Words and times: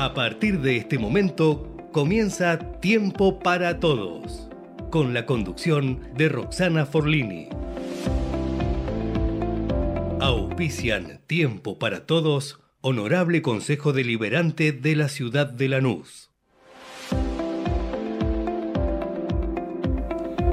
A 0.00 0.14
partir 0.14 0.60
de 0.60 0.76
este 0.76 0.96
momento 0.96 1.76
comienza 1.90 2.56
Tiempo 2.78 3.40
para 3.40 3.80
Todos, 3.80 4.48
con 4.90 5.12
la 5.12 5.26
conducción 5.26 6.14
de 6.14 6.28
Roxana 6.28 6.86
Forlini. 6.86 7.48
Auspician 10.20 11.20
Tiempo 11.26 11.80
para 11.80 12.06
Todos, 12.06 12.60
Honorable 12.80 13.42
Consejo 13.42 13.92
Deliberante 13.92 14.70
de 14.70 14.94
la 14.94 15.08
Ciudad 15.08 15.48
de 15.48 15.68
Lanús. 15.68 16.30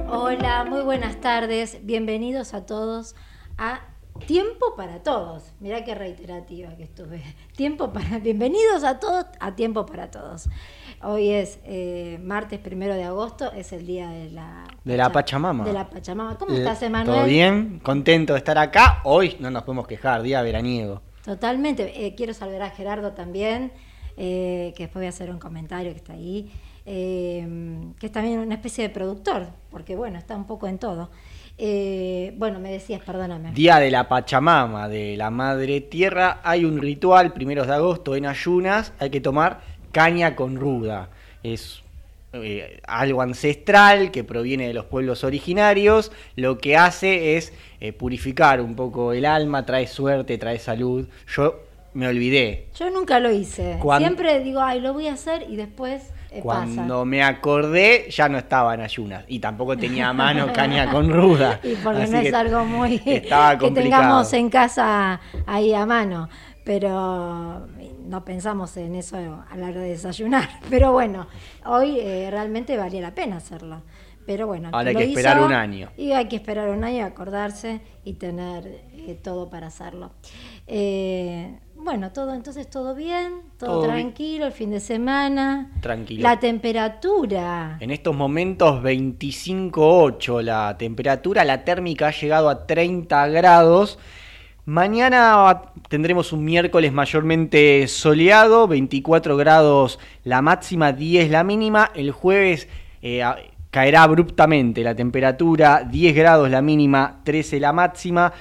Hola, 0.10 0.66
muy 0.68 0.82
buenas 0.82 1.22
tardes. 1.22 1.78
Bienvenidos 1.84 2.56
a 2.56 2.66
todos 2.66 3.16
a 3.60 3.95
Tiempo 4.26 4.76
para 4.78 5.04
Todos. 5.04 5.44
Mirá 5.60 5.84
qué 5.84 5.94
reiterativa 5.94 6.74
que 6.78 6.84
estuve. 6.84 7.22
Tiempo 7.56 7.92
para. 7.92 8.18
Bienvenidos 8.20 8.84
a 8.84 8.98
todos 9.00 9.26
a 9.40 9.56
Tiempo 9.56 9.86
para 9.86 10.10
Todos. 10.10 10.48
Hoy 11.04 11.30
es 11.32 11.60
eh, 11.66 12.18
martes 12.24 12.60
primero 12.60 12.96
de 12.96 13.04
agosto, 13.04 13.52
es 13.52 13.74
el 13.74 13.86
día 13.86 14.10
de 14.10 14.32
la. 14.32 14.64
De 14.86 14.96
la 14.98 15.12
Pachamama. 15.12 15.66
De 15.66 15.74
la 15.74 15.90
Pachamama. 15.90 16.38
¿Cómo 16.38 16.56
Eh, 16.56 16.60
estás, 16.60 16.82
Emanuel? 16.82 17.18
¿Todo 17.18 17.28
bien? 17.28 17.80
Contento 17.84 18.34
de 18.34 18.40
estar 18.40 18.58
acá. 18.58 19.02
Hoy 19.04 19.36
no 19.40 19.52
nos 19.52 19.64
podemos 19.64 19.86
quejar, 19.86 20.24
día 20.24 20.42
veraniego. 20.42 21.02
Totalmente. 21.24 22.06
Eh, 22.08 22.16
quiero 22.16 22.34
saludar 22.34 22.62
a 22.64 22.70
Gerardo 22.70 23.12
también, 23.12 23.74
eh, 24.16 24.74
que 24.78 24.84
después 24.84 25.02
voy 25.02 25.08
a 25.08 25.10
hacer 25.10 25.30
un 25.30 25.40
comentario 25.40 25.92
que 25.92 25.98
está 25.98 26.14
ahí, 26.14 26.52
que 26.86 28.06
es 28.06 28.12
también 28.12 28.40
una 28.40 28.56
especie 28.56 28.88
de 28.88 28.90
productor, 28.94 29.48
porque 29.70 29.96
bueno, 29.98 30.18
está 30.18 30.36
un 30.38 30.46
poco 30.48 30.68
en 30.68 30.80
todo. 30.80 31.10
Eh, 31.58 32.34
bueno, 32.38 32.60
me 32.60 32.72
decías, 32.72 33.02
perdóname. 33.02 33.52
Día 33.52 33.80
de 33.80 33.90
la 33.90 34.08
Pachamama, 34.10 34.90
de 34.90 35.16
la 35.16 35.30
Madre 35.30 35.82
Tierra. 35.82 36.42
Hay 36.44 36.66
un 36.66 36.80
ritual, 36.80 37.34
primeros 37.34 37.68
de 37.68 37.74
agosto, 37.74 38.16
en 38.16 38.26
ayunas. 38.26 38.94
Hay 39.00 39.10
que 39.10 39.22
tomar 39.22 39.62
caña 39.92 40.36
con 40.36 40.58
ruda. 40.58 41.10
Es 41.44 41.82
eh, 42.34 42.82
algo 42.86 43.22
ancestral 43.22 44.12
que 44.12 44.26
proviene 44.26 44.68
de 44.68 44.74
los 44.74 44.86
pueblos 44.86 45.24
originarios. 45.24 46.12
Lo 46.36 46.58
que 46.58 46.76
hace 46.76 47.38
es 47.38 47.54
eh, 47.80 47.94
purificar 47.94 48.60
un 48.60 48.76
poco 48.76 49.14
el 49.14 49.26
alma, 49.26 49.66
trae 49.66 49.88
suerte, 49.88 50.38
trae 50.38 50.60
salud. 50.60 51.08
Yo 51.28 51.62
me 51.94 52.10
olvidé. 52.10 52.68
Yo 52.78 52.90
nunca 52.90 53.22
lo 53.22 53.32
hice. 53.32 53.80
Siempre 53.98 54.42
digo, 54.44 54.60
ay, 54.60 54.82
lo 54.82 54.92
voy 54.92 55.08
a 55.08 55.14
hacer 55.14 55.46
y 55.50 55.56
después 55.56 56.12
Cuando 56.42 56.94
pasa. 56.94 57.06
me 57.06 57.24
acordé, 57.24 58.10
ya 58.10 58.30
no 58.30 58.38
estaba 58.38 58.74
en 58.74 58.82
ayunas. 58.82 59.26
Y 59.28 59.40
tampoco 59.40 59.78
tenía 59.78 60.10
a 60.10 60.14
mano 60.14 60.52
caña 60.54 60.92
con 60.92 61.12
ruda. 61.12 61.60
Y 61.64 61.76
porque 61.76 62.04
Así 62.04 62.12
no 62.12 62.20
es 62.20 62.34
algo 62.34 62.66
muy 62.66 63.02
estaba 63.06 63.58
que 63.58 63.72
tengamos 63.72 64.32
en 64.34 64.50
casa 64.50 65.20
ahí 65.46 65.74
a 65.74 65.86
mano. 65.86 66.30
Pero 66.64 67.68
no 68.08 68.26
pensamos 68.26 68.76
en 68.78 68.96
eso 68.96 69.18
a 69.18 69.56
la 69.58 69.68
hora 69.68 69.82
de 69.82 69.90
desayunar. 69.90 70.50
Pero 70.70 70.92
bueno, 70.92 71.28
hoy 71.66 72.00
eh, 72.00 72.28
realmente 72.32 72.78
valía 72.78 73.02
la 73.02 73.14
pena 73.14 73.38
hacerlo. 73.38 73.82
Pero 74.26 74.48
bueno, 74.48 74.70
Ahora 74.74 74.90
hay 74.90 74.96
que 74.96 75.04
esperar 75.04 75.38
hizo, 75.38 75.46
un 75.46 75.54
año. 75.54 75.92
Y 75.98 76.12
hay 76.12 76.28
que 76.28 76.38
esperar 76.38 76.70
un 76.70 76.84
año, 76.84 77.06
acordarse 77.06 77.82
y 78.04 78.14
tener 78.14 78.66
eh, 78.94 79.20
todo 79.22 79.50
para 79.52 79.68
hacerlo. 79.68 80.12
Eh, 80.66 81.60
bueno, 81.86 82.12
todo 82.12 82.34
entonces 82.34 82.68
todo 82.68 82.96
bien, 82.96 83.44
todo, 83.60 83.70
Todo 83.70 83.82
bien. 83.84 83.94
tranquilo, 83.94 84.48
el 84.48 84.52
fin 84.52 84.72
de 84.72 84.80
semana. 84.80 85.72
Tranquilo. 85.82 86.24
La 86.24 86.40
temperatura. 86.40 87.78
En 87.80 87.92
estos 87.92 88.16
momentos 88.16 88.82
25.8 88.84 90.42
la 90.42 90.76
temperatura, 90.80 91.46
la 91.46 91.64
térmica 91.64 92.08
ha 92.08 92.12
llegado 92.12 92.50
a 92.50 92.66
30 92.66 93.28
grados. 93.28 94.00
Mañana 94.66 95.62
tendremos 95.88 96.34
un 96.34 96.44
miércoles 96.44 96.92
mayormente 96.92 97.88
soleado, 97.88 98.68
24 98.68 99.38
grados 99.38 100.00
la 100.24 100.42
máxima, 100.42 100.92
10 100.92 101.30
la 101.30 101.44
mínima. 101.44 101.92
El 101.94 102.10
jueves 102.10 102.68
eh, 103.04 103.24
caerá 103.70 104.02
abruptamente 104.02 104.84
la 104.84 104.96
temperatura, 104.96 105.88
10 105.88 106.16
grados 106.16 106.50
la 106.50 106.64
mínima, 106.64 107.22
13 107.24 107.60
la 107.60 107.74
máxima. 107.74 108.34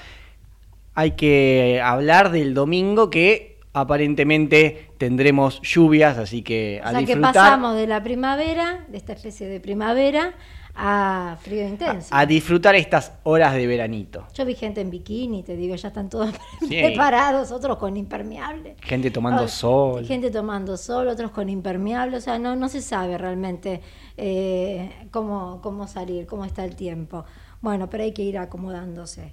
Hay 0.95 1.11
que 1.11 1.81
hablar 1.83 2.31
del 2.31 2.53
domingo 2.53 3.09
que 3.09 3.59
aparentemente 3.73 4.89
tendremos 4.97 5.61
lluvias, 5.61 6.17
así 6.17 6.41
que 6.41 6.81
a 6.83 6.89
O 6.89 6.91
sea 6.91 7.05
que 7.05 7.17
pasamos 7.17 7.75
de 7.75 7.87
la 7.87 8.01
primavera, 8.01 8.85
de 8.87 8.97
esta 8.97 9.13
especie 9.13 9.47
de 9.47 9.59
primavera, 9.59 10.33
a 10.77 11.37
frío 11.41 11.65
intenso. 11.67 12.09
a 12.11 12.25
disfrutar 12.25 12.75
estas 12.75 13.13
horas 13.23 13.53
de 13.53 13.65
veranito. 13.65 14.27
Yo 14.33 14.45
vi 14.45 14.55
gente 14.55 14.81
en 14.81 14.89
bikini, 14.89 15.41
te 15.43 15.55
digo, 15.55 15.75
ya 15.75 15.87
están 15.89 16.09
todos 16.09 16.29
Sí. 16.61 16.67
preparados, 16.67 17.51
otros 17.51 17.77
con 17.77 17.95
impermeable. 17.95 18.75
Gente 18.81 19.09
tomando 19.11 19.47
sol. 19.47 20.05
Gente 20.05 20.31
tomando 20.31 20.75
sol, 20.77 21.07
otros 21.07 21.31
con 21.31 21.47
impermeable, 21.49 22.17
o 22.17 22.21
sea, 22.21 22.39
no, 22.39 22.55
no 22.57 22.67
se 22.69 22.81
sabe 22.81 23.17
realmente 23.17 23.81
eh, 24.17 24.89
cómo, 25.11 25.59
cómo 25.61 25.87
salir, 25.87 26.25
cómo 26.27 26.43
está 26.45 26.63
el 26.65 26.75
tiempo. 26.75 27.25
Bueno, 27.61 27.89
pero 27.89 28.03
hay 28.03 28.11
que 28.13 28.21
ir 28.23 28.37
acomodándose. 28.37 29.31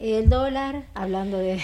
El 0.00 0.30
dólar, 0.30 0.84
hablando 0.94 1.36
de, 1.36 1.60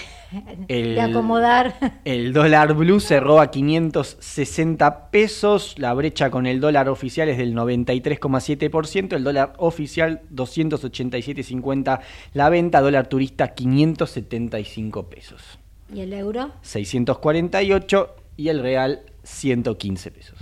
El- 0.67 0.93
de 0.93 1.01
acomodar, 1.01 1.73
El 2.05 2.33
dólar 2.33 2.75
blue 2.75 2.99
cerró 2.99 3.39
a 3.41 3.49
560 3.49 5.09
pesos. 5.09 5.73
La 5.79 5.91
brecha 5.95 6.29
con 6.29 6.45
el 6.45 6.59
dólar 6.59 6.87
oficial 6.87 7.29
es 7.29 7.37
del 7.39 7.55
93,7%. 7.55 9.15
El 9.15 9.23
dólar 9.23 9.53
oficial 9.57 10.21
287,50 10.33 11.99
la 12.33 12.49
venta. 12.49 12.81
Dólar 12.81 13.07
turista 13.07 13.55
575 13.55 15.09
pesos. 15.09 15.57
y 15.91 16.01
el 16.01 16.13
euro, 16.13 16.51
648 16.61 18.15
y 18.37 18.49
el 18.49 18.61
real 18.61 19.01
115 19.23 20.11
pesos. 20.11 20.37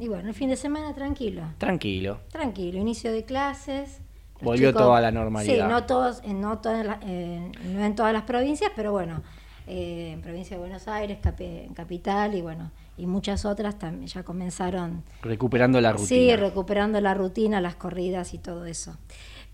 y 0.00 0.08
bueno, 0.08 0.28
el 0.28 0.34
fin 0.34 0.48
de 0.48 0.56
semana 0.56 0.92
tranquilo. 0.94 1.42
Tranquilo. 1.58 2.18
Tranquilo, 2.32 2.78
inicio 2.78 3.12
de 3.12 3.24
clases. 3.24 4.00
Volvió 4.40 4.72
todo 4.72 4.94
a 4.94 5.00
la 5.00 5.10
normalidad. 5.10 5.66
Sí, 5.66 5.70
no, 5.72 5.84
todos, 5.84 6.20
en- 6.24 6.40
no, 6.40 6.58
todas 6.58 6.84
las- 6.86 6.98
eh, 7.02 7.50
no 7.64 7.84
en 7.84 7.94
todas 7.94 8.12
las 8.12 8.22
provincias, 8.22 8.70
pero 8.76 8.92
bueno, 8.92 9.22
eh, 9.66 10.12
en 10.14 10.20
provincia 10.22 10.56
de 10.56 10.60
Buenos 10.60 10.88
Aires, 10.88 11.18
capi- 11.22 11.66
en 11.66 11.74
capital 11.74 12.34
y 12.34 12.40
bueno, 12.42 12.70
y 12.96 13.06
muchas 13.06 13.44
otras 13.44 13.78
también 13.78 14.06
ya 14.06 14.22
comenzaron, 14.22 15.02
Recuperando 15.22 15.80
la 15.80 15.92
rutina. 15.92 16.08
sí, 16.08 16.36
recuperando 16.36 17.00
la 17.00 17.14
rutina, 17.14 17.60
las 17.60 17.74
corridas 17.76 18.32
y 18.34 18.38
todo 18.38 18.64
eso. 18.64 18.96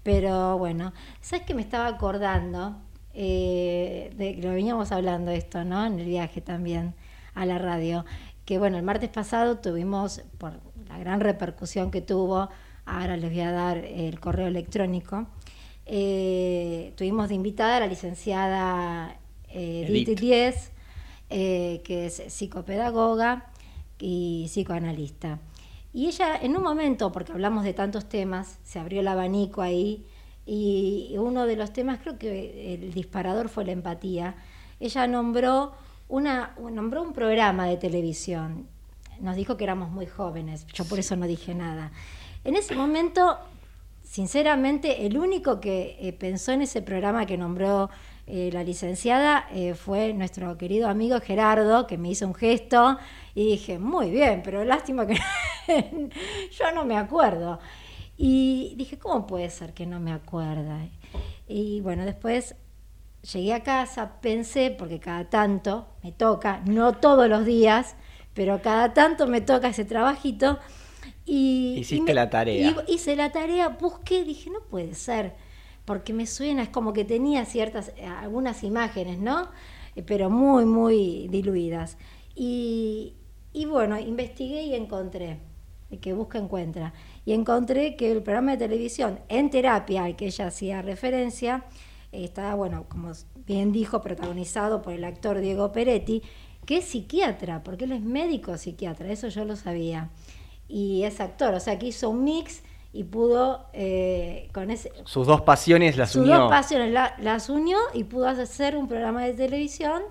Pero 0.02 0.58
bueno, 0.58 0.92
¿sabes 1.20 1.44
que 1.46 1.54
me 1.54 1.62
estaba 1.62 1.86
acordando? 1.86 2.76
Eh, 3.14 4.12
de 4.16 4.34
que 4.36 4.42
lo 4.42 4.52
veníamos 4.52 4.92
hablando 4.92 5.30
esto, 5.30 5.64
¿no? 5.64 5.86
En 5.86 5.98
el 6.00 6.06
viaje 6.06 6.40
también 6.40 6.94
a 7.34 7.46
la 7.46 7.58
radio. 7.58 8.04
Que 8.44 8.58
bueno, 8.58 8.76
el 8.76 8.82
martes 8.82 9.08
pasado 9.08 9.58
tuvimos, 9.58 10.20
por 10.36 10.52
la 10.88 10.98
gran 10.98 11.20
repercusión 11.20 11.90
que 11.90 12.02
tuvo, 12.02 12.50
ahora 12.86 13.16
les 13.16 13.30
voy 13.30 13.40
a 13.40 13.52
dar 13.52 13.78
el 13.78 14.20
correo 14.20 14.46
electrónico, 14.46 15.26
eh, 15.86 16.92
tuvimos 16.96 17.28
de 17.28 17.34
invitada 17.34 17.76
a 17.76 17.80
la 17.80 17.86
licenciada 17.86 19.18
eh, 19.48 19.86
Edith. 19.88 20.18
Diez, 20.18 20.72
eh, 21.30 21.82
que 21.84 22.06
es 22.06 22.22
psicopedagoga 22.28 23.50
y 23.98 24.46
psicoanalista. 24.48 25.40
Y 25.92 26.06
ella, 26.06 26.36
en 26.36 26.56
un 26.56 26.62
momento, 26.62 27.12
porque 27.12 27.32
hablamos 27.32 27.64
de 27.64 27.72
tantos 27.72 28.08
temas, 28.08 28.58
se 28.64 28.78
abrió 28.78 29.00
el 29.00 29.08
abanico 29.08 29.62
ahí, 29.62 30.04
y 30.46 31.14
uno 31.18 31.46
de 31.46 31.56
los 31.56 31.72
temas, 31.72 32.00
creo 32.00 32.18
que 32.18 32.74
el 32.74 32.92
disparador 32.92 33.48
fue 33.48 33.64
la 33.64 33.72
empatía. 33.72 34.34
Ella 34.80 35.06
nombró, 35.06 35.72
una, 36.08 36.54
nombró 36.58 37.02
un 37.02 37.12
programa 37.12 37.66
de 37.66 37.76
televisión. 37.76 38.66
Nos 39.20 39.36
dijo 39.36 39.56
que 39.56 39.64
éramos 39.64 39.90
muy 39.90 40.06
jóvenes, 40.06 40.66
yo 40.74 40.84
por 40.84 40.98
eso 40.98 41.14
no 41.16 41.26
dije 41.26 41.54
nada. 41.54 41.92
En 42.44 42.56
ese 42.56 42.74
momento, 42.74 43.38
sinceramente, 44.02 45.06
el 45.06 45.16
único 45.16 45.60
que 45.60 45.96
eh, 45.98 46.12
pensó 46.12 46.52
en 46.52 46.60
ese 46.60 46.82
programa 46.82 47.24
que 47.24 47.38
nombró 47.38 47.88
eh, 48.26 48.50
la 48.52 48.62
licenciada 48.62 49.48
eh, 49.50 49.74
fue 49.74 50.12
nuestro 50.12 50.58
querido 50.58 50.88
amigo 50.88 51.20
Gerardo, 51.20 51.86
que 51.86 51.96
me 51.96 52.10
hizo 52.10 52.26
un 52.26 52.34
gesto 52.34 52.98
y 53.34 53.46
dije, 53.52 53.78
muy 53.78 54.10
bien, 54.10 54.42
pero 54.44 54.62
lástima 54.62 55.06
que 55.06 55.16
yo 56.50 56.70
no 56.74 56.84
me 56.84 56.98
acuerdo. 56.98 57.60
Y 58.16 58.74
dije, 58.76 58.98
¿cómo 58.98 59.26
puede 59.26 59.48
ser 59.48 59.72
que 59.72 59.86
no 59.86 59.98
me 59.98 60.12
acuerda? 60.12 60.86
Y 61.48 61.80
bueno, 61.80 62.04
después 62.04 62.56
llegué 63.32 63.54
a 63.54 63.62
casa, 63.62 64.20
pensé, 64.20 64.70
porque 64.70 65.00
cada 65.00 65.30
tanto 65.30 65.88
me 66.02 66.12
toca, 66.12 66.60
no 66.66 66.92
todos 66.92 67.26
los 67.26 67.46
días, 67.46 67.96
pero 68.34 68.60
cada 68.60 68.92
tanto 68.92 69.26
me 69.26 69.40
toca 69.40 69.68
ese 69.68 69.86
trabajito. 69.86 70.58
Y, 71.26 71.76
Hiciste 71.78 71.96
y 71.96 72.00
me- 72.02 72.14
la 72.14 72.28
tarea. 72.30 72.76
y 72.86 72.94
hice 72.94 73.16
la 73.16 73.32
tarea, 73.32 73.68
busqué, 73.70 74.24
dije, 74.24 74.50
no 74.50 74.60
puede 74.60 74.94
ser, 74.94 75.34
porque 75.84 76.12
me 76.12 76.26
suena, 76.26 76.62
es 76.62 76.68
como 76.68 76.92
que 76.92 77.04
tenía 77.04 77.44
ciertas, 77.46 77.92
eh, 77.96 78.04
algunas 78.06 78.62
imágenes, 78.62 79.18
¿no? 79.18 79.48
Eh, 79.96 80.02
Pero 80.02 80.28
muy, 80.30 80.64
muy 80.66 81.28
diluidas. 81.28 81.96
Y, 82.34 83.14
y 83.52 83.64
bueno, 83.66 83.98
investigué 83.98 84.62
y 84.64 84.74
encontré, 84.74 85.38
el 85.90 86.00
que 86.00 86.12
busca 86.12 86.38
encuentra, 86.38 86.92
y 87.24 87.32
encontré 87.32 87.96
que 87.96 88.10
el 88.12 88.22
programa 88.22 88.52
de 88.52 88.58
televisión 88.58 89.20
En 89.28 89.50
Terapia, 89.50 90.04
al 90.04 90.16
que 90.16 90.26
ella 90.26 90.48
hacía 90.48 90.82
referencia, 90.82 91.64
está, 92.12 92.54
bueno, 92.54 92.84
como 92.88 93.12
bien 93.46 93.72
dijo, 93.72 94.00
protagonizado 94.02 94.82
por 94.82 94.92
el 94.92 95.04
actor 95.04 95.38
Diego 95.40 95.72
Peretti, 95.72 96.22
que 96.66 96.78
es 96.78 96.84
psiquiatra, 96.86 97.62
porque 97.62 97.84
él 97.84 97.92
es 97.92 98.02
médico 98.02 98.56
psiquiatra, 98.58 99.10
eso 99.12 99.28
yo 99.28 99.44
lo 99.44 99.54
sabía. 99.56 100.10
Y 100.76 101.04
es 101.04 101.20
actor, 101.20 101.54
o 101.54 101.60
sea 101.60 101.78
que 101.78 101.86
hizo 101.86 102.10
un 102.10 102.24
mix 102.24 102.62
y 102.92 103.04
pudo 103.04 103.66
eh, 103.72 104.48
con 104.52 104.70
ese... 104.72 104.90
Sus 105.04 105.24
dos 105.26 105.42
pasiones 105.42 105.96
las 105.96 106.10
sus 106.10 106.22
unió. 106.22 106.38
dos 106.38 106.50
pasiones 106.50 106.92
la- 106.92 107.14
las 107.20 107.48
unió 107.48 107.78
y 107.92 108.02
pudo 108.04 108.26
hacer 108.28 108.76
un 108.76 108.88
programa 108.88 109.22
de 109.24 109.34
televisión 109.34 110.02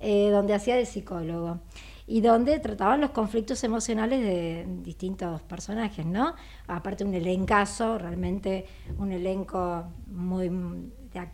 eh, 0.00 0.30
donde 0.30 0.54
hacía 0.54 0.74
de 0.76 0.86
psicólogo 0.86 1.58
y 2.06 2.20
donde 2.22 2.58
trataban 2.60 3.00
los 3.00 3.10
conflictos 3.10 3.62
emocionales 3.64 4.20
de 4.22 4.64
distintos 4.82 5.42
personajes, 5.42 6.06
¿no? 6.06 6.34
Aparte 6.66 7.04
un 7.04 7.12
elencazo, 7.14 7.98
realmente 7.98 8.64
un 8.96 9.12
elenco 9.12 9.84
muy 10.06 10.48
de 10.48 11.28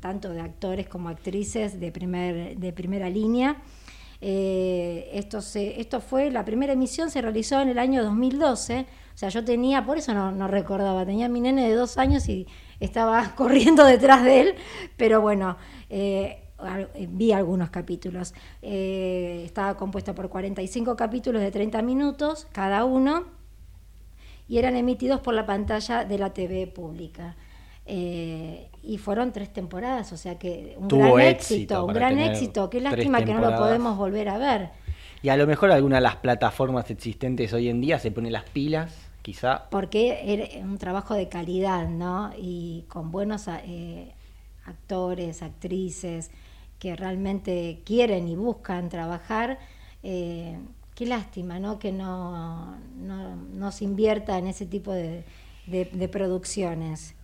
tanto 0.00 0.30
de 0.30 0.40
actores 0.40 0.86
como 0.88 1.08
actrices 1.08 1.80
de 1.80 1.90
primer 1.90 2.56
de 2.56 2.72
primera 2.72 3.08
línea. 3.10 3.56
Eh, 4.24 5.10
esto, 5.14 5.40
se, 5.40 5.80
esto 5.80 6.00
fue, 6.00 6.30
la 6.30 6.44
primera 6.44 6.74
emisión 6.74 7.10
se 7.10 7.20
realizó 7.20 7.60
en 7.60 7.70
el 7.70 7.78
año 7.80 8.04
2012, 8.04 8.86
o 9.12 9.18
sea, 9.18 9.30
yo 9.30 9.44
tenía, 9.44 9.84
por 9.84 9.98
eso 9.98 10.14
no, 10.14 10.30
no 10.30 10.46
recordaba, 10.46 11.04
tenía 11.04 11.28
mi 11.28 11.40
nene 11.40 11.68
de 11.68 11.74
dos 11.74 11.98
años 11.98 12.28
y 12.28 12.46
estaba 12.78 13.34
corriendo 13.36 13.84
detrás 13.84 14.22
de 14.22 14.40
él, 14.40 14.54
pero 14.96 15.20
bueno, 15.20 15.56
eh, 15.90 16.44
eh, 16.94 17.08
vi 17.10 17.32
algunos 17.32 17.70
capítulos. 17.70 18.32
Estaba 18.60 19.76
compuesta 19.76 20.14
por 20.14 20.28
45 20.28 20.94
capítulos 20.94 21.42
de 21.42 21.50
30 21.50 21.82
minutos 21.82 22.46
cada 22.52 22.84
uno 22.84 23.24
y 24.46 24.58
eran 24.58 24.76
emitidos 24.76 25.20
por 25.20 25.34
la 25.34 25.46
pantalla 25.46 26.04
de 26.04 26.18
la 26.18 26.32
TV 26.32 26.68
pública. 26.68 27.36
Eh, 27.86 28.68
y 28.82 28.98
fueron 28.98 29.32
tres 29.32 29.52
temporadas, 29.52 30.12
o 30.12 30.16
sea 30.16 30.38
que 30.38 30.74
un 30.78 30.88
Tuvo 30.88 31.14
gran 31.14 31.20
éxito 31.28 31.54
éxito, 31.54 31.84
un 31.86 31.92
gran 31.94 32.18
éxito. 32.18 32.70
Qué 32.70 32.80
lástima 32.80 33.18
que 33.24 33.34
no 33.34 33.40
lo 33.40 33.46
podemos 33.58 33.96
volver 33.96 34.28
a 34.28 34.38
ver. 34.38 34.70
Y 35.22 35.28
a 35.28 35.36
lo 35.36 35.46
mejor 35.46 35.70
alguna 35.70 35.96
de 35.96 36.02
las 36.02 36.16
plataformas 36.16 36.90
existentes 36.90 37.52
hoy 37.52 37.68
en 37.68 37.80
día 37.80 37.98
se 37.98 38.10
pone 38.10 38.30
las 38.30 38.44
pilas, 38.50 38.94
quizá. 39.22 39.68
porque 39.70 40.20
era 40.32 40.64
un 40.64 40.78
trabajo 40.78 41.14
de 41.14 41.28
calidad, 41.28 41.88
¿no? 41.88 42.32
Y 42.36 42.84
con 42.88 43.10
buenos 43.12 43.46
eh, 43.48 44.12
actores, 44.66 45.42
actrices 45.42 46.30
que 46.78 46.96
realmente 46.96 47.80
quieren 47.84 48.26
y 48.28 48.36
buscan 48.36 48.88
trabajar. 48.88 49.58
eh, 50.02 50.58
qué 50.96 51.06
lástima, 51.06 51.58
¿no? 51.58 51.78
Que 51.78 51.90
no, 51.90 52.76
no, 52.96 53.34
no 53.36 53.72
se 53.72 53.84
invierta 53.84 54.36
en 54.38 54.46
ese 54.48 54.66
tipo 54.66 54.92
de, 54.92 55.24
de- 55.66 55.86
de 55.86 56.08
producciones. 56.08 57.14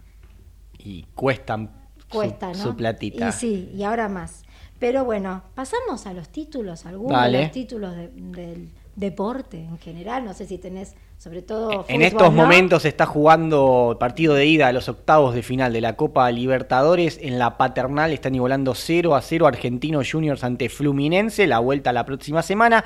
Y 0.79 1.05
cuestan 1.15 1.71
su- 1.99 2.09
Cuesta, 2.09 2.55
su, 2.55 2.69
¿no? 2.69 2.77
platita. 2.77 3.29
Y 3.29 3.33
sí, 3.33 3.71
y 3.75 3.83
ahora 3.83 4.09
más. 4.09 4.43
Pero 4.79 5.05
bueno, 5.05 5.43
pasamos 5.55 6.07
a 6.07 6.13
los 6.13 6.29
títulos, 6.29 6.87
algunos 6.87 7.13
Dale. 7.13 7.39
de 7.39 7.45
los 7.45 7.53
títulos 7.53 7.97
de- 7.97 8.09
del 8.15 8.69
deporte 8.97 9.59
en 9.59 9.79
general. 9.79 10.25
No 10.25 10.35
sé 10.35 10.47
si 10.47 10.57
tenés, 10.59 10.95
sobre 11.19 11.43
todo. 11.43 11.85
En 11.89 12.03
estos 12.03 12.33
¿no? 12.33 12.43
momentos 12.43 12.83
se 12.83 12.89
está 12.89 13.05
jugando 13.07 13.91
el 13.93 13.99
partido 13.99 14.35
de 14.35 14.47
ida 14.47 14.69
a 14.69 14.73
los 14.73 14.89
octavos 14.89 15.35
de 15.35 15.43
final 15.43 15.73
de 15.73 15.81
la 15.81 15.97
Copa 15.97 16.31
Libertadores. 16.31 17.19
En 17.21 17.39
la 17.39 17.57
paternal 17.59 18.13
están 18.13 18.35
igualando 18.37 18.75
0 18.75 19.15
a 19.17 19.21
0 19.21 19.47
Argentino 19.47 20.01
Juniors 20.09 20.45
ante 20.45 20.69
Fluminense. 20.69 21.47
La 21.49 21.59
vuelta 21.59 21.93
la 21.93 22.05
próxima 22.07 22.43
semana. 22.43 22.85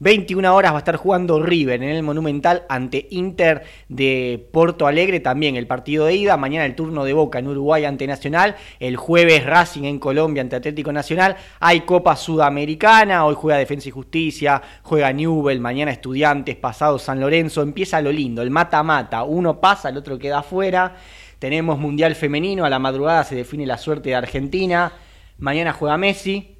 21 0.00 0.54
horas 0.54 0.72
va 0.72 0.76
a 0.76 0.78
estar 0.78 0.96
jugando 0.96 1.42
River 1.42 1.82
en 1.82 1.90
el 1.90 2.02
Monumental 2.04 2.64
ante 2.68 3.08
Inter 3.10 3.64
de 3.88 4.48
Porto 4.52 4.86
Alegre. 4.86 5.18
También 5.18 5.56
el 5.56 5.66
partido 5.66 6.06
de 6.06 6.14
ida. 6.14 6.36
Mañana 6.36 6.66
el 6.66 6.76
turno 6.76 7.04
de 7.04 7.12
Boca 7.12 7.40
en 7.40 7.48
Uruguay 7.48 7.84
ante 7.84 8.06
Nacional. 8.06 8.54
El 8.78 8.96
jueves 8.96 9.44
Racing 9.44 9.84
en 9.84 9.98
Colombia 9.98 10.42
ante 10.42 10.56
Atlético 10.56 10.92
Nacional. 10.92 11.36
Hay 11.58 11.80
Copa 11.80 12.14
Sudamericana. 12.14 13.24
Hoy 13.24 13.34
juega 13.36 13.58
Defensa 13.58 13.88
y 13.88 13.92
Justicia. 13.92 14.62
Juega 14.82 15.12
Newell. 15.12 15.60
Mañana 15.60 15.90
Estudiantes. 15.90 16.54
Pasado 16.56 16.98
San 16.98 17.18
Lorenzo. 17.18 17.62
Empieza 17.62 18.00
lo 18.00 18.12
lindo. 18.12 18.42
El 18.42 18.50
mata-mata. 18.50 19.24
Uno 19.24 19.60
pasa, 19.60 19.88
el 19.88 19.96
otro 19.96 20.18
queda 20.18 20.38
afuera. 20.38 20.94
Tenemos 21.40 21.76
Mundial 21.78 22.14
Femenino. 22.14 22.64
A 22.64 22.70
la 22.70 22.78
madrugada 22.78 23.24
se 23.24 23.34
define 23.34 23.66
la 23.66 23.78
suerte 23.78 24.10
de 24.10 24.14
Argentina. 24.14 24.92
Mañana 25.38 25.72
juega 25.72 25.96
Messi. 25.96 26.57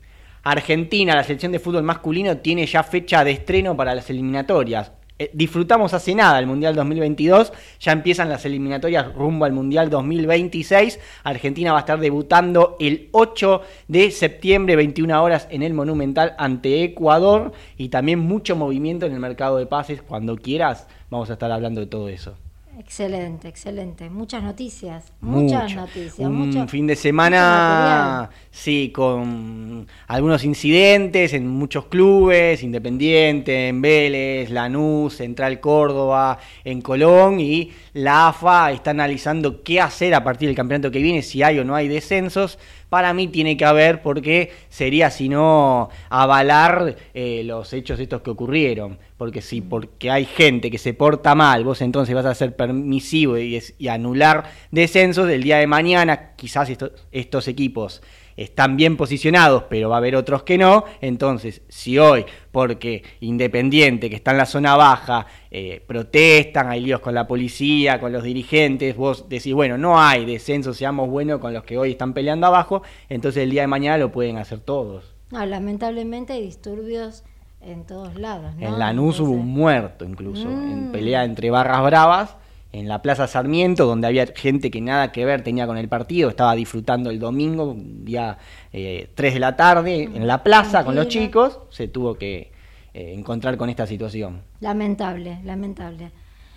Argentina, 0.50 1.14
la 1.14 1.24
selección 1.24 1.52
de 1.52 1.58
fútbol 1.58 1.82
masculino, 1.82 2.38
tiene 2.38 2.64
ya 2.64 2.82
fecha 2.82 3.22
de 3.22 3.32
estreno 3.32 3.76
para 3.76 3.94
las 3.94 4.08
eliminatorias. 4.08 4.92
Eh, 5.18 5.30
disfrutamos 5.34 5.92
hace 5.94 6.14
nada 6.14 6.38
el 6.38 6.46
Mundial 6.46 6.74
2022, 6.74 7.52
ya 7.80 7.92
empiezan 7.92 8.28
las 8.30 8.46
eliminatorias 8.46 9.12
rumbo 9.14 9.44
al 9.44 9.52
Mundial 9.52 9.90
2026. 9.90 11.00
Argentina 11.24 11.72
va 11.72 11.78
a 11.78 11.80
estar 11.80 12.00
debutando 12.00 12.76
el 12.80 13.08
8 13.12 13.60
de 13.88 14.10
septiembre, 14.10 14.76
21 14.76 15.22
horas 15.22 15.48
en 15.50 15.62
el 15.62 15.74
Monumental 15.74 16.34
ante 16.38 16.82
Ecuador 16.82 17.52
y 17.76 17.90
también 17.90 18.20
mucho 18.20 18.56
movimiento 18.56 19.04
en 19.04 19.12
el 19.12 19.20
mercado 19.20 19.58
de 19.58 19.66
pases. 19.66 20.00
Cuando 20.00 20.36
quieras, 20.36 20.86
vamos 21.10 21.28
a 21.28 21.34
estar 21.34 21.52
hablando 21.52 21.80
de 21.80 21.88
todo 21.88 22.08
eso. 22.08 22.38
Excelente, 22.78 23.48
excelente. 23.48 24.08
Muchas 24.08 24.40
noticias, 24.40 25.12
muchas 25.20 25.64
Mucho. 25.64 25.75
noticias. 25.80 26.19
Un 26.20 26.34
mucho- 26.46 26.69
fin 26.69 26.86
de 26.86 26.94
semana, 26.94 28.30
sí, 28.52 28.92
con 28.94 29.84
algunos 30.06 30.44
incidentes 30.44 31.32
en 31.32 31.48
muchos 31.48 31.86
clubes, 31.86 32.62
Independiente, 32.62 33.66
en 33.66 33.82
Vélez, 33.82 34.50
Lanús, 34.50 35.16
Central 35.16 35.58
Córdoba, 35.58 36.38
en 36.62 36.80
Colón, 36.80 37.40
y 37.40 37.72
la 37.94 38.28
AFA 38.28 38.70
está 38.70 38.92
analizando 38.92 39.64
qué 39.64 39.80
hacer 39.80 40.14
a 40.14 40.22
partir 40.22 40.48
del 40.48 40.54
campeonato 40.56 40.92
que 40.92 41.02
viene, 41.02 41.22
si 41.22 41.42
hay 41.42 41.58
o 41.58 41.64
no 41.64 41.75
hay 41.75 41.88
descensos. 41.88 42.60
Para 42.88 43.12
mí 43.12 43.29
tiene 43.29 43.56
que 43.56 43.64
haber, 43.64 44.02
porque 44.02 44.50
sería 44.69 45.11
si 45.11 45.29
no 45.29 45.90
avalar 46.08 46.96
eh, 47.14 47.43
los 47.44 47.73
hechos 47.73 48.00
estos 48.00 48.23
que 48.23 48.31
ocurrieron. 48.31 48.99
Porque 49.17 49.43
si 49.43 49.61
porque 49.61 50.11
hay 50.11 50.25
gente 50.25 50.70
que 50.70 50.79
se 50.79 50.94
porta 50.94 51.35
mal, 51.35 51.64
vos 51.64 51.82
entonces 51.82 52.14
vas 52.14 52.26
a 52.26 52.35
ser 52.35 52.56
permisivo 52.56 53.37
y, 53.37 53.61
y 53.79 53.88
anular 53.88 54.50
descensos, 54.70 55.29
el 55.29 55.43
día 55.43 55.58
de 55.58 55.67
mañana 55.67 56.32
quizás 56.37 56.70
estos, 56.70 56.93
estos 57.12 57.49
equipos 57.49 58.00
están 58.43 58.76
bien 58.76 58.96
posicionados, 58.96 59.64
pero 59.69 59.88
va 59.88 59.96
a 59.96 59.99
haber 59.99 60.17
otros 60.17 60.43
que 60.43 60.56
no. 60.58 60.85
Entonces, 61.00 61.62
si 61.69 61.99
hoy, 61.99 62.25
porque 62.52 63.02
Independiente, 63.20 64.08
que 64.08 64.17
está 64.17 64.31
en 64.31 64.38
la 64.38 64.46
zona 64.46 64.76
baja, 64.76 65.26
eh, 65.50 65.82
protestan, 65.87 66.69
hay 66.69 66.81
líos 66.81 67.00
con 67.00 67.14
la 67.14 67.26
policía, 67.26 68.00
con 68.00 68.12
los 68.12 68.23
dirigentes, 68.23 68.96
vos 68.96 69.29
decís, 69.29 69.52
bueno, 69.55 69.76
no 69.79 70.00
hay 70.00 70.25
descenso, 70.25 70.75
seamos 70.75 71.08
buenos 71.08 71.40
con 71.40 71.52
los 71.52 71.64
que 71.64 71.76
hoy 71.79 71.90
están 71.93 72.14
peleando 72.14 72.46
abajo, 72.46 72.82
entonces 73.08 73.43
el 73.43 73.50
día 73.50 73.62
de 73.62 73.69
mañana 73.69 73.99
lo 73.99 74.11
pueden 74.12 74.38
hacer 74.38 74.61
todos. 74.61 75.14
No, 75.31 75.44
lamentablemente 75.44 76.32
hay 76.32 76.43
disturbios 76.43 77.25
en 77.61 77.85
todos 77.85 78.14
lados. 78.14 78.55
¿no? 78.56 78.67
En 78.67 78.79
Lanús 78.79 79.20
hubo 79.20 79.32
un 79.32 79.49
muerto 79.49 80.05
incluso, 80.05 80.49
Mm. 80.49 80.73
en 80.73 80.92
pelea 80.92 81.25
entre 81.25 81.50
barras 81.50 81.83
bravas, 81.83 82.37
en 82.72 82.88
la 82.88 83.00
Plaza 83.00 83.26
Sarmiento, 83.26 83.87
donde 83.87 84.06
había 84.06 84.26
gente 84.26 84.70
que 84.70 84.80
nada 84.80 85.10
que 85.10 85.25
ver 85.25 85.42
tenía 85.42 85.66
con 85.66 85.78
el 85.78 85.88
partido, 85.88 86.28
estaba 86.28 86.54
disfrutando 86.54 87.10
el 87.10 87.18
domingo, 87.18 87.75
día 87.78 88.38
eh, 88.72 89.10
3 89.14 89.34
de 89.34 89.40
la 89.40 89.56
tarde, 89.56 90.02
en 90.02 90.26
la 90.26 90.42
plaza 90.42 90.84
con 90.84 90.94
los 90.94 91.08
chicos, 91.08 91.60
se 91.70 91.88
tuvo 91.88 92.16
que 92.16 92.52
eh, 92.92 93.14
encontrar 93.14 93.56
con 93.56 93.70
esta 93.70 93.87
situación. 93.87 94.42
Lamentable, 94.60 95.40
lamentable. 95.44 96.12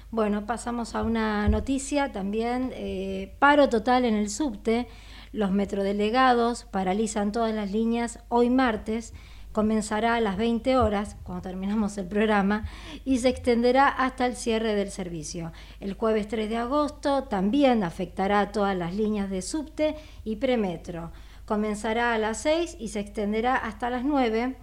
Bueno, 0.09 0.45
pasamos 0.45 0.95
a 0.95 1.03
una 1.03 1.47
noticia 1.47 2.11
también. 2.11 2.71
eh, 2.73 3.33
paro 3.39 3.69
total 3.69 4.03
en 4.03 4.15
el 4.15 4.29
subte. 4.29 4.87
Los 5.31 5.51
metrodelegados 5.51 6.65
paralizan 6.65 7.31
todas 7.31 7.55
las 7.55 7.71
líneas 7.71 8.19
hoy 8.27 8.49
martes. 8.49 9.13
Comenzará 9.51 10.15
a 10.15 10.21
las 10.21 10.37
20 10.37 10.77
horas, 10.77 11.17
cuando 11.23 11.41
terminamos 11.41 11.97
el 11.97 12.07
programa, 12.07 12.65
y 13.05 13.17
se 13.17 13.29
extenderá 13.29 13.87
hasta 13.87 14.25
el 14.25 14.35
cierre 14.35 14.75
del 14.75 14.91
servicio. 14.91 15.51
El 15.79 15.93
jueves 15.93 16.27
3 16.27 16.49
de 16.49 16.57
agosto 16.57 17.23
también 17.25 17.83
afectará 17.83 18.39
a 18.39 18.51
todas 18.51 18.77
las 18.77 18.95
líneas 18.95 19.29
de 19.29 19.41
subte 19.41 19.95
y 20.23 20.37
premetro. 20.37 21.11
Comenzará 21.45 22.13
a 22.13 22.17
las 22.17 22.37
6 22.41 22.77
y 22.79 22.89
se 22.89 23.01
extenderá 23.01 23.55
hasta 23.55 23.89
las 23.89 24.03
9 24.03 24.55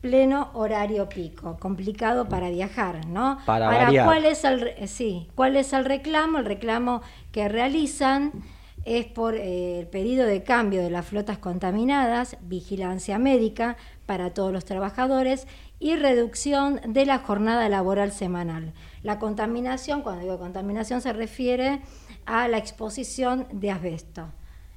pleno 0.00 0.50
horario 0.54 1.08
pico, 1.08 1.58
complicado 1.58 2.28
para 2.28 2.48
viajar, 2.48 3.06
¿no? 3.06 3.38
Para 3.44 3.66
variar. 3.66 4.06
¿cuál 4.06 4.24
es 4.24 4.44
el 4.44 4.88
sí, 4.88 5.28
cuál 5.34 5.56
es 5.56 5.72
el 5.72 5.84
reclamo? 5.84 6.38
El 6.38 6.46
reclamo 6.46 7.02
que 7.32 7.48
realizan 7.48 8.32
es 8.98 9.06
por 9.06 9.36
eh, 9.36 9.78
el 9.78 9.86
pedido 9.86 10.26
de 10.26 10.42
cambio 10.42 10.82
de 10.82 10.90
las 10.90 11.06
flotas 11.06 11.38
contaminadas, 11.38 12.36
vigilancia 12.40 13.20
médica 13.20 13.76
para 14.04 14.34
todos 14.34 14.52
los 14.52 14.64
trabajadores 14.64 15.46
y 15.78 15.94
reducción 15.94 16.80
de 16.84 17.06
la 17.06 17.20
jornada 17.20 17.68
laboral 17.68 18.10
semanal. 18.10 18.72
La 19.04 19.20
contaminación, 19.20 20.02
cuando 20.02 20.22
digo 20.22 20.40
contaminación, 20.40 21.02
se 21.02 21.12
refiere 21.12 21.82
a 22.26 22.48
la 22.48 22.58
exposición 22.58 23.46
de 23.52 23.70
asbesto, 23.70 24.32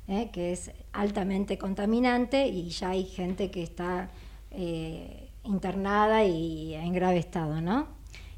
¿eh? 0.08 0.30
que 0.32 0.52
es 0.52 0.72
altamente 0.92 1.58
contaminante 1.58 2.48
y 2.48 2.70
ya 2.70 2.90
hay 2.90 3.06
gente 3.06 3.50
que 3.50 3.64
está 3.64 4.12
eh, 4.52 5.32
internada 5.44 6.24
y 6.24 6.76
en 6.76 6.94
grave 6.94 7.18
estado, 7.18 7.62
¿no? 7.62 7.88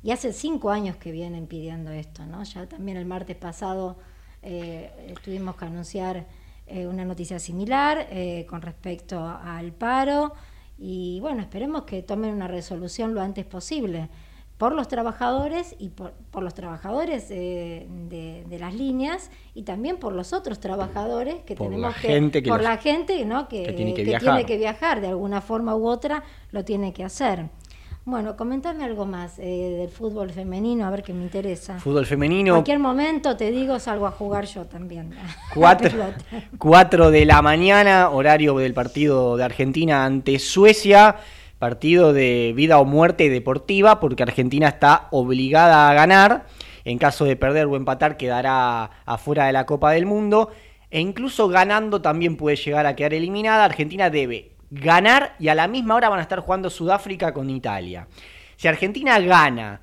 Y 0.01 0.11
hace 0.11 0.31
cinco 0.31 0.69
años 0.69 0.95
que 0.95 1.11
vienen 1.11 1.47
pidiendo 1.47 1.91
esto, 1.91 2.25
¿no? 2.25 2.43
Ya 2.43 2.65
también 2.65 2.97
el 2.97 3.05
martes 3.05 3.35
pasado 3.35 3.97
tuvimos 5.23 5.55
que 5.55 5.65
anunciar 5.65 6.25
eh, 6.67 6.87
una 6.87 7.05
noticia 7.05 7.37
similar 7.37 8.07
eh, 8.09 8.47
con 8.49 8.63
respecto 8.63 9.23
al 9.23 9.71
paro 9.71 10.33
y 10.79 11.19
bueno, 11.19 11.41
esperemos 11.41 11.83
que 11.83 12.01
tomen 12.01 12.33
una 12.33 12.47
resolución 12.47 13.13
lo 13.13 13.21
antes 13.21 13.45
posible 13.45 14.09
por 14.57 14.73
los 14.73 14.87
trabajadores 14.87 15.75
y 15.77 15.89
por, 15.89 16.13
los 16.41 16.55
trabajadores 16.55 17.29
de, 17.29 18.57
las 18.59 18.73
líneas 18.73 19.29
y 19.53 19.61
también 19.61 19.97
por 19.97 20.13
los 20.13 20.33
otros 20.33 20.59
trabajadores 20.59 21.43
que 21.45 21.55
tenemos 21.55 21.93
que, 21.97 22.41
por 22.41 22.63
la 22.63 22.77
gente 22.77 23.23
¿no? 23.25 23.47
que, 23.47 23.71
tiene 23.73 23.93
que, 23.93 24.57
viajar 24.57 25.01
de 25.01 25.07
alguna 25.07 25.41
forma 25.41 25.75
u 25.75 25.87
otra 25.87 26.23
lo 26.49 26.65
tiene 26.65 26.93
que 26.93 27.03
hacer 27.03 27.47
bueno, 28.05 28.37
comentame 28.37 28.83
algo 28.83 29.07
más 29.07 29.39
eh, 29.39 29.77
del 29.79 29.89
fútbol 29.89 30.29
femenino, 30.29 30.85
a 30.85 30.91
ver 30.91 31.01
qué 31.01 31.11
me 31.11 31.23
interesa. 31.23 31.79
Fútbol 31.79 32.05
femenino. 32.05 32.49
En 32.49 32.57
cualquier 32.57 32.77
momento 32.77 33.35
te 33.35 33.49
digo, 33.49 33.79
salgo 33.79 34.05
a 34.05 34.11
jugar 34.11 34.45
yo 34.45 34.65
también. 34.65 35.15
Cuatro, 36.59 37.09
de 37.09 37.25
la 37.25 37.41
mañana, 37.41 38.09
horario 38.11 38.55
del 38.57 38.75
partido 38.75 39.37
de 39.37 39.43
Argentina 39.43 40.05
ante 40.05 40.37
Suecia. 40.37 41.15
Partido 41.57 42.13
de 42.13 42.53
vida 42.55 42.77
o 42.79 42.85
muerte 42.85 43.29
deportiva, 43.29 43.99
porque 43.99 44.21
Argentina 44.21 44.67
está 44.67 45.07
obligada 45.09 45.89
a 45.89 45.93
ganar. 45.95 46.45
En 46.83 46.99
caso 46.99 47.25
de 47.25 47.35
perder 47.35 47.65
o 47.65 47.75
empatar, 47.75 48.17
quedará 48.17 48.91
afuera 49.05 49.47
de 49.47 49.53
la 49.53 49.65
Copa 49.65 49.91
del 49.91 50.05
Mundo. 50.05 50.51
E 50.91 50.99
incluso 50.99 51.47
ganando 51.47 52.01
también 52.01 52.37
puede 52.37 52.55
llegar 52.57 52.85
a 52.85 52.95
quedar 52.95 53.15
eliminada. 53.15 53.63
Argentina 53.63 54.11
debe 54.11 54.54
ganar 54.75 55.35
y 55.39 55.47
a 55.47 55.55
la 55.55 55.67
misma 55.67 55.95
hora 55.95 56.09
van 56.09 56.19
a 56.19 56.23
estar 56.23 56.39
jugando 56.39 56.69
Sudáfrica 56.69 57.33
con 57.33 57.49
Italia. 57.49 58.07
Si 58.55 58.67
Argentina 58.67 59.19
gana 59.19 59.81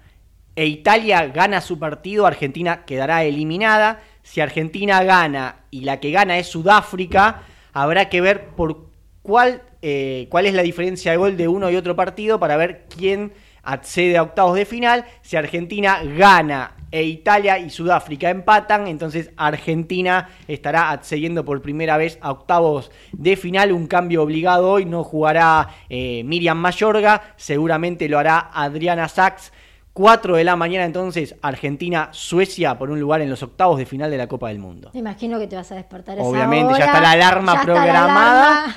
e 0.55 0.67
Italia 0.67 1.27
gana 1.27 1.61
su 1.61 1.79
partido, 1.79 2.27
Argentina 2.27 2.85
quedará 2.85 3.25
eliminada. 3.25 4.03
Si 4.23 4.41
Argentina 4.41 5.03
gana 5.03 5.65
y 5.71 5.83
la 5.83 5.99
que 5.99 6.11
gana 6.11 6.39
es 6.39 6.49
Sudáfrica, 6.49 7.43
habrá 7.73 8.09
que 8.09 8.21
ver 8.21 8.49
por 8.49 8.89
cuál, 9.23 9.63
eh, 9.81 10.27
cuál 10.31 10.47
es 10.47 10.55
la 10.55 10.63
diferencia 10.63 11.11
de 11.11 11.17
gol 11.17 11.37
de 11.37 11.49
uno 11.49 11.71
y 11.71 11.77
otro 11.77 11.97
partido 11.97 12.39
para 12.39 12.57
ver 12.57 12.87
quién 12.95 13.33
accede 13.63 14.17
a 14.17 14.23
octavos 14.23 14.57
de 14.57 14.65
final. 14.65 15.05
Si 15.23 15.37
Argentina 15.37 16.03
gana 16.05 16.75
e 16.91 17.05
Italia 17.05 17.59
y 17.59 17.71
Sudáfrica 17.71 18.29
empatan, 18.31 18.87
entonces 18.87 19.31
Argentina 19.37 20.29
estará 20.47 20.91
accediendo 20.91 21.45
por 21.45 21.63
primera 21.63 21.97
vez 21.97 22.19
a 22.21 22.31
octavos 22.31 22.91
de 23.13 23.37
final. 23.37 23.73
Un 23.73 23.87
cambio 23.87 24.23
obligado 24.23 24.71
hoy, 24.71 24.85
no 24.85 25.03
jugará 25.03 25.71
eh, 25.89 26.23
Miriam 26.25 26.59
Mayorga, 26.59 27.35
seguramente 27.37 28.09
lo 28.09 28.19
hará 28.19 28.51
Adriana 28.53 29.09
Sachs. 29.09 29.53
4 29.95 30.37
de 30.37 30.45
la 30.45 30.57
mañana 30.57 30.87
entonces 30.87 31.35
Argentina-Suecia 31.43 32.79
por 32.79 32.91
un 32.91 32.99
lugar 32.99 33.21
en 33.21 33.29
los 33.29 33.43
octavos 33.43 33.77
de 33.77 33.85
final 33.85 34.11
de 34.11 34.17
la 34.17 34.27
Copa 34.27 34.49
del 34.49 34.59
Mundo. 34.59 34.91
Me 34.95 35.01
imagino 35.01 35.39
que 35.39 35.47
te 35.47 35.55
vas 35.55 35.71
a 35.71 35.75
despertar 35.75 36.17
Obviamente, 36.19 36.79
ya 36.79 36.87
está 36.87 37.01
la 37.01 37.11
alarma 37.11 37.61
programada. 37.63 38.75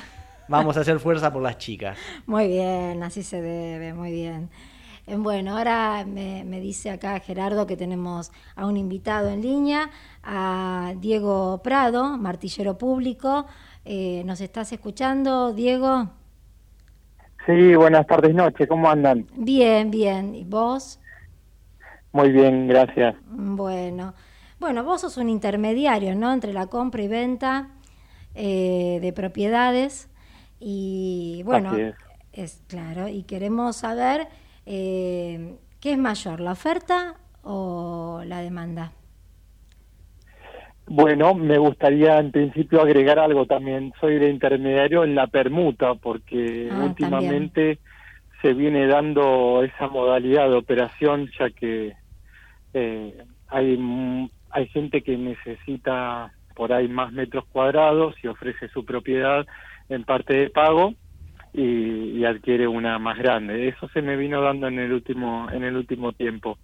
Vamos 0.48 0.76
a 0.76 0.80
hacer 0.80 1.00
fuerza 1.00 1.32
por 1.32 1.42
las 1.42 1.58
chicas. 1.58 1.98
Muy 2.26 2.48
bien, 2.48 3.02
así 3.02 3.22
se 3.22 3.40
debe, 3.40 3.94
muy 3.94 4.12
bien. 4.12 4.50
Bueno, 5.06 5.56
ahora 5.56 6.04
me, 6.04 6.60
dice 6.60 6.90
acá 6.90 7.20
Gerardo 7.20 7.64
que 7.66 7.76
tenemos 7.76 8.32
a 8.56 8.66
un 8.66 8.76
invitado 8.76 9.28
en 9.28 9.40
línea, 9.40 9.90
a 10.24 10.94
Diego 10.98 11.62
Prado, 11.62 12.18
martillero 12.18 12.76
público. 12.76 13.46
Eh, 13.84 14.22
¿Nos 14.24 14.40
estás 14.40 14.72
escuchando, 14.72 15.52
Diego? 15.52 16.10
Sí, 17.46 17.76
buenas 17.76 18.04
tardes, 18.08 18.34
noches, 18.34 18.66
¿cómo 18.66 18.90
andan? 18.90 19.28
Bien, 19.36 19.92
bien. 19.92 20.34
¿Y 20.34 20.42
vos? 20.42 20.98
Muy 22.10 22.32
bien, 22.32 22.66
gracias. 22.66 23.14
Bueno, 23.28 24.12
bueno, 24.58 24.82
vos 24.82 25.02
sos 25.02 25.18
un 25.18 25.28
intermediario, 25.28 26.16
¿no? 26.16 26.32
Entre 26.32 26.52
la 26.52 26.66
compra 26.66 27.02
y 27.02 27.08
venta 27.08 27.68
eh, 28.34 28.98
de 29.00 29.12
propiedades 29.12 30.08
y 30.58 31.42
bueno, 31.44 31.70
es 32.32 32.60
claro, 32.66 33.06
y 33.06 33.22
queremos 33.22 33.76
saber 33.76 34.28
eh, 34.66 35.54
¿Qué 35.80 35.92
es 35.92 35.98
mayor, 35.98 36.40
la 36.40 36.52
oferta 36.52 37.14
o 37.42 38.22
la 38.26 38.40
demanda? 38.40 38.92
Bueno, 40.88 41.34
me 41.34 41.58
gustaría 41.58 42.18
en 42.18 42.32
principio 42.32 42.80
agregar 42.80 43.18
algo 43.18 43.46
también. 43.46 43.92
Soy 44.00 44.18
de 44.18 44.30
intermediario 44.30 45.04
en 45.04 45.14
la 45.14 45.26
permuta 45.26 45.94
porque 45.94 46.68
ah, 46.70 46.84
últimamente 46.84 47.78
se 48.42 48.54
viene 48.54 48.86
dando 48.86 49.62
esa 49.64 49.88
modalidad 49.88 50.48
de 50.48 50.56
operación 50.56 51.28
ya 51.38 51.50
que 51.50 51.94
eh, 52.74 53.24
hay, 53.48 54.30
hay 54.50 54.68
gente 54.68 55.02
que 55.02 55.16
necesita 55.16 56.32
por 56.54 56.72
ahí 56.72 56.88
más 56.88 57.12
metros 57.12 57.44
cuadrados 57.46 58.14
y 58.22 58.28
ofrece 58.28 58.68
su 58.68 58.84
propiedad 58.84 59.46
en 59.88 60.04
parte 60.04 60.36
de 60.36 60.50
pago 60.50 60.94
y, 61.56 62.24
adquiere 62.24 62.68
una 62.68 62.98
más 62.98 63.18
grande. 63.18 63.68
Eso 63.68 63.88
se 63.88 64.02
me 64.02 64.16
vino 64.16 64.40
dando 64.42 64.68
en 64.68 64.78
el 64.78 64.92
último 64.92 65.48
en 65.50 65.64
el 65.64 65.76
último 65.76 66.12
tiempo. 66.12 66.58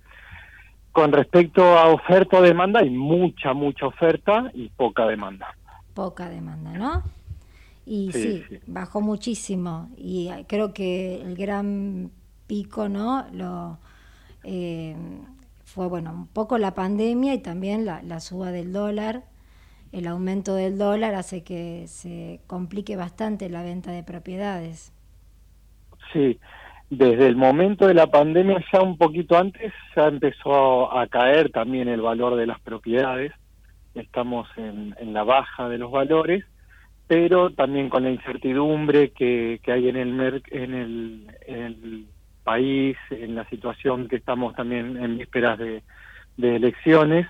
Con 0.93 1.13
respecto 1.13 1.79
a 1.79 1.89
oferta 1.89 2.39
o 2.39 2.43
demanda, 2.43 2.81
hay 2.81 2.91
mucha, 2.91 3.55
mucha 3.55 3.87
oferta 3.87 4.51
y 4.53 4.69
poca 4.69 5.07
demanda. 5.07 5.57
Poca 5.95 6.29
demanda, 6.29 6.73
¿no? 6.73 7.03
Y 7.87 8.13
sí, 8.13 8.45
bajó 8.67 9.01
muchísimo. 9.01 9.89
Y 9.97 10.31
creo 10.49 10.75
que 10.75 11.23
el 11.23 11.37
gran 11.37 12.11
pico, 12.47 12.91
¿no? 12.91 13.25
Lo, 13.33 13.79
eh, 14.45 14.95
fue, 15.65 15.87
bueno, 15.87 16.13
un 16.13 16.27
poco 16.27 16.59
la 16.59 16.75
pandemia 16.75 17.33
y 17.33 17.39
también 17.39 17.87
la, 17.87 18.03
la 18.03 18.21
suba 18.21 18.53
del 18.53 18.73
dólar 18.73 19.25
el 19.93 20.07
aumento 20.07 20.55
del 20.55 20.79
dólar 20.79 21.15
hace 21.15 21.45
que 21.45 21.87
se 21.87 22.41
complique 22.47 22.97
bastante 22.97 23.51
la 23.51 23.63
venta 23.63 23.93
de 23.93 24.03
propiedades. 24.03 24.93
Sí, 26.13 26.39
desde 26.89 27.27
el 27.27 27.37
momento 27.37 27.87
de 27.87 27.95
la 27.95 28.07
pandemia, 28.07 28.63
ya 28.73 28.81
un 28.81 28.97
poquito 28.97 29.37
antes, 29.37 29.73
ya 29.95 30.09
empezó 30.09 30.97
a 30.97 31.07
caer 31.07 31.51
también 31.51 31.89
el 31.89 32.01
valor 32.01 32.37
de 32.37 32.47
las 32.47 32.61
propiedades. 32.61 33.33
Estamos 33.95 34.49
en, 34.57 34.95
la 35.13 35.25
baja 35.25 35.69
de 35.69 35.79
los 35.79 35.91
valores, 35.91 36.45
pero 37.07 37.51
también 37.51 37.91
con 37.91 38.05
la 38.05 38.11
incertidumbre 38.11 39.11
que, 39.11 39.61
hay 39.67 39.89
en 39.89 39.97
el, 39.97 40.43
en, 40.51 40.75
el, 40.75 42.07
país, 42.43 42.97
en 43.11 43.35
la 43.35 43.49
situación 43.51 44.09
que 44.09 44.17
estamos 44.17 44.55
también 44.57 44.97
en 44.97 45.19
vísperas 45.19 45.59
de 45.59 45.83
elecciones, 46.39 47.27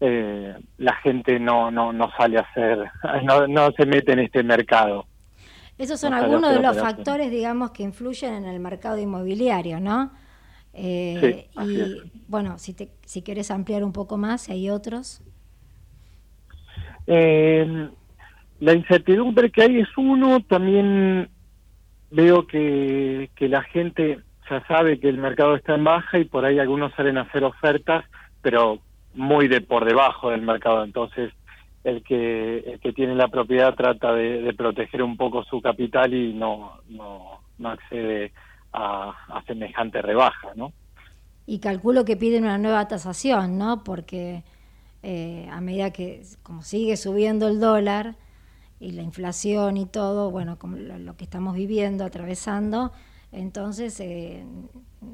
eh, 0.00 0.56
la 0.76 0.94
gente 0.96 1.40
no, 1.40 1.70
no, 1.70 1.92
no 1.92 2.10
sale 2.16 2.38
a 2.38 2.42
hacer, 2.42 2.78
no, 3.24 3.46
no 3.46 3.72
se 3.72 3.86
mete 3.86 4.12
en 4.12 4.20
este 4.20 4.42
mercado. 4.42 5.06
Esos 5.76 6.00
son 6.00 6.12
algunos 6.12 6.52
de 6.52 6.60
los 6.60 6.76
factores, 6.78 7.30
digamos, 7.30 7.70
que 7.70 7.84
influyen 7.84 8.34
en 8.34 8.44
el 8.46 8.58
mercado 8.58 8.98
inmobiliario, 8.98 9.78
¿no? 9.78 10.10
Eh, 10.72 11.48
y 11.62 12.10
bueno, 12.26 12.58
si, 12.58 12.74
te, 12.74 12.90
si 13.04 13.22
quieres 13.22 13.50
ampliar 13.50 13.84
un 13.84 13.92
poco 13.92 14.16
más, 14.16 14.42
si 14.42 14.52
hay 14.52 14.70
otros. 14.70 15.22
Eh, 17.06 17.88
la 18.60 18.72
incertidumbre 18.74 19.50
que 19.50 19.62
hay 19.62 19.78
es 19.78 19.88
uno, 19.96 20.40
también 20.40 21.28
veo 22.10 22.46
que, 22.46 23.30
que 23.36 23.48
la 23.48 23.62
gente 23.62 24.18
ya 24.50 24.66
sabe 24.66 24.98
que 24.98 25.08
el 25.08 25.18
mercado 25.18 25.54
está 25.54 25.74
en 25.76 25.84
baja 25.84 26.18
y 26.18 26.24
por 26.24 26.44
ahí 26.44 26.58
algunos 26.58 26.92
salen 26.94 27.18
a 27.18 27.22
hacer 27.22 27.44
ofertas, 27.44 28.04
pero 28.42 28.80
muy 29.14 29.48
de 29.48 29.60
por 29.60 29.84
debajo 29.84 30.30
del 30.30 30.42
mercado. 30.42 30.84
Entonces, 30.84 31.32
el 31.84 32.02
que, 32.02 32.58
el 32.58 32.80
que 32.80 32.92
tiene 32.92 33.14
la 33.14 33.28
propiedad 33.28 33.74
trata 33.74 34.12
de, 34.12 34.52
proteger 34.54 35.02
un 35.02 35.16
poco 35.16 35.44
su 35.44 35.60
capital 35.60 36.12
y 36.12 36.34
no, 36.34 36.80
no, 36.88 37.40
no 37.58 37.68
accede 37.70 38.32
a, 38.72 39.42
semejante 39.46 40.02
rebaja, 40.02 40.48
¿no? 40.54 40.72
Y 41.46 41.60
calculo 41.60 42.04
que 42.04 42.16
piden 42.16 42.44
una 42.44 42.58
nueva 42.58 42.86
tasación, 42.88 43.56
¿no? 43.56 43.82
Porque 43.82 44.42
eh, 45.02 45.48
a 45.50 45.60
medida 45.60 45.90
que 45.92 46.22
como 46.42 46.62
sigue 46.62 46.96
subiendo 46.96 47.48
el 47.48 47.58
dólar 47.58 48.16
y 48.80 48.92
la 48.92 49.02
inflación 49.02 49.76
y 49.76 49.86
todo, 49.86 50.30
bueno, 50.30 50.58
como 50.58 50.76
lo, 50.76 51.16
que 51.16 51.24
estamos 51.24 51.54
viviendo, 51.54 52.04
atravesando, 52.04 52.92
entonces 53.32 53.98
eh, 54.00 54.44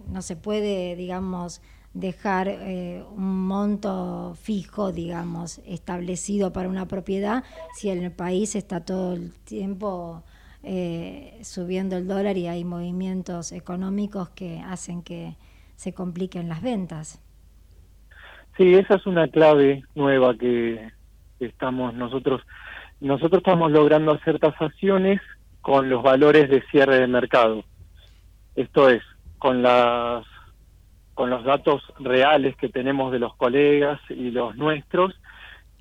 no 0.08 0.22
se 0.22 0.36
puede, 0.36 0.96
digamos, 0.96 1.62
dejar 1.94 2.48
eh, 2.48 3.04
un 3.16 3.46
monto 3.46 4.34
fijo, 4.34 4.92
digamos, 4.92 5.58
establecido 5.64 6.52
para 6.52 6.68
una 6.68 6.86
propiedad, 6.86 7.44
si 7.74 7.88
en 7.88 8.02
el 8.02 8.12
país 8.12 8.56
está 8.56 8.84
todo 8.84 9.14
el 9.14 9.32
tiempo 9.44 10.24
eh, 10.64 11.38
subiendo 11.42 11.96
el 11.96 12.08
dólar 12.08 12.36
y 12.36 12.48
hay 12.48 12.64
movimientos 12.64 13.52
económicos 13.52 14.28
que 14.30 14.60
hacen 14.60 15.02
que 15.02 15.36
se 15.76 15.94
compliquen 15.94 16.48
las 16.48 16.62
ventas. 16.62 17.20
Sí, 18.56 18.74
esa 18.74 18.96
es 18.96 19.06
una 19.06 19.28
clave 19.28 19.84
nueva 19.94 20.36
que 20.36 20.90
estamos 21.38 21.94
nosotros. 21.94 22.42
Nosotros 23.00 23.38
estamos 23.38 23.70
logrando 23.70 24.12
hacer 24.12 24.38
tasaciones 24.38 25.20
con 25.60 25.88
los 25.90 26.02
valores 26.02 26.48
de 26.48 26.62
cierre 26.70 27.00
de 27.00 27.06
mercado. 27.06 27.64
Esto 28.54 28.88
es, 28.88 29.02
con 29.38 29.62
las 29.62 30.24
con 31.14 31.30
los 31.30 31.44
datos 31.44 31.82
reales 31.98 32.56
que 32.56 32.68
tenemos 32.68 33.12
de 33.12 33.18
los 33.18 33.34
colegas 33.36 34.00
y 34.10 34.30
los 34.30 34.56
nuestros, 34.56 35.14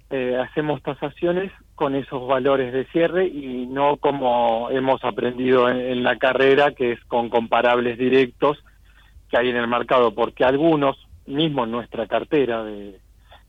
eh, 0.10 0.38
hacemos 0.38 0.82
tasaciones 0.84 1.52
con 1.76 1.96
esos 1.96 2.28
valores 2.28 2.72
de 2.72 2.86
cierre 2.86 3.26
y 3.26 3.66
no 3.66 3.98
como 3.98 4.70
hemos 4.70 5.04
aprendido 5.04 5.70
en, 5.70 6.04
la 6.04 6.18
carrera, 6.18 6.72
que 6.72 6.92
es 6.92 7.04
con 7.06 7.30
comparables 7.30 7.98
directos 7.98 8.64
que 9.30 9.38
hay 9.38 9.50
en 9.50 9.58
el 9.58 9.68
mercado, 9.68 10.14
porque 10.14 10.46
algunos, 10.46 10.98
mismo 11.26 11.64
en 11.64 11.72
nuestra 11.72 12.06
cartera 12.06 12.64
de, 12.64 13.00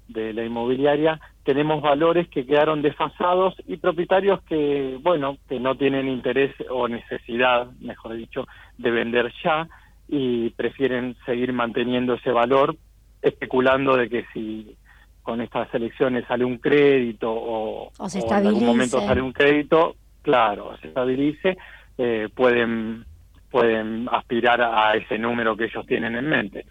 de 0.09 0.33
la 0.33 0.45
inmobiliaria, 0.45 1.21
tenemos 1.43 1.83
valores 1.83 2.29
que 2.29 2.47
quedaron 2.47 2.81
desfasados 2.81 3.55
y 3.67 3.76
propietarios 3.76 4.41
que, 4.45 4.99
bueno, 5.03 5.37
que 5.49 5.61
no 5.61 5.76
tienen 5.76 6.09
interés 6.09 6.55
o 6.71 6.88
necesidad, 6.88 7.71
mejor 7.81 8.14
dicho, 8.14 8.47
de 8.79 8.91
vender 8.91 9.31
ya 9.43 9.69
y 10.09 10.51
prefieren 10.51 11.17
seguir 11.25 11.53
manteniendo 11.53 12.15
ese 12.15 12.31
valor, 12.31 12.77
especulando 13.23 13.97
de 13.97 14.09
que 14.09 14.25
si 14.33 14.77
con 15.23 15.41
estas 15.41 15.73
elecciones 15.75 16.27
sale 16.27 16.45
un 16.45 16.59
crédito 16.59 17.33
o, 17.33 17.91
en 17.99 18.47
algún 18.47 18.67
momento 18.67 19.01
sale 19.01 19.23
un 19.23 19.33
crédito, 19.33 19.97
claro, 20.23 20.77
se 20.83 20.89
estabilice, 20.89 21.57
eh, 21.97 22.29
pueden, 22.35 23.05
pueden 23.51 24.07
aspirar 24.13 24.61
a 24.61 24.95
ese 24.95 25.19
número 25.19 25.57
que 25.57 25.65
ellos 25.65 25.87
tienen 25.87 26.15
en 26.15 26.29
mente. 26.29 26.67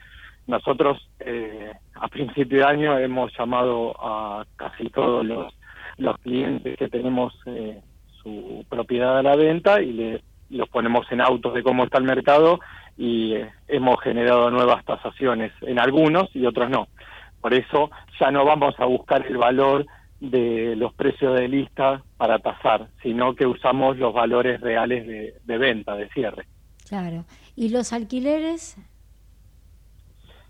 Nosotros 0.46 1.10
eh, 1.20 1.72
a 1.96 2.08
principio 2.10 2.60
de 2.60 2.66
año 2.66 3.00
hemos 3.00 3.36
llamado 3.38 3.96
a 4.00 4.46
casi 4.56 4.90
todos 4.90 5.26
los, 5.26 5.52
los 5.98 6.18
clientes 6.20 6.78
que 6.78 6.90
tenemos 6.90 7.34
eh, 7.46 7.80
su 8.22 8.66
propiedad 8.70 9.18
a 9.18 9.24
la 9.24 9.36
venta 9.36 9.82
y 9.82 9.94
le, 9.94 10.22
los 10.50 10.70
ponemos 10.70 11.12
en 11.12 11.22
autos 11.22 11.54
de 11.54 11.64
cómo 11.64 11.86
está 11.86 11.98
el 11.98 12.04
mercado 12.04 12.60
y 12.98 13.36
hemos 13.68 14.00
generado 14.02 14.52
nuevas 14.52 14.84
tasaciones 14.86 15.52
en 15.62 15.80
algunos 15.80 16.30
y 16.36 16.46
otros 16.46 16.70
no. 16.70 16.88
Por 17.42 17.54
eso 17.54 17.90
ya 18.20 18.32
no 18.32 18.46
vamos 18.46 18.76
a 18.78 18.86
buscar 18.86 19.26
el 19.28 19.38
valor 19.38 19.86
de 20.20 20.76
los 20.78 20.94
precios 20.94 21.38
de 21.38 21.50
lista 21.50 22.02
para 22.16 22.40
tasar, 22.40 22.88
sino 23.02 23.36
que 23.36 23.46
usamos 23.46 23.98
los 23.98 24.14
valores 24.14 24.62
reales 24.62 25.06
de, 25.46 25.58
venta, 25.58 25.96
de 25.96 26.08
cierre. 26.10 26.48
Claro. 26.88 27.26
¿Y 27.56 27.70
los 27.70 27.92
alquileres? 27.92 28.78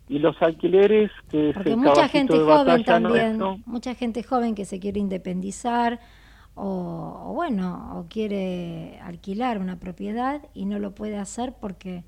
Y 0.08 0.20
los 0.20 0.40
alquileres 0.42 1.10
que 1.30 1.52
Porque 1.54 1.76
mucha 1.76 2.08
gente 2.08 2.38
joven 2.38 2.84
también, 2.84 3.40
mucha 3.66 3.96
gente 3.96 4.22
joven 4.22 4.54
que 4.54 4.66
se 4.66 4.80
quiere 4.80 5.00
independizar 5.00 6.00
o, 6.54 7.24
o, 7.26 7.34
bueno, 7.34 7.98
o 7.98 8.06
quiere 8.08 9.00
alquilar 9.02 9.58
una 9.58 9.80
propiedad 9.80 10.42
y 10.54 10.66
no 10.66 10.78
lo 10.78 10.94
puede 10.94 11.18
hacer 11.18 11.54
porque 11.60 12.04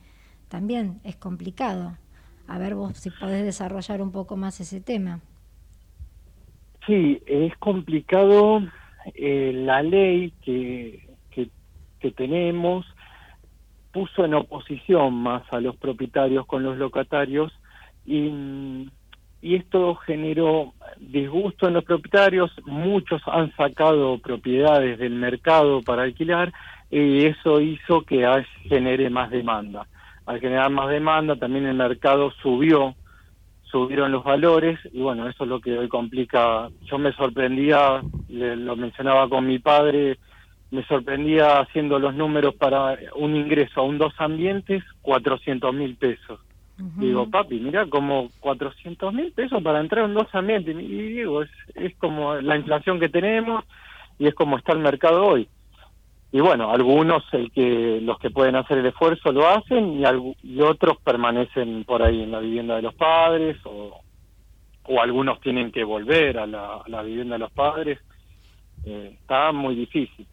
también 0.48 1.00
es 1.04 1.16
complicado. 1.16 1.98
A 2.48 2.58
ver 2.60 2.76
vos 2.76 2.98
si 2.98 3.10
podés 3.10 3.44
desarrollar 3.44 4.02
un 4.02 4.12
poco 4.12 4.38
más 4.38 4.60
ese 4.60 4.82
tema. 4.82 5.20
Sí, 6.86 7.22
es 7.26 7.56
complicado. 7.58 8.62
Eh, 9.16 9.52
la 9.54 9.82
ley 9.82 10.34
que, 10.44 11.08
que, 11.32 12.12
tenemos 12.12 12.86
puso 13.92 14.26
en 14.26 14.36
oposición 14.36 15.16
más 15.16 15.42
a 15.52 15.60
los 15.60 15.76
propietarios 15.76 16.46
con 16.46 16.62
los 16.62 16.78
locatarios 16.78 17.52
y, 18.06 18.88
y 19.42 19.56
esto 19.56 19.96
generó 19.96 20.76
disgusto 21.00 21.68
en 21.68 21.74
los 21.74 21.84
propietarios. 21.84 22.52
Muchos 22.68 23.24
han 23.26 23.56
sacado 23.56 24.20
propiedades 24.20 25.00
del 25.00 25.16
mercado 25.16 25.82
para 25.82 26.04
alquilar 26.04 26.54
y 26.92 27.26
eso 27.26 27.60
hizo 27.60 28.04
que 28.04 28.28
genere 28.70 29.10
más 29.10 29.32
demanda 29.32 29.88
al 30.26 30.40
generar 30.40 30.70
más 30.72 30.90
demanda, 30.90 31.36
también 31.36 31.66
el 31.66 31.76
mercado 31.76 32.32
subió, 32.42 32.96
subieron 33.64 34.12
los 34.12 34.24
valores 34.24 34.80
y 34.92 35.02
bueno, 35.02 35.28
eso 35.30 35.44
es 35.44 35.50
lo 35.50 35.60
que 35.60 35.78
hoy 35.78 35.88
complica. 35.88 36.70
Yo 36.86 36.98
me 36.98 37.14
sorprendía, 37.14 38.02
lo 38.30 38.76
mencionaba 38.76 39.30
con 39.30 39.46
mi 39.46 39.60
padre, 39.60 40.18
me 40.72 40.84
sorprendía 40.86 41.60
haciendo 41.60 42.00
los 42.00 42.16
números 42.16 42.56
para 42.56 42.98
un 43.16 43.36
ingreso 43.36 43.82
a 43.82 43.84
un 43.84 43.98
dos 43.98 44.14
ambientes, 44.18 44.84
400 45.02 45.74
mil 45.74 45.96
pesos. 45.96 46.40
Digo, 46.78 47.30
papi, 47.30 47.58
mira, 47.62 47.86
como 47.86 48.30
400 48.42 49.14
mil 49.14 49.32
pesos 49.32 49.64
para 49.64 49.80
entrar 49.80 50.04
a 50.04 50.08
un 50.08 50.14
dos 50.14 50.28
ambientes. 50.34 50.76
Y 50.76 51.14
digo, 51.14 51.42
es, 51.42 51.50
es 51.74 51.96
como 51.96 52.36
la 52.36 52.58
inflación 52.58 53.00
que 53.00 53.08
tenemos 53.08 53.64
y 54.20 54.28
es 54.28 54.36
como 54.36 54.58
está 54.58 54.74
el 54.74 54.80
mercado 54.80 55.26
hoy 55.26 55.48
y 56.32 56.40
bueno, 56.40 56.72
algunos 56.72 57.24
el 57.32 57.52
que 57.52 58.00
los 58.02 58.20
que 58.20 58.30
pueden 58.30 58.56
hacer 58.56 58.80
el 58.80 58.88
esfuerzo 58.88 59.32
lo 59.32 59.48
hacen 59.48 60.00
y, 60.00 60.04
y 60.44 60.62
otros 60.62 60.98
permanecen 61.04 61.84
por 61.86 62.04
ahí 62.04 62.24
en 62.24 62.32
la 62.32 62.40
vivienda 62.40 62.76
de 62.76 62.82
los 62.82 62.94
padres 62.96 63.58
o, 63.66 64.02
o 64.88 65.02
algunos 65.02 65.40
tienen 65.42 65.72
que 65.72 65.84
volver 65.84 66.38
a 66.38 66.46
la, 66.46 67.02
vivienda 67.04 67.36
de 67.36 67.40
los 67.40 67.52
padres. 67.52 68.00
Eh, 68.86 69.18
está 69.20 69.52
muy 69.52 69.76
difícil. 69.76 70.28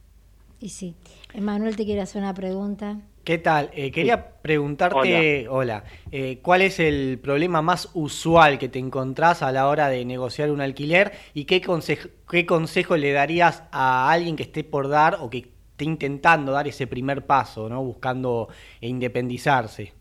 Y 0.61 0.69
sí. 0.69 0.95
Emanuel 1.35 1.77
te 1.77 1.85
quiere 1.85 2.03
hacer 2.03 2.23
una 2.23 2.35
pregunta. 2.35 3.01
¿Qué 3.25 3.39
tal? 3.39 3.71
Eh, 3.73 3.93
quería 3.93 4.41
preguntarte, 4.43 5.49
hola, 5.49 5.85
eh, 6.11 6.41
¿cuál 6.43 6.61
es 6.61 6.81
el 6.81 7.21
problema 7.23 7.63
más 7.63 7.91
usual 7.95 8.59
que 8.59 8.69
te 8.69 8.81
encontrás 8.81 9.43
a 9.43 9.53
la 9.53 9.69
hora 9.69 9.89
de 9.89 10.05
negociar 10.05 10.51
un 10.51 10.61
alquiler 10.61 11.13
y 11.33 11.45
qué, 11.45 11.61
consejo, 11.61 12.09
qué 12.29 12.45
consejo 12.47 12.97
le 12.97 13.13
darías 13.13 13.63
a 13.71 14.11
alguien 14.11 14.35
que 14.35 14.43
esté 14.43 14.65
por 14.65 14.89
dar 14.89 15.19
o 15.21 15.31
que 15.31 15.52
intentando 15.85 16.53
dar 16.53 16.67
ese 16.67 16.87
primer 16.87 17.27
paso, 17.27 17.69
¿no? 17.69 17.83
Buscando 17.83 18.49
independizarse. 18.81 19.93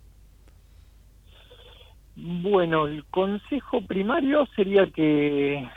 Bueno, 2.16 2.88
el 2.88 3.06
consejo 3.06 3.82
primario 3.86 4.46
sería 4.56 4.86
que 4.88 5.68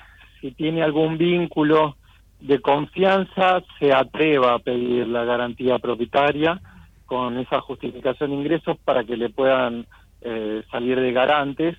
si 0.40 0.50
tiene 0.52 0.82
algún 0.82 1.16
vínculo 1.16 1.96
de 2.40 2.60
confianza, 2.60 3.62
se 3.78 3.92
atreva 3.92 4.54
a 4.54 4.58
pedir 4.58 5.06
la 5.06 5.24
garantía 5.24 5.78
propietaria 5.78 6.60
con 7.06 7.38
esa 7.38 7.60
justificación 7.60 8.30
de 8.30 8.36
ingresos 8.36 8.76
para 8.84 9.04
que 9.04 9.16
le 9.16 9.30
puedan 9.30 9.86
eh, 10.20 10.62
salir 10.70 11.00
de 11.00 11.12
garantes, 11.12 11.78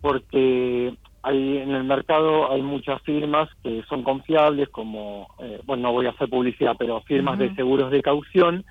porque 0.00 0.94
hay 1.24 1.58
en 1.58 1.70
el 1.70 1.84
mercado 1.84 2.52
hay 2.52 2.62
muchas 2.62 3.00
firmas 3.02 3.48
que 3.62 3.82
son 3.88 4.02
confiables 4.02 4.68
como 4.68 5.28
eh, 5.40 5.60
bueno 5.64 5.84
no 5.84 5.92
voy 5.92 6.06
a 6.06 6.10
hacer 6.10 6.28
publicidad 6.28 6.76
pero 6.78 7.00
firmas 7.02 7.38
de 7.38 7.54
seguros 7.54 7.90
de 7.90 8.02
caución 8.02 8.64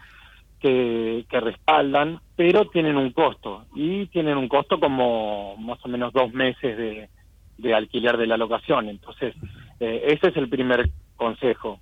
que, 0.63 1.25
que 1.29 1.39
respaldan 1.41 2.21
pero 2.35 2.65
tienen 2.69 2.95
un 2.95 3.11
costo. 3.11 3.65
Y 3.75 4.07
tienen 4.07 4.37
un 4.37 4.47
costo 4.47 4.79
como 4.79 5.55
más 5.57 5.77
o 5.83 5.89
menos 5.89 6.13
dos 6.13 6.33
meses 6.33 6.77
de, 6.77 7.09
de 7.57 7.73
alquiler 7.73 8.17
de 8.17 8.27
la 8.27 8.37
locación. 8.37 8.89
Entonces 8.89 9.35
eh, 9.79 10.03
ese 10.07 10.29
es 10.29 10.37
el 10.37 10.49
primer 10.49 10.89
consejo 11.17 11.79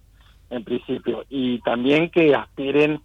en 0.49 0.63
principio. 0.63 1.23
Y 1.29 1.59
también 1.59 2.09
que 2.09 2.33
aspiren 2.33 2.99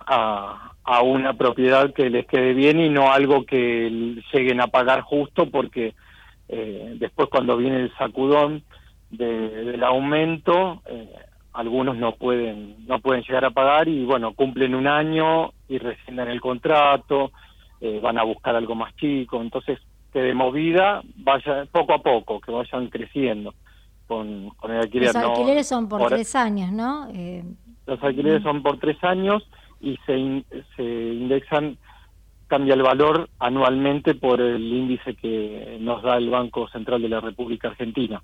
a, 0.00 0.72
a 0.84 1.02
una 1.02 1.34
propiedad 1.34 1.92
que 1.94 2.10
les 2.10 2.26
quede 2.26 2.52
bien 2.52 2.78
y 2.78 2.90
no 2.90 3.10
algo 3.12 3.46
que 3.46 4.20
lleguen 4.32 4.60
a 4.60 4.66
pagar 4.66 5.00
justo 5.00 5.50
porque 5.50 5.94
eh, 6.48 6.96
después 6.98 7.28
cuando 7.28 7.56
viene 7.56 7.80
el 7.80 7.96
sacudón 7.96 8.62
del 9.10 9.82
aumento, 9.84 10.82
eh, 10.86 11.08
algunos 11.52 11.96
no 11.96 12.12
pueden 12.12 12.86
no 12.86 12.98
pueden 13.00 13.22
llegar 13.22 13.44
a 13.44 13.50
pagar 13.50 13.88
y 13.88 14.04
bueno 14.04 14.32
cumplen 14.34 14.74
un 14.74 14.86
año 14.86 15.52
y 15.68 15.78
rescinden 15.78 16.28
el 16.28 16.40
contrato, 16.40 17.30
eh, 17.80 18.00
van 18.02 18.18
a 18.18 18.22
buscar 18.22 18.56
algo 18.56 18.74
más 18.74 18.94
chico, 18.96 19.40
entonces 19.40 19.78
que 20.12 20.20
de 20.20 20.34
movida 20.34 21.02
vaya 21.16 21.66
poco 21.70 21.94
a 21.94 22.02
poco, 22.02 22.40
que 22.40 22.52
vayan 22.52 22.88
creciendo 22.88 23.54
con, 24.06 24.50
con 24.50 24.72
el 24.72 24.78
alquiler. 24.78 25.14
Los 25.14 25.16
alquileres 25.16 25.66
son 25.66 25.88
por, 25.88 26.06
tres 26.08 26.34
años, 26.36 26.70
¿no? 26.70 27.08
los 27.86 28.02
alquileres 28.02 28.42
son 28.42 28.62
por 28.62 28.78
tres 28.78 29.02
años 29.02 29.42
y 29.80 29.98
se, 30.06 30.44
se 30.76 30.82
indexan 30.82 31.76
cambia 32.52 32.74
el 32.74 32.82
valor 32.82 33.30
anualmente 33.38 34.14
por 34.14 34.38
el 34.42 34.62
índice 34.62 35.14
que 35.14 35.78
nos 35.80 36.02
da 36.02 36.18
el 36.18 36.28
Banco 36.28 36.68
Central 36.68 37.00
de 37.00 37.08
la 37.08 37.18
República 37.18 37.68
Argentina. 37.68 38.22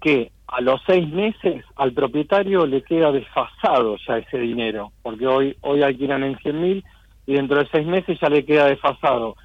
Que 0.00 0.32
a 0.46 0.62
los 0.62 0.80
seis 0.86 1.06
meses 1.06 1.62
al 1.76 1.92
propietario 1.92 2.64
le 2.64 2.80
queda 2.80 3.12
desfasado 3.12 3.98
ya 4.08 4.16
ese 4.16 4.38
dinero, 4.38 4.92
porque 5.02 5.26
hoy, 5.26 5.54
hoy 5.60 5.82
alquilan 5.82 6.24
en 6.24 6.38
100 6.38 6.58
mil 6.62 6.84
y 7.26 7.34
dentro 7.34 7.58
de 7.58 7.68
seis 7.70 7.86
meses 7.86 8.18
ya 8.18 8.30
le 8.30 8.46
queda 8.46 8.64
desfasado. 8.64 9.36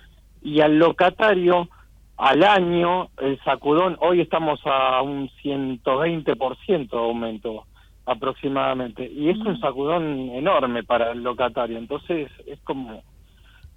Y 0.41 0.61
al 0.61 0.79
locatario, 0.79 1.67
al 2.15 2.43
año, 2.43 3.09
el 3.17 3.37
sacudón, 3.43 3.97
hoy 3.99 4.21
estamos 4.21 4.61
a 4.63 5.01
un 5.01 5.29
120% 5.43 6.89
de 6.89 6.97
aumento 6.97 7.65
aproximadamente, 8.05 9.11
y 9.11 9.29
es 9.29 9.37
un 9.39 9.59
sacudón 9.59 10.29
enorme 10.29 10.83
para 10.83 11.11
el 11.11 11.21
locatario, 11.21 11.77
entonces 11.77 12.31
es 12.47 12.59
como 12.61 13.03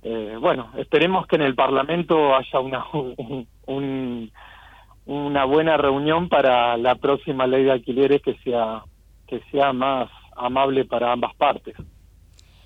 eh, 0.06 0.36
bueno, 0.38 0.70
esperemos 0.76 1.26
que 1.26 1.36
en 1.36 1.42
el 1.42 1.54
Parlamento 1.54 2.36
haya 2.36 2.60
una, 2.60 2.84
una 5.06 5.44
buena 5.46 5.78
reunión 5.78 6.28
para 6.28 6.76
la 6.76 6.96
próxima 6.96 7.46
ley 7.46 7.64
de 7.64 7.72
alquileres 7.72 8.20
que 8.20 8.34
sea, 8.44 8.84
que 9.26 9.40
sea 9.50 9.72
más 9.72 10.10
amable 10.36 10.84
para 10.84 11.10
ambas 11.10 11.34
partes. 11.36 11.74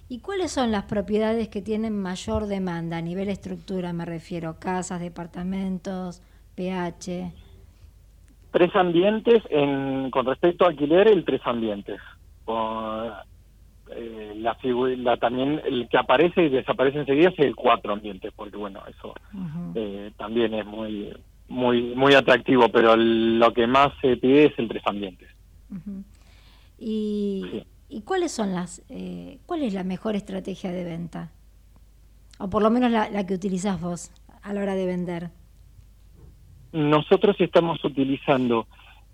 ¿Y 0.08 0.18
cuáles 0.18 0.50
son 0.50 0.72
las 0.72 0.84
propiedades 0.84 1.48
que 1.48 1.62
tienen 1.62 1.96
mayor 2.02 2.46
demanda 2.46 2.96
a 2.96 3.02
nivel 3.02 3.28
estructura? 3.28 3.92
Me 3.92 4.04
refiero, 4.04 4.56
casas, 4.58 5.00
departamentos, 5.00 6.22
PH. 6.56 7.32
Tres 8.50 8.74
ambientes, 8.74 9.44
en, 9.50 10.10
con 10.10 10.26
respecto 10.26 10.64
a 10.64 10.70
alquiler, 10.70 11.06
el 11.06 11.24
tres 11.24 11.42
ambientes. 11.44 12.00
Eh, 13.90 14.34
la, 14.36 14.56
la 14.96 15.16
también 15.16 15.60
el 15.64 15.88
que 15.88 15.98
aparece 15.98 16.44
y 16.44 16.48
desaparece 16.48 16.98
enseguida 16.98 17.30
es 17.30 17.38
el 17.38 17.56
cuatro 17.56 17.92
ambientes, 17.92 18.32
porque 18.34 18.56
bueno, 18.56 18.82
eso 18.86 19.14
eh, 19.74 20.10
también 20.16 20.54
es 20.54 20.66
muy 20.66 21.12
muy 21.48 21.94
muy 21.94 22.14
atractivo, 22.14 22.68
pero 22.68 22.94
lo 22.96 23.52
que 23.54 23.66
más 23.66 23.92
se 24.00 24.16
pide 24.16 24.46
es 24.46 24.58
el 24.58 24.68
tres 24.68 24.82
ambientes. 24.86 25.28
¿Y, 26.78 27.64
¿Y, 27.88 28.02
cuáles 28.02 28.32
son 28.32 28.52
las, 28.52 28.82
eh, 28.88 29.38
cuál 29.46 29.62
es 29.62 29.74
la 29.74 29.84
mejor 29.84 30.16
estrategia 30.16 30.70
de 30.70 30.84
venta? 30.84 31.32
O 32.38 32.48
por 32.48 32.62
lo 32.62 32.70
menos 32.70 32.90
la, 32.90 33.10
la 33.10 33.26
que 33.26 33.34
utilizas 33.34 33.80
vos 33.80 34.12
a 34.42 34.52
la 34.52 34.62
hora 34.62 34.74
de 34.74 34.86
vender. 34.86 35.30
Nosotros 36.72 37.36
estamos 37.40 37.82
utilizando 37.84 38.66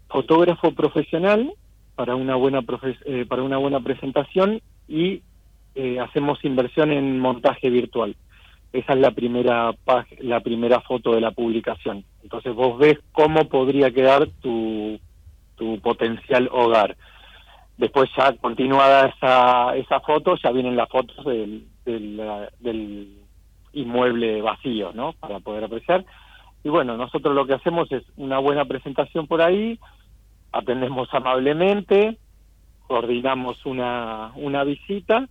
fotógrafo 0.08 0.72
profesional 0.74 1.54
para 1.94 2.14
una 2.14 2.36
buena 2.36 2.60
eh, 3.04 3.26
para 3.28 3.42
una 3.42 3.58
buena 3.58 3.80
presentación 3.80 4.60
y 4.88 5.22
eh, 5.74 5.98
hacemos 6.00 6.44
inversión 6.44 6.92
en 6.92 7.18
montaje 7.18 7.70
virtual. 7.70 8.16
Esa 8.72 8.92
es 8.94 8.98
la 8.98 9.12
primera 9.12 9.72
la 10.20 10.40
primera 10.40 10.80
foto 10.80 11.12
de 11.12 11.20
la 11.20 11.30
publicación. 11.30 12.04
Entonces 12.22 12.54
vos 12.54 12.78
ves 12.78 12.98
cómo 13.12 13.48
podría 13.48 13.90
quedar 13.92 14.26
tu, 14.40 14.98
tu 15.56 15.78
potencial 15.80 16.48
hogar. 16.52 16.96
Después 17.76 18.08
ya 18.16 18.32
continuada 18.36 19.06
esa, 19.06 19.76
esa 19.76 20.00
foto, 20.00 20.36
ya 20.42 20.50
vienen 20.50 20.76
las 20.76 20.88
fotos 20.88 21.24
del, 21.24 21.66
del 21.84 23.18
inmueble 23.72 24.42
vacío, 24.42 24.92
¿no? 24.92 25.12
Para 25.14 25.40
poder 25.40 25.64
apreciar. 25.64 26.04
Y 26.62 26.68
bueno, 26.68 26.96
nosotros 26.96 27.34
lo 27.34 27.46
que 27.46 27.54
hacemos 27.54 27.90
es 27.92 28.02
una 28.16 28.38
buena 28.38 28.64
presentación 28.64 29.26
por 29.26 29.42
ahí, 29.42 29.78
atendemos 30.54 31.08
amablemente, 31.12 32.16
coordinamos 32.86 33.64
una, 33.66 34.32
una 34.36 34.64
visita 34.64 35.28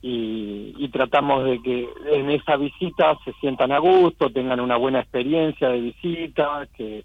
y, 0.00 0.88
tratamos 0.92 1.44
de 1.44 1.60
que 1.60 1.88
en 2.12 2.30
esa 2.30 2.56
visita 2.56 3.16
se 3.24 3.32
sientan 3.40 3.72
a 3.72 3.78
gusto, 3.78 4.30
tengan 4.30 4.60
una 4.60 4.76
buena 4.76 5.00
experiencia 5.00 5.68
de 5.70 5.80
visita, 5.80 6.68
que 6.76 7.04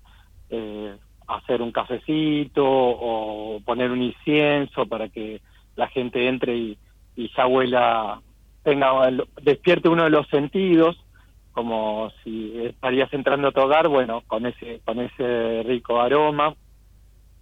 eh, 0.52 0.96
hacer 1.28 1.64
un 1.64 1.72
cafecito 1.72 2.64
o 2.66 3.60
poner 3.66 3.90
un 3.90 4.04
incienso 4.04 4.86
para 4.86 5.10
que 5.10 5.42
la 5.76 5.88
gente 5.88 6.28
entre 6.28 6.56
y, 6.56 6.78
y 7.16 7.32
ya 7.36 7.48
huela, 7.48 8.22
tenga, 8.64 8.92
despierte 9.42 9.90
uno 9.90 10.04
de 10.04 10.12
los 10.12 10.28
sentidos, 10.28 11.04
como 11.52 12.12
si 12.24 12.54
estarías 12.64 13.12
entrando 13.14 13.48
a 13.48 13.52
tu 13.52 13.62
hogar, 13.62 13.88
bueno, 13.88 14.22
con 14.28 14.46
ese, 14.46 14.82
con 14.86 15.00
ese 15.00 15.64
rico 15.64 16.00
aroma, 16.00 16.54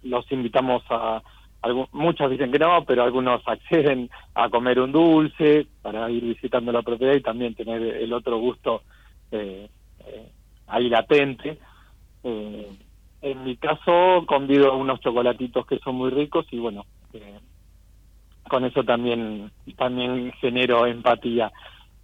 los 0.08 0.30
invitamos 0.32 0.82
a, 0.90 1.22
muchos 1.92 2.30
dicen 2.30 2.52
que 2.52 2.58
no, 2.58 2.84
pero 2.84 3.02
algunos 3.02 3.42
acceden 3.46 4.10
a 4.34 4.48
comer 4.48 4.80
un 4.80 4.92
dulce 4.92 5.66
para 5.82 6.10
ir 6.10 6.24
visitando 6.24 6.72
la 6.72 6.82
propiedad 6.82 7.14
y 7.14 7.20
también 7.20 7.54
tener 7.54 7.82
el 7.82 8.12
otro 8.12 8.38
gusto 8.38 8.82
eh, 9.32 9.68
eh, 10.06 10.28
ahí 10.68 10.88
latente. 10.88 11.58
Eh, 12.22 12.68
en 13.20 13.44
mi 13.44 13.56
caso 13.56 14.24
convido 14.26 14.76
unos 14.76 15.00
chocolatitos 15.00 15.66
que 15.66 15.78
son 15.78 15.96
muy 15.96 16.10
ricos 16.10 16.46
y 16.52 16.58
bueno, 16.58 16.86
con 18.48 18.64
eso 18.64 18.84
también, 18.84 19.50
también 19.76 20.32
genero 20.40 20.86
empatía. 20.86 21.50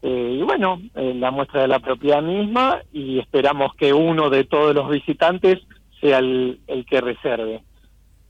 y 0.03 0.43
bueno, 0.43 0.83
la 0.95 1.31
muestra 1.31 1.62
de 1.62 1.69
la 1.69 1.79
propiedad 1.79 2.21
misma 2.21 2.81
y 2.93 3.21
esperamos 3.21 3.75
que 3.77 3.93
uno 3.93 4.29
de 4.29 4.45
todos 4.45 4.75
los 4.75 4.90
visitantes 4.90 5.61
sea 6.01 6.19
el 6.19 6.87
que 6.90 7.01
reserve. 7.01 7.62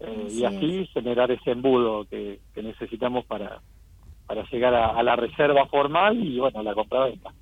Eh, 0.07 0.27
y 0.31 0.45
así 0.45 0.87
generar 0.93 1.31
ese 1.31 1.53
embudo 1.53 2.05
que, 2.07 2.41
necesitamos 2.57 3.25
para, 3.27 3.61
para 4.27 4.45
llegar 4.51 4.75
a, 4.75 5.03
la 5.03 5.17
reserva 5.17 5.67
formal 5.67 6.23
y 6.23 6.39
bueno, 6.39 6.63
la 6.63 6.75
compra-venta. 6.75 7.33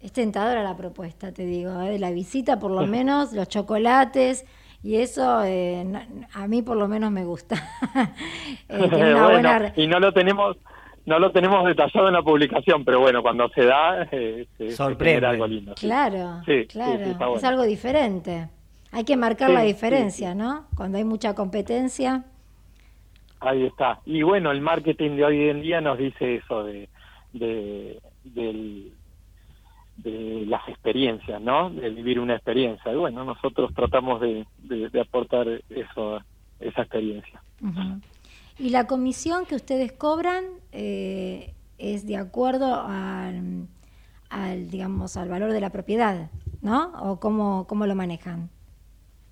Es 0.00 0.12
tentadora 0.12 0.62
la 0.62 0.76
propuesta, 0.76 1.32
te 1.32 1.44
digo, 1.44 1.80
¿eh? 1.82 1.90
de 1.90 1.98
la 1.98 2.10
visita 2.10 2.58
por 2.58 2.70
lo 2.70 2.86
menos, 2.86 3.32
los 3.32 3.48
chocolates 3.48 4.46
y 4.82 4.96
eso 4.96 5.42
eh, 5.44 5.86
a 6.32 6.46
mí 6.48 6.62
por 6.62 6.76
lo 6.76 6.88
menos 6.88 7.10
me 7.10 7.24
gusta. 7.24 7.56
Y 9.76 9.86
no 9.86 10.00
lo 10.00 10.12
tenemos 10.12 10.56
no 11.06 11.18
lo 11.18 11.32
tenemos 11.32 11.66
detallado 11.66 12.08
en 12.08 12.14
la 12.14 12.22
publicación, 12.22 12.84
pero 12.84 13.00
bueno, 13.00 13.22
cuando 13.22 13.48
se 13.48 13.64
da, 13.64 14.06
se, 14.08 14.46
sorprende 14.70 15.26
algo 15.26 15.46
lindo. 15.46 15.74
Claro, 15.74 16.42
claro, 16.68 17.36
es 17.36 17.44
algo 17.44 17.64
diferente. 17.64 18.48
Hay 18.92 19.04
que 19.04 19.16
marcar 19.16 19.50
la 19.50 19.62
diferencia, 19.62 20.34
¿no? 20.34 20.66
Cuando 20.76 20.98
hay 20.98 21.04
mucha 21.04 21.34
competencia. 21.34 22.24
Ahí 23.38 23.64
está. 23.64 24.00
Y 24.04 24.22
bueno, 24.22 24.50
el 24.50 24.60
marketing 24.60 25.16
de 25.16 25.24
hoy 25.24 25.48
en 25.48 25.62
día 25.62 25.80
nos 25.80 25.96
dice 25.96 26.36
eso 26.36 26.64
de, 26.64 26.88
de, 27.32 28.00
las 30.46 30.68
experiencias, 30.68 31.40
¿no? 31.40 31.70
De 31.70 31.90
vivir 31.90 32.18
una 32.18 32.34
experiencia. 32.34 32.92
Y 32.92 32.96
bueno, 32.96 33.24
nosotros 33.24 33.72
tratamos 33.74 34.20
de, 34.20 34.44
aportar 35.00 35.46
eso, 35.70 36.20
esa 36.58 36.82
experiencia. 36.82 37.42
¿Y 38.58 38.70
la 38.70 38.86
comisión 38.86 39.46
que 39.46 39.54
ustedes 39.54 39.92
cobran 39.92 40.44
eh, 40.72 41.54
es 41.78 42.06
de 42.06 42.16
acuerdo 42.16 42.74
al, 42.74 43.68
al, 44.30 44.70
digamos, 44.70 45.16
al 45.16 45.28
valor 45.28 45.52
de 45.52 45.60
la 45.60 45.70
propiedad, 45.70 46.30
¿no? 46.60 46.92
¿O 47.00 47.20
cómo, 47.20 47.66
cómo 47.68 47.86
lo 47.86 47.94
manejan? 47.94 48.50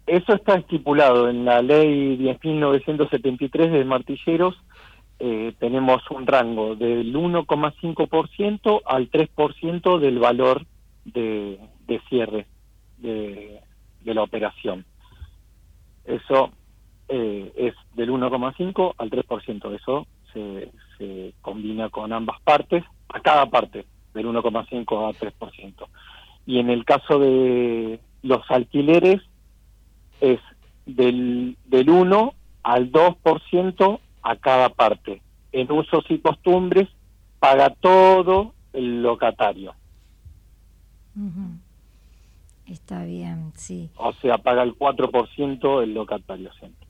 Eso 0.08 0.32
está 0.32 0.54
estipulado 0.54 1.28
en 1.28 1.44
la 1.44 1.60
ley 1.60 2.16
10.973 2.16 3.70
de 3.70 3.84
martilleros. 3.84 4.54
Eh, 5.18 5.52
tenemos 5.58 6.00
un 6.10 6.26
rango 6.26 6.76
del 6.76 7.14
1,5% 7.14 8.80
al 8.86 9.10
3% 9.10 9.98
del 9.98 10.18
valor 10.18 10.64
de, 11.04 11.58
cierre 12.08 12.46
de, 12.96 13.60
la 14.04 14.22
operación. 14.22 14.86
Eso 16.06 16.52
eh, 17.10 17.52
es 17.54 17.74
del 17.94 18.10
1,5 18.10 18.94
al 18.96 19.10
3%. 19.10 19.74
Eso 19.74 20.06
se, 20.32 20.72
se 20.96 21.34
combina 21.42 21.90
con 21.90 22.14
ambas 22.14 22.40
partes, 22.40 22.82
a 23.10 23.20
cada 23.20 23.44
parte, 23.44 23.84
del 24.14 24.26
1,5 24.26 25.06
al 25.06 25.14
3%. 25.16 25.86
Y 26.46 26.60
en 26.60 26.70
el 26.70 26.86
caso 26.86 27.18
de 27.18 28.00
los 28.22 28.50
alquileres, 28.50 29.20
es 30.20 30.40
del, 30.86 31.56
del 31.66 31.90
1 31.90 32.34
al 32.62 32.92
2% 32.92 34.00
a 34.22 34.36
cada 34.36 34.68
parte. 34.70 35.22
En 35.52 35.70
usos 35.72 36.04
y 36.08 36.18
costumbres 36.18 36.88
paga 37.38 37.70
todo 37.70 38.54
el 38.72 39.02
locatario. 39.02 39.74
Está 42.66 43.04
bien, 43.04 43.52
sí. 43.56 43.90
O 43.96 44.12
sea, 44.14 44.38
paga 44.38 44.62
el 44.62 44.76
4% 44.76 45.82
el 45.82 45.94
locatario 45.94 46.52
siempre. 46.54 46.86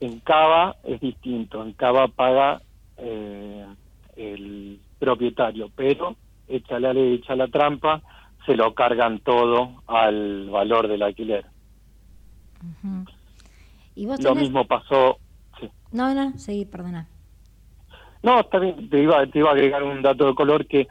En 0.00 0.18
Cava 0.20 0.76
es 0.82 1.00
distinto, 1.00 1.62
en 1.62 1.72
Cava 1.72 2.08
paga 2.08 2.60
eh, 2.96 3.64
el 4.16 4.80
propietario, 4.98 5.70
pero 5.76 6.16
echa 6.48 6.80
la 6.80 6.92
ley, 6.92 7.14
echa 7.14 7.36
la 7.36 7.46
trampa, 7.46 8.02
se 8.44 8.56
lo 8.56 8.74
cargan 8.74 9.20
todo 9.20 9.82
al 9.86 10.50
valor 10.50 10.88
del 10.88 11.02
alquiler. 11.02 11.46
¿Y 13.94 14.06
vos 14.06 14.22
Lo 14.22 14.34
mismo 14.34 14.66
pasó. 14.66 15.18
No, 15.92 16.14
no, 16.14 16.36
seguí, 16.38 16.64
perdona. 16.64 17.08
No, 18.22 18.44
también 18.44 18.90
te 18.90 19.02
iba, 19.02 19.26
te 19.26 19.38
iba 19.38 19.50
a 19.50 19.52
agregar 19.52 19.82
un 19.82 20.02
dato 20.02 20.26
de 20.26 20.34
color 20.34 20.66
que 20.66 20.88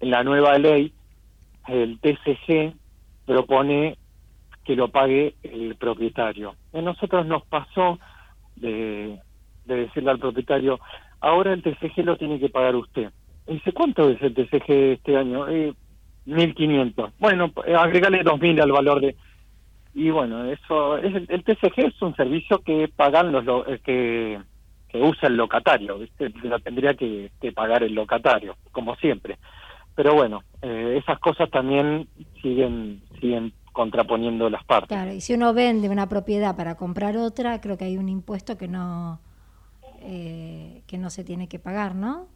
en 0.00 0.10
la 0.10 0.24
nueva 0.24 0.58
ley 0.58 0.92
el 1.68 1.98
TCG 2.00 2.74
propone 3.24 3.98
que 4.64 4.76
lo 4.76 4.88
pague 4.88 5.36
el 5.42 5.76
propietario. 5.76 6.54
A 6.72 6.80
nosotros 6.80 7.26
nos 7.26 7.44
pasó 7.46 7.98
de, 8.56 9.20
decirle 9.64 10.10
al 10.10 10.18
propietario, 10.18 10.80
ahora 11.20 11.52
el 11.52 11.62
TCG 11.62 12.04
lo 12.04 12.16
tiene 12.16 12.40
que 12.40 12.48
pagar 12.48 12.74
usted. 12.74 13.10
Y 13.46 13.54
dice, 13.54 13.72
¿cuánto 13.72 14.10
es 14.10 14.20
el 14.22 14.34
TCG 14.34 14.70
este 14.94 15.16
año? 15.16 15.48
Eh, 15.48 15.72
1.500. 16.26 17.12
Bueno, 17.20 17.52
agregale 17.78 18.24
2.000 18.24 18.60
al 18.60 18.72
valor 18.72 19.00
de 19.00 19.16
y 19.96 20.10
bueno 20.10 20.44
eso 20.44 20.98
es 20.98 21.14
el, 21.14 21.42
TCG 21.42 21.86
es 21.86 22.02
un 22.02 22.14
servicio 22.16 22.58
que 22.58 22.86
pagan 22.94 23.32
los 23.32 23.66
eh, 23.66 23.80
que, 23.82 24.38
que 24.88 24.98
usa 24.98 25.28
el 25.28 25.38
locatario 25.38 25.98
¿viste? 25.98 26.28
lo 26.42 26.58
tendría 26.58 26.92
que, 26.92 27.30
pagar 27.54 27.82
el 27.82 27.94
locatario 27.94 28.56
como 28.72 28.94
siempre. 28.96 29.38
Pero 29.94 30.14
bueno 30.14 30.42
eh, 30.60 31.00
esas 31.02 31.18
cosas 31.18 31.50
también 31.50 32.08
siguen 32.42 33.00
siguen 33.18 33.54
contraponiendo 33.72 34.50
las 34.50 34.62
partes. 34.64 34.88
Claro 34.88 35.14
y 35.14 35.22
si 35.22 35.32
uno 35.32 35.54
vende 35.54 35.88
una 35.88 36.10
propiedad 36.10 36.54
para 36.54 36.74
comprar 36.74 37.16
otra 37.16 37.62
creo 37.62 37.78
que 37.78 37.86
hay 37.86 37.96
un 37.96 38.10
impuesto 38.10 38.58
que 38.58 38.68
no 38.68 39.18
eh, 40.02 40.82
que 40.86 40.98
no 40.98 41.08
se 41.08 41.24
tiene 41.24 41.48
que 41.48 41.58
pagar 41.58 41.94
no 41.94 42.28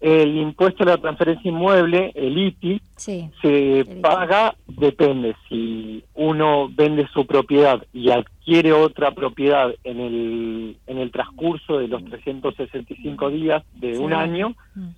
el 0.00 0.36
impuesto 0.36 0.84
a 0.84 0.86
la 0.86 0.98
transferencia 0.98 1.50
inmueble, 1.50 2.12
el 2.14 2.38
ITI, 2.38 2.80
se 2.96 3.84
paga, 4.00 4.54
depende, 4.68 5.34
si 5.48 6.04
uno 6.14 6.68
vende 6.72 7.08
su 7.12 7.26
propiedad 7.26 7.84
y 7.92 8.10
adquiere 8.10 8.72
otra 8.72 9.10
propiedad 9.10 9.74
en 9.82 10.00
el, 10.00 10.76
en 10.86 10.98
el 10.98 11.10
transcurso 11.10 11.78
de 11.78 11.88
los 11.88 12.04
365 12.04 13.30
días 13.30 13.64
de 13.74 13.98
un 13.98 14.12
año, 14.12 14.54
mm. 14.76 14.88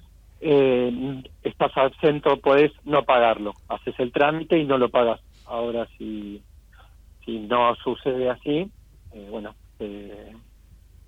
eh, 0.42 1.22
estás 1.44 1.72
exento, 1.92 2.36
puedes 2.38 2.72
no 2.84 3.02
pagarlo, 3.04 3.54
haces 3.68 3.94
el 3.98 4.12
trámite 4.12 4.58
y 4.58 4.64
no 4.64 4.76
lo 4.76 4.90
pagas. 4.90 5.20
Ahora, 5.46 5.88
si, 5.96 6.42
si 7.24 7.38
no 7.38 7.74
sucede 7.76 8.28
así, 8.28 8.70
eh, 9.12 9.28
bueno, 9.30 9.54
eh, 9.78 10.32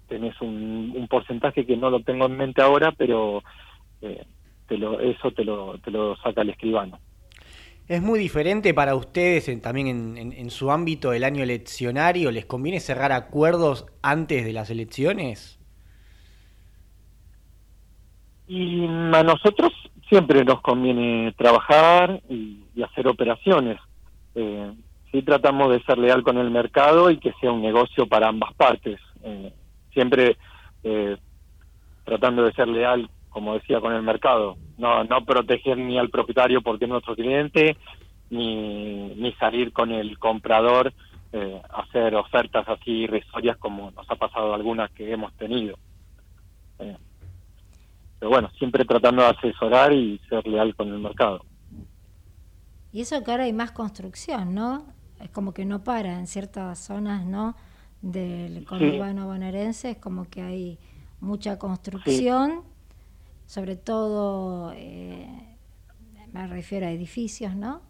tenés 0.08 0.40
un, 0.40 0.94
un 0.96 1.08
porcentaje 1.08 1.66
que 1.66 1.76
no 1.76 1.90
lo 1.90 2.00
tengo 2.00 2.24
en 2.24 2.38
mente 2.38 2.62
ahora, 2.62 2.92
pero 2.92 3.42
te 4.68 4.78
lo, 4.78 5.00
eso 5.00 5.30
te 5.32 5.44
lo, 5.44 5.78
te 5.78 5.90
lo 5.90 6.16
saca 6.16 6.42
el 6.42 6.50
escribano. 6.50 6.98
¿Es 7.88 8.00
muy 8.00 8.18
diferente 8.18 8.74
para 8.74 8.94
ustedes 8.94 9.60
también 9.60 10.16
en, 10.16 10.50
su 10.50 10.70
ámbito 10.70 11.10
del 11.10 11.24
año 11.24 11.42
eleccionario? 11.42 12.30
¿Les 12.30 12.46
conviene 12.46 12.80
cerrar 12.80 13.12
acuerdos 13.12 13.86
antes 14.02 14.44
de 14.44 14.52
las 14.52 14.70
elecciones? 14.70 15.58
Y 18.46 18.86
a 18.86 19.22
nosotros 19.22 19.72
siempre 20.08 20.44
nos 20.44 20.60
conviene 20.60 21.34
trabajar 21.36 22.22
y, 22.30 22.60
hacer 22.82 23.08
operaciones. 23.08 23.78
Eh, 24.34 24.72
sí 25.10 25.22
tratamos 25.22 25.70
de 25.70 25.82
ser 25.82 25.98
leal 25.98 26.22
con 26.22 26.38
el 26.38 26.50
mercado 26.50 27.10
y 27.10 27.18
que 27.18 27.32
sea 27.40 27.52
un 27.52 27.62
negocio 27.62 28.06
para 28.06 28.28
ambas 28.28 28.54
partes. 28.54 28.98
Eh, 29.22 29.52
siempre 29.92 30.36
eh, 30.84 31.16
tratando 32.04 32.44
de 32.44 32.52
ser 32.52 32.68
leal 32.68 33.10
como 33.32 33.54
decía, 33.54 33.80
con 33.80 33.92
el 33.92 34.02
mercado. 34.02 34.56
No, 34.78 35.04
no 35.04 35.24
proteger 35.24 35.78
ni 35.78 35.98
al 35.98 36.10
propietario 36.10 36.62
porque 36.62 36.84
es 36.84 36.90
nuestro 36.90 37.16
cliente, 37.16 37.76
ni, 38.30 39.14
ni 39.16 39.32
salir 39.34 39.72
con 39.72 39.90
el 39.90 40.18
comprador 40.18 40.92
eh, 41.34 41.62
hacer 41.70 42.14
ofertas 42.14 42.68
así 42.68 42.90
irrisorias 42.90 43.56
como 43.56 43.90
nos 43.92 44.10
ha 44.10 44.16
pasado 44.16 44.52
algunas 44.52 44.90
que 44.90 45.10
hemos 45.10 45.32
tenido. 45.34 45.78
Eh, 46.78 46.96
pero 48.18 48.30
bueno, 48.30 48.50
siempre 48.58 48.84
tratando 48.84 49.22
de 49.22 49.28
asesorar 49.28 49.94
y 49.94 50.20
ser 50.28 50.46
leal 50.46 50.76
con 50.76 50.88
el 50.88 50.98
mercado. 50.98 51.44
Y 52.92 53.00
eso 53.00 53.24
que 53.24 53.30
ahora 53.30 53.44
hay 53.44 53.54
más 53.54 53.72
construcción, 53.72 54.54
¿no? 54.54 54.84
Es 55.20 55.30
como 55.30 55.54
que 55.54 55.64
no 55.64 55.82
para 55.82 56.18
en 56.18 56.26
ciertas 56.26 56.78
zonas, 56.78 57.24
¿no? 57.24 57.56
Del 58.02 58.66
conurbano 58.66 59.26
bonaerense, 59.26 59.92
es 59.92 59.98
como 59.98 60.28
que 60.28 60.42
hay 60.42 60.78
mucha 61.20 61.58
construcción 61.58 62.62
sobre 63.46 63.76
todo 63.76 64.72
eh, 64.74 65.28
me 66.32 66.46
refiero 66.46 66.86
a 66.86 66.90
edificios, 66.90 67.54
¿no? 67.54 67.82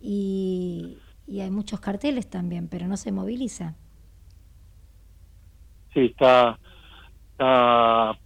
Y, 0.00 0.98
hay 1.28 1.50
muchos 1.50 1.80
carteles 1.80 2.28
también, 2.28 2.68
pero 2.68 2.86
no 2.86 2.96
se 2.96 3.10
moviliza. 3.10 3.74
Sí, 5.94 6.06
está, 6.06 6.58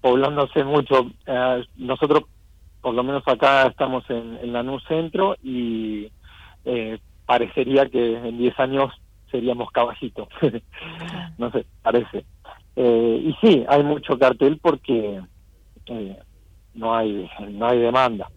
poblándose 0.01 0.65
mucho. 0.65 1.11
Eh, 1.27 1.65
nosotros, 1.77 2.25
por 2.81 2.95
lo 2.95 3.03
menos 3.05 3.23
acá, 3.27 3.67
estamos 3.67 4.09
en, 4.11 4.39
en 4.43 4.53
NU 4.53 4.81
Centro 4.81 5.37
y 5.43 6.11
eh, 6.65 6.99
parecería 7.27 7.87
que 7.87 8.17
en 8.17 8.39
10 8.39 8.59
años 8.59 8.93
seríamos 9.31 9.71
caballitos. 9.71 10.29
no 11.39 11.51
sé, 11.53 11.67
parece. 11.83 12.25
y 12.77 13.35
sí, 13.41 13.65
hay 13.69 13.83
mucho 13.85 14.19
cartel 14.19 14.59
porque 14.61 15.21
no 16.77 16.95
hay, 16.95 17.29
no 17.51 17.67
hay 17.67 17.79
demanda. 17.79 18.31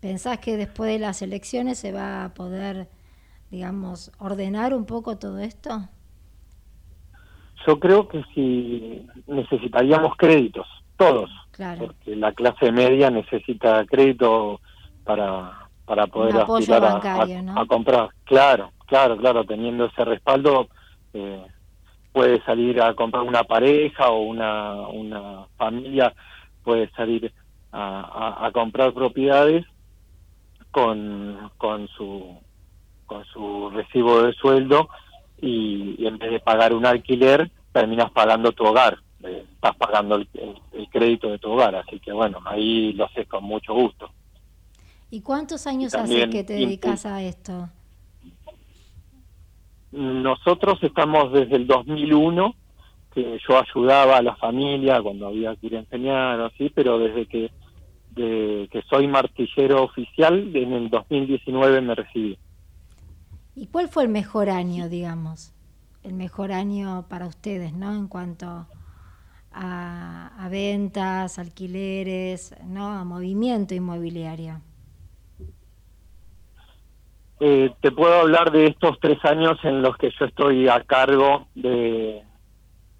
¿Pensás 0.00 0.38
que 0.38 0.56
después 0.56 0.92
de 0.92 0.98
las 0.98 1.22
elecciones 1.22 1.78
se 1.78 1.92
va 1.92 2.24
a 2.24 2.34
poder, 2.34 2.88
digamos, 3.50 4.12
ordenar 4.18 4.74
un 4.74 4.86
poco 4.86 5.18
todo 5.18 5.38
esto? 5.38 5.88
Yo 7.66 7.80
creo 7.80 8.08
que 8.08 8.22
si 8.34 9.06
necesitaríamos 9.26 10.16
créditos, 10.16 10.66
todos, 10.96 11.30
porque 11.78 12.16
la 12.16 12.32
clase 12.32 12.70
media 12.70 13.10
necesita 13.10 13.84
crédito 13.86 14.60
para, 15.04 15.68
para 15.86 16.06
poder 16.06 16.36
aspirar 16.36 16.84
a, 16.84 17.66
comprar. 17.66 18.10
Claro, 18.24 18.72
claro, 18.86 19.16
claro, 19.16 19.44
teniendo 19.44 19.86
ese 19.86 20.04
respaldo 20.04 20.68
eh, 21.14 21.42
puede 22.12 22.44
salir 22.44 22.80
a 22.82 22.94
comprar 22.94 23.22
una 23.22 23.44
pareja 23.44 24.10
o 24.10 24.20
una, 24.22 24.86
una 24.88 25.46
familia 25.56 26.14
puede 26.64 26.90
salir 26.92 27.32
a, 27.70 28.50
comprar 28.52 28.92
propiedades 28.92 29.64
con, 30.70 31.50
con 31.58 31.88
su 31.88 32.38
con 33.06 33.24
su 33.26 33.70
recibo 33.70 34.22
de 34.22 34.32
sueldo 34.32 34.88
y, 35.40 36.06
en 36.06 36.16
vez 36.18 36.30
de 36.30 36.40
pagar 36.40 36.72
un 36.72 36.86
alquiler 36.86 37.50
terminas 37.72 38.10
pagando 38.12 38.52
tu 38.52 38.64
hogar 38.64 38.98
eh, 39.22 39.44
estás 39.52 39.76
pagando 39.76 40.16
el, 40.16 40.28
crédito 40.90 41.28
de 41.28 41.38
tu 41.38 41.50
hogar 41.50 41.74
así 41.74 41.98
que 41.98 42.12
bueno 42.12 42.38
ahí 42.44 42.92
lo 42.92 43.06
haces 43.06 43.26
con 43.26 43.42
mucho 43.42 43.74
gusto 43.74 44.08
¿y 45.10 45.20
cuántos 45.20 45.66
años 45.66 45.92
hace 45.94 46.30
que 46.30 46.44
te 46.44 46.54
dedicas 46.54 47.04
a 47.04 47.20
esto? 47.20 47.68
nosotros 49.90 50.78
estamos 50.82 51.32
desde 51.32 51.56
el 51.56 51.66
2001 51.66 52.54
que 53.14 53.38
yo 53.48 53.58
ayudaba 53.58 54.18
a 54.18 54.22
la 54.22 54.36
familia 54.36 55.00
cuando 55.00 55.28
había 55.28 55.54
que 55.56 55.68
ir 55.68 55.76
a 55.76 55.80
enseñar 55.80 56.40
o 56.40 56.46
así, 56.46 56.70
pero 56.74 56.98
desde 56.98 57.26
que, 57.26 57.50
que 58.14 58.82
soy 58.88 59.06
martillero 59.06 59.82
oficial, 59.82 60.54
en 60.54 60.72
el 60.72 60.90
2019 60.90 61.80
me 61.80 61.94
recibí. 61.94 62.38
¿Y 63.54 63.68
cuál 63.68 63.88
fue 63.88 64.02
el 64.02 64.08
mejor 64.08 64.50
año, 64.50 64.88
digamos? 64.88 65.52
El 66.02 66.14
mejor 66.14 66.52
año 66.52 67.06
para 67.08 67.26
ustedes, 67.26 67.72
¿no? 67.72 67.94
En 67.94 68.08
cuanto 68.08 68.66
a, 69.52 70.48
ventas, 70.50 71.38
alquileres, 71.38 72.54
¿no? 72.66 72.88
A 72.88 73.04
movimiento 73.04 73.74
inmobiliario. 73.74 74.60
Eh, 77.40 77.72
te 77.80 77.90
puedo 77.92 78.14
hablar 78.20 78.50
de 78.52 78.66
estos 78.66 78.98
tres 79.00 79.18
años 79.24 79.58
en 79.64 79.82
los 79.82 79.96
que 79.96 80.10
yo 80.18 80.26
estoy 80.26 80.68
a 80.68 80.82
cargo 80.84 81.46
de, 81.54 82.22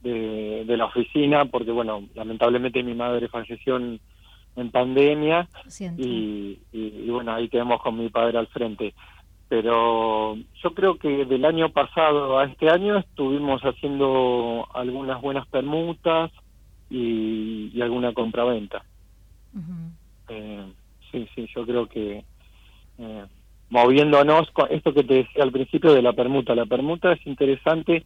de, 0.05 0.77
la 0.77 0.87
oficina, 0.87 1.47
porque 1.47 1.71
bueno, 1.71 2.05
lamentablemente 2.15 2.83
mi 2.83 2.95
madre 2.95 3.29
falleció 3.29 3.77
en, 3.77 4.01
pandemia 4.71 5.49
y, 5.99 6.59
bueno, 7.11 7.35
ahí 7.35 7.49
quedamos 7.49 7.83
con 7.83 7.99
mi 7.99 8.09
padre 8.09 8.39
al 8.39 8.47
frente. 8.47 8.95
Pero 9.49 10.37
yo 10.63 10.75
creo 10.75 10.97
que 10.97 11.25
del 11.25 11.45
año 11.45 11.71
pasado 11.71 12.39
a 12.39 12.45
este 12.45 12.71
año 12.71 12.99
estuvimos 12.99 13.63
haciendo 13.63 14.69
algunas 14.73 15.21
buenas 15.21 15.47
permutas 15.49 16.31
y, 16.89 17.81
alguna 17.81 18.13
compraventa. 18.13 18.85
eh, 20.29 20.65
sí, 21.11 21.29
sí, 21.35 21.49
yo 21.55 21.67
creo 21.67 21.87
que 21.87 22.25
eh, 22.99 23.25
moviéndonos, 23.71 24.51
con 24.53 24.71
esto 24.71 24.95
que 24.95 25.03
te 25.03 25.15
decía 25.15 25.43
al 25.43 25.53
principio 25.53 25.93
de 25.93 26.03
la 26.03 26.13
permuta, 26.13 26.55
la 26.55 26.67
permuta 26.67 27.13
es 27.13 27.27
interesante 27.27 28.05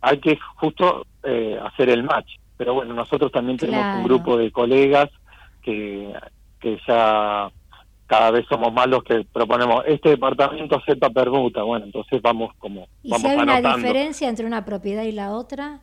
hay 0.00 0.18
que 0.18 0.38
justo 0.56 1.06
eh, 1.22 1.58
hacer 1.62 1.90
el 1.90 2.02
match. 2.02 2.36
Pero 2.56 2.74
bueno, 2.74 2.94
nosotros 2.94 3.32
también 3.32 3.58
tenemos 3.58 3.98
un 3.98 4.04
grupo 4.04 4.36
de 4.36 4.50
colegas 4.52 5.08
que, 5.62 6.12
que 6.60 6.78
ya 6.86 7.50
cada 8.06 8.32
vez 8.32 8.44
somos 8.48 8.72
más 8.72 8.88
los 8.88 9.04
que 9.04 9.24
proponemos 9.32 9.84
este 9.86 10.10
departamento 10.10 10.76
acepta 10.76 11.08
permuta. 11.10 11.62
Bueno, 11.62 11.86
entonces 11.86 12.20
vamos 12.20 12.52
como. 12.58 12.88
¿Y 13.02 13.12
si 13.14 13.26
hay 13.26 13.38
una 13.38 13.60
diferencia 13.60 14.28
entre 14.28 14.46
una 14.46 14.64
propiedad 14.64 15.04
y 15.04 15.12
la 15.12 15.30
otra? 15.30 15.80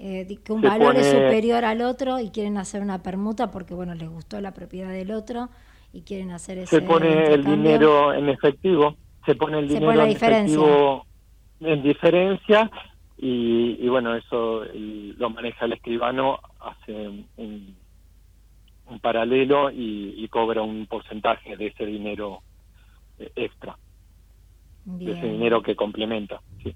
Eh, 0.00 0.38
que 0.44 0.52
un 0.52 0.62
valor 0.62 0.96
es 0.96 1.10
superior 1.10 1.64
al 1.64 1.82
otro 1.82 2.20
y 2.20 2.30
quieren 2.30 2.56
hacer 2.56 2.82
una 2.82 3.02
permuta 3.02 3.50
porque 3.50 3.74
bueno 3.74 3.96
les 3.96 4.08
gustó 4.08 4.40
la 4.40 4.52
propiedad 4.54 4.90
del 4.90 5.10
otro 5.10 5.48
y 5.92 6.02
quieren 6.02 6.30
hacer 6.30 6.58
ese 6.58 6.76
se 6.76 6.82
pone 6.82 7.34
el 7.34 7.44
dinero 7.44 8.14
en 8.14 8.28
efectivo 8.28 8.94
se 9.26 9.34
pone 9.34 9.58
el 9.58 9.66
dinero 9.66 9.90
en 9.90 10.10
efectivo 10.10 11.04
en 11.58 11.82
diferencia 11.82 12.70
y, 13.20 13.88
bueno, 13.88 14.14
eso 14.14 14.62
lo 14.72 15.30
maneja 15.30 15.64
el 15.64 15.72
escribano, 15.72 16.38
hace 16.60 17.26
un, 17.36 17.76
paralelo 19.02 19.70
y, 19.72 20.26
cobra 20.28 20.62
un 20.62 20.86
porcentaje 20.86 21.56
de 21.56 21.66
ese 21.66 21.84
dinero 21.84 22.42
eh, 23.18 23.32
extra, 23.34 23.76
de 24.84 25.12
ese 25.12 25.26
dinero 25.26 25.62
que 25.62 25.74
complementa. 25.74 26.40
Sí. 26.62 26.74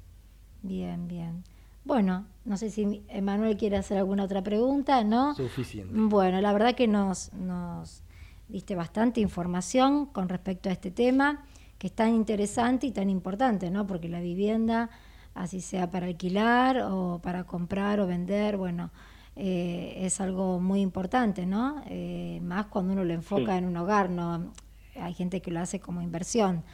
Bien, 0.63 1.07
bien. 1.07 1.45
Bueno, 1.85 2.27
no 2.45 2.57
sé 2.57 2.71
si 2.71 3.03
Emanuel 3.09 3.57
quiere 3.57 3.77
hacer 3.77 3.99
alguna 3.99 4.25
otra 4.25 4.43
pregunta, 4.43 5.05
¿no? 5.05 5.35
Suficiente. 5.35 5.93
Bueno, 5.95 6.41
la 6.41 6.53
verdad 6.53 6.75
que 6.75 6.89
nos, 6.89 7.33
nos 7.35 8.03
diste 8.49 8.75
bastante 8.75 9.21
información 9.21 10.07
con 10.07 10.29
respecto 10.29 10.69
a 10.69 10.73
este 10.73 10.91
tema, 10.91 11.45
que 11.79 11.87
es 11.87 11.93
tan 11.93 12.15
interesante 12.15 12.87
y 12.89 12.93
tan 12.93 13.11
importante, 13.11 13.71
¿no? 13.71 13.87
Porque 13.87 14.09
la 14.09 14.21
vivienda 14.21 14.91
así 15.35 15.61
sea 15.61 15.91
para 15.91 16.07
alquilar 16.07 16.83
o 16.91 17.21
para 17.23 17.45
comprar 17.45 18.01
o 18.01 18.07
vender, 18.07 18.57
bueno, 18.57 18.91
eh, 19.37 19.95
es 20.01 20.21
algo 20.21 20.61
muy 20.61 20.81
importante, 20.81 21.47
¿no? 21.47 21.83
Eh, 21.89 22.41
más 22.43 22.67
cuando 22.67 22.93
uno 22.93 23.05
lo 23.05 23.15
enfoca 23.15 23.57
en 23.57 23.65
un 23.65 23.77
hogar, 23.77 24.11
¿no? 24.11 24.53
Hay 25.01 25.15
gente 25.15 25.41
que 25.41 25.51
lo 25.51 25.61
hace 25.61 25.81
como 25.81 26.03
inversión. 26.03 26.65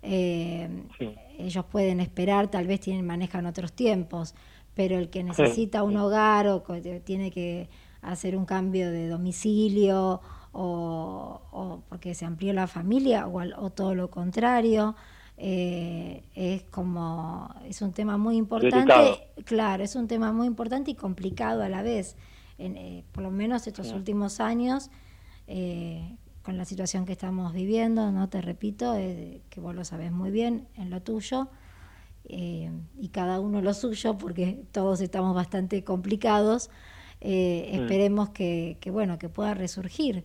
Ellos 0.00 1.64
pueden 1.70 2.00
esperar, 2.00 2.48
tal 2.48 2.66
vez 2.66 2.80
tienen, 2.80 3.04
manejan 3.04 3.46
otros 3.46 3.72
tiempos, 3.72 4.34
pero 4.74 4.96
el 4.96 5.10
que 5.10 5.24
necesita 5.24 5.82
un 5.82 5.96
hogar 5.96 6.46
o 6.46 6.62
tiene 7.04 7.30
que 7.30 7.68
hacer 8.02 8.36
un 8.36 8.44
cambio 8.44 8.90
de 8.90 9.08
domicilio 9.08 10.20
o, 10.52 11.82
porque 11.88 12.14
se 12.14 12.24
amplió 12.24 12.52
la 12.52 12.66
familia 12.66 13.26
o, 13.28 13.70
todo 13.70 13.94
lo 13.94 14.10
contrario. 14.10 14.96
Eh, 15.40 16.24
es 16.34 16.64
como, 16.64 17.54
es 17.64 17.80
un 17.80 17.92
tema 17.92 18.18
muy 18.18 18.36
importante, 18.36 19.28
claro, 19.44 19.84
es 19.84 19.94
un 19.94 20.08
tema 20.08 20.32
muy 20.32 20.48
importante 20.48 20.90
y 20.90 20.94
complicado 20.94 21.62
a 21.62 21.68
la 21.68 21.82
vez. 21.82 22.16
Eh, 22.58 23.04
por 23.12 23.22
lo 23.22 23.30
menos 23.30 23.66
estos 23.68 23.92
últimos 23.92 24.40
años, 24.40 24.90
eh, 25.46 26.16
con 26.42 26.58
la 26.58 26.64
situación 26.64 27.06
que 27.06 27.12
estamos 27.12 27.52
viviendo, 27.52 28.10
no 28.10 28.28
te 28.28 28.42
repito, 28.42 28.94
que 28.94 29.60
vos 29.60 29.74
lo 29.74 29.84
sabés 29.84 30.10
muy 30.10 30.30
bien 30.30 30.66
en 30.76 30.90
lo 30.90 31.02
tuyo, 31.02 31.48
y 32.28 33.08
cada 33.12 33.38
uno 33.40 33.62
lo 33.62 33.72
suyo, 33.74 34.18
porque 34.18 34.64
todos 34.72 35.00
estamos 35.00 35.34
bastante 35.34 35.84
complicados. 35.84 36.68
Mm. 37.20 37.24
Esperemos 37.24 38.30
que, 38.30 38.76
que, 38.80 38.90
bueno, 38.90 39.18
que 39.18 39.28
pueda 39.28 39.54
resurgir 39.54 40.24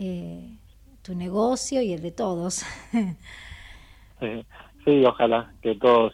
eh, 0.00 0.58
tu 1.02 1.14
negocio 1.14 1.82
y 1.82 1.92
el 1.92 2.02
de 2.02 2.12
todos. 2.12 2.62
sí, 4.84 5.04
ojalá 5.04 5.52
que 5.62 5.74
todos, 5.76 6.12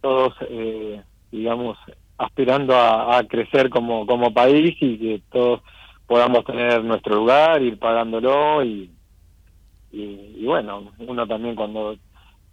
todos 0.00 0.34
eh, 0.48 1.02
digamos, 1.30 1.78
aspirando 2.18 2.76
a, 2.76 3.22
crecer 3.24 3.68
como, 3.70 4.06
como 4.06 4.32
país 4.32 4.76
y 4.80 4.98
que 4.98 5.22
todos 5.30 5.60
podamos 6.06 6.44
tener 6.44 6.82
nuestro 6.84 7.16
lugar, 7.16 7.62
ir 7.62 7.78
pagándolo 7.78 8.64
y, 8.64 8.90
y, 9.92 10.44
bueno, 10.44 10.92
uno 10.98 11.26
también 11.26 11.54
cuando 11.54 11.96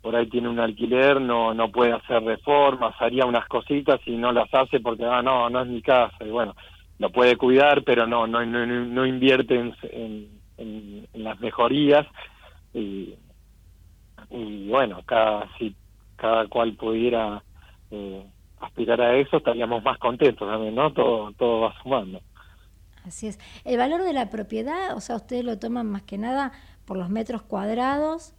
por 0.02 0.16
ahí 0.16 0.28
tiene 0.28 0.50
un 0.50 0.60
alquiler 0.60 1.22
no 1.22 1.54
no 1.54 1.72
puede 1.72 1.94
hacer 1.94 2.22
reformas, 2.24 2.94
haría 3.00 3.26
unas 3.26 3.48
cositas 3.48 4.02
y 4.06 4.18
no 4.18 4.34
las 4.34 4.54
hace 4.54 4.82
porque 4.82 5.06
ah 5.06 5.22
no, 5.22 5.50
no 5.50 5.62
es 5.62 5.68
mi 5.68 5.82
casa. 5.82 6.16
Y 6.26 6.30
bueno, 6.30 6.56
lo 7.00 7.10
puede 7.10 7.38
cuidar 7.38 7.84
pero 7.84 8.06
no 8.06 8.28
no 8.28 8.46
no, 8.46 8.66
no 8.66 9.06
invierte 9.06 9.56
en 9.56 9.74
en, 10.58 11.08
las 11.13 11.39
mejorías 11.39 12.06
y, 12.74 13.16
y 14.34 14.67
bueno, 14.67 15.02
cada, 15.06 15.48
si 15.58 15.76
cada 16.15 16.48
cual 16.48 16.74
pudiera 16.74 17.43
eh, 17.91 18.26
aspirar 18.60 19.00
a 19.00 19.15
eso, 19.15 19.38
estaríamos 19.38 19.84
más 19.84 19.98
contentos 20.00 20.48
también, 20.48 20.74
¿no? 20.74 20.91
Todo, 20.91 21.32
todo 21.34 21.62
va 21.62 21.76
sumando. 21.82 22.19
Así 23.06 23.28
es. 23.28 23.39
El 23.63 23.78
valor 23.78 24.02
de 24.04 24.13
la 24.13 24.30
propiedad, 24.30 24.96
o 24.96 25.02
sea, 25.02 25.17
ustedes 25.17 25.46
lo 25.46 25.60
toman 25.60 25.88
más 25.88 26.02
que 26.02 26.17
nada 26.17 26.52
por 26.86 26.98
los 26.98 27.10
metros 27.10 27.43
cuadrados, 27.43 28.34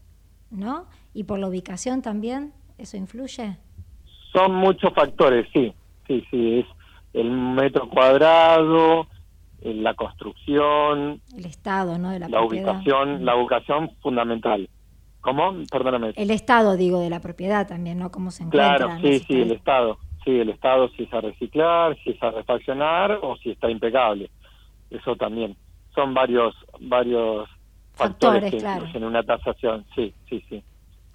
¿no? 0.51 0.87
Y 1.13 1.25
por 1.25 1.39
la 1.39 1.47
ubicación 1.47 2.03
también, 2.03 2.53
¿eso 2.77 2.97
influye? 2.97 3.57
Son 4.33 4.53
muchos 4.53 4.93
factores, 4.95 5.47
sí, 5.53 5.73
sí, 6.09 6.27
sí, 6.31 6.59
es 6.59 6.67
el 7.13 7.31
metro 7.31 7.89
cuadrado, 7.89 9.07
la 9.63 9.95
construcción, 9.95 11.21
el 11.37 11.47
estado, 11.47 11.99
¿no? 11.99 12.11
De 12.11 12.19
la, 12.19 12.43
ubicación, 12.43 13.25
la 13.25 13.37
ubicación 13.37 13.91
fundamental. 14.03 14.69
¿Cómo? 15.25 15.55
Perdóname. 15.71 16.13
El 16.17 16.31
estado, 16.31 16.77
digo, 16.77 17.01
de 17.01 17.09
la 17.09 17.21
propiedad 17.21 17.67
también, 17.67 17.99
¿no? 17.99 18.11
Cómo 18.11 18.31
se 18.31 18.43
encuentra. 18.43 18.77
Claro, 18.77 19.01
sí, 19.01 19.21
sí, 19.21 19.41
el 19.41 19.53
estado. 19.53 19.99
Sí, 20.23 20.39
el 20.39 20.51
estado 20.51 20.89
si 20.91 21.05
es 21.05 21.15
a 21.15 21.23
reciclar, 21.23 21.97
si 22.05 22.11
es 22.11 22.23
a 22.23 22.31
refaccionar 22.31 23.19
o 23.23 23.35
si 23.39 23.51
está 23.51 23.71
impecable. 23.71 24.31
Eso 24.91 25.17
también. 25.17 25.57
Son 25.95 26.13
varios 26.13 26.55
varios 26.79 27.49
factores, 27.95 28.51
que 28.51 28.99
en 28.99 29.05
una 29.05 29.23
tasación. 29.23 29.87
Sí, 29.95 30.13
sí, 30.29 30.45
sí. 30.51 30.63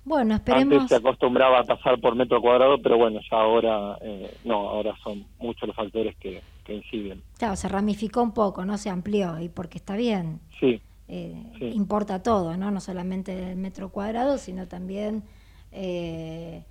Bueno, 0.05 0.35
esperemos. 0.35 0.73
Antes 0.73 0.89
se 0.89 0.95
acostumbraba 0.95 1.59
a 1.59 1.63
pasar 1.63 1.99
por 1.99 2.15
metro 2.15 2.41
cuadrado, 2.41 2.81
pero 2.81 2.97
bueno, 2.97 3.19
ya 3.29 3.37
ahora 3.37 3.95
eh, 4.01 4.33
no, 4.43 4.69
ahora 4.69 4.95
son 5.03 5.23
muchos 5.37 5.67
los 5.67 5.75
factores 5.75 6.15
que, 6.17 6.41
inciden. 6.67 7.21
Claro, 7.37 7.55
se 7.55 7.67
ramificó 7.67 8.21
un 8.21 8.31
poco, 8.31 8.63
¿no? 8.63 8.77
Se 8.77 8.89
amplió 8.89 9.39
y 9.39 9.49
porque 9.49 9.79
está 9.79 9.95
bien. 9.95 10.39
Sí. 10.59 10.81
Eh, 11.09 11.71
importa 11.73 12.21
todo, 12.21 12.55
¿no? 12.55 12.71
No 12.71 12.79
solamente 12.79 13.51
el 13.51 13.57
metro 13.57 13.89
cuadrado, 13.89 14.37
sino 14.37 14.67
también 14.67 15.23
eh, 15.71 16.63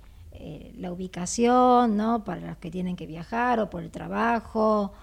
la 0.77 0.91
ubicación, 0.91 1.97
¿no? 1.97 2.23
Para 2.23 2.41
los 2.41 2.57
que 2.57 2.71
tienen 2.71 2.95
que 2.95 3.05
viajar 3.05 3.59
o 3.59 3.69
por 3.69 3.83
el 3.83 3.91
trabajo 3.91 4.93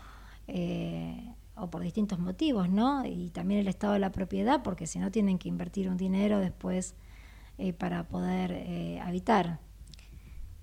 o 1.57 1.71
por 1.71 1.83
distintos 1.83 2.19
motivos, 2.19 2.69
¿no? 2.69 3.05
Y 3.07 3.31
también 3.31 3.61
el 3.61 3.69
estado 3.69 3.95
de 3.95 3.99
la 3.99 4.13
propiedad, 4.13 4.63
porque 4.63 4.87
si 4.87 4.99
no 4.99 5.11
tienen 5.11 5.39
que 5.39 5.49
invertir 5.49 5.89
un 5.89 5.97
dinero 5.97 6.39
después 6.39 6.95
eh, 7.59 7.73
para 7.73 8.05
poder 8.05 8.53
eh, 8.53 9.01
habitar. 9.01 9.59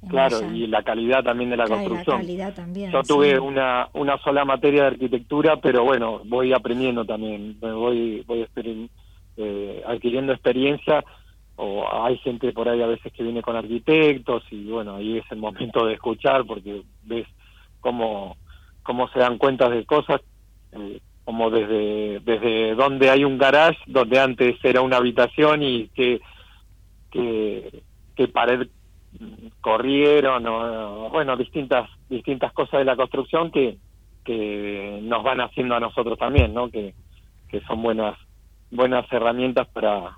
Claro, 0.10 0.52
y 0.54 0.68
la 0.68 0.84
calidad 0.84 1.24
también 1.24 1.50
de 1.50 1.58
la 1.58 1.68
construcción. 1.68 2.18
La 2.18 2.22
calidad 2.22 2.54
también, 2.54 2.92
Yo 2.92 3.04
tuve 3.04 3.40
una, 3.40 3.90
una 3.94 4.18
sola 4.20 4.46
materia 4.46 4.84
de 4.84 4.88
arquitectura, 4.90 5.58
pero 5.58 5.84
bueno, 5.84 6.22
voy 6.26 6.54
aprendiendo 6.54 7.06
también, 7.06 7.58
voy, 7.60 8.24
voy 8.26 8.46
eh, 9.38 9.84
adquiriendo 9.88 10.34
experiencia, 10.34 11.04
o 11.56 11.86
hay 12.04 12.18
gente 12.18 12.52
por 12.52 12.68
ahí 12.68 12.82
a 12.82 12.88
veces 12.88 13.12
que 13.14 13.24
viene 13.24 13.42
con 13.42 13.56
arquitectos, 13.56 14.44
y 14.52 14.66
bueno, 14.66 14.96
ahí 14.96 15.18
es 15.18 15.26
el 15.32 15.38
momento 15.38 15.86
de 15.86 15.94
escuchar, 15.94 16.46
porque 16.46 16.82
ves 17.04 17.28
cómo, 17.80 18.38
cómo 18.84 19.08
se 19.10 19.20
dan 19.20 19.38
cuenta 19.38 19.70
de 19.70 19.86
cosas, 19.86 20.22
eh, 20.74 21.00
como 21.24 21.50
desde, 21.50 22.20
desde 22.20 22.76
donde 22.76 23.10
hay 23.10 23.24
un 23.24 23.38
garage, 23.38 23.80
donde 23.88 24.20
antes 24.20 24.56
era 24.64 24.82
una 24.82 24.98
habitación 24.98 25.64
y 25.64 25.88
que 25.90 26.20
que, 27.14 27.84
que 28.16 28.28
pared 28.28 28.68
corrieron 29.62 30.46
o, 30.48 31.10
bueno 31.10 31.38
distintas 31.38 31.90
distintas 32.10 32.52
cosas 32.54 32.80
de 32.80 32.86
la 32.86 32.96
construcción 32.96 33.52
que 33.52 33.78
que 34.24 35.00
nos 35.04 35.24
van 35.24 35.42
haciendo 35.42 35.76
a 35.76 35.80
nosotros 35.80 36.18
también 36.18 36.54
no 36.54 36.70
que, 36.70 36.94
que 37.50 37.62
son 37.62 37.82
buenas 37.82 38.18
buenas 38.72 39.06
herramientas 39.12 39.68
para 39.70 40.18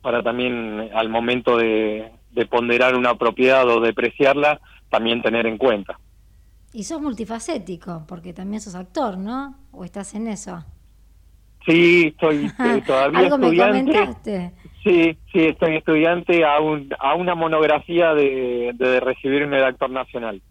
para 0.00 0.22
también 0.22 0.90
al 0.94 1.08
momento 1.08 1.56
de, 1.56 2.10
de 2.32 2.46
ponderar 2.46 2.96
una 2.96 3.14
propiedad 3.14 3.68
o 3.68 3.80
depreciarla 3.80 4.60
también 4.90 5.22
tener 5.22 5.46
en 5.46 5.58
cuenta. 5.58 5.98
Y 6.72 6.82
sos 6.84 7.00
multifacético 7.00 8.04
porque 8.08 8.32
también 8.32 8.60
sos 8.60 8.74
actor 8.74 9.16
no 9.16 9.56
o 9.70 9.84
estás 9.84 10.14
en 10.14 10.26
eso 10.26 10.64
sí 11.66 12.08
estoy 12.08 12.50
eh, 12.58 12.82
todavía 12.86 13.18
¿Algo 13.20 13.38
me 13.38 13.56
comentaste 13.56 14.52
Sí, 14.82 15.16
sí, 15.32 15.44
estoy 15.46 15.76
estudiante 15.76 16.44
a, 16.44 16.60
un, 16.60 16.90
a 16.98 17.14
una 17.14 17.34
monografía 17.34 18.14
de, 18.14 18.72
de 18.74 19.00
recibirme 19.00 19.58
de 19.58 19.66
actor 19.66 19.90
nacional. 19.90 20.42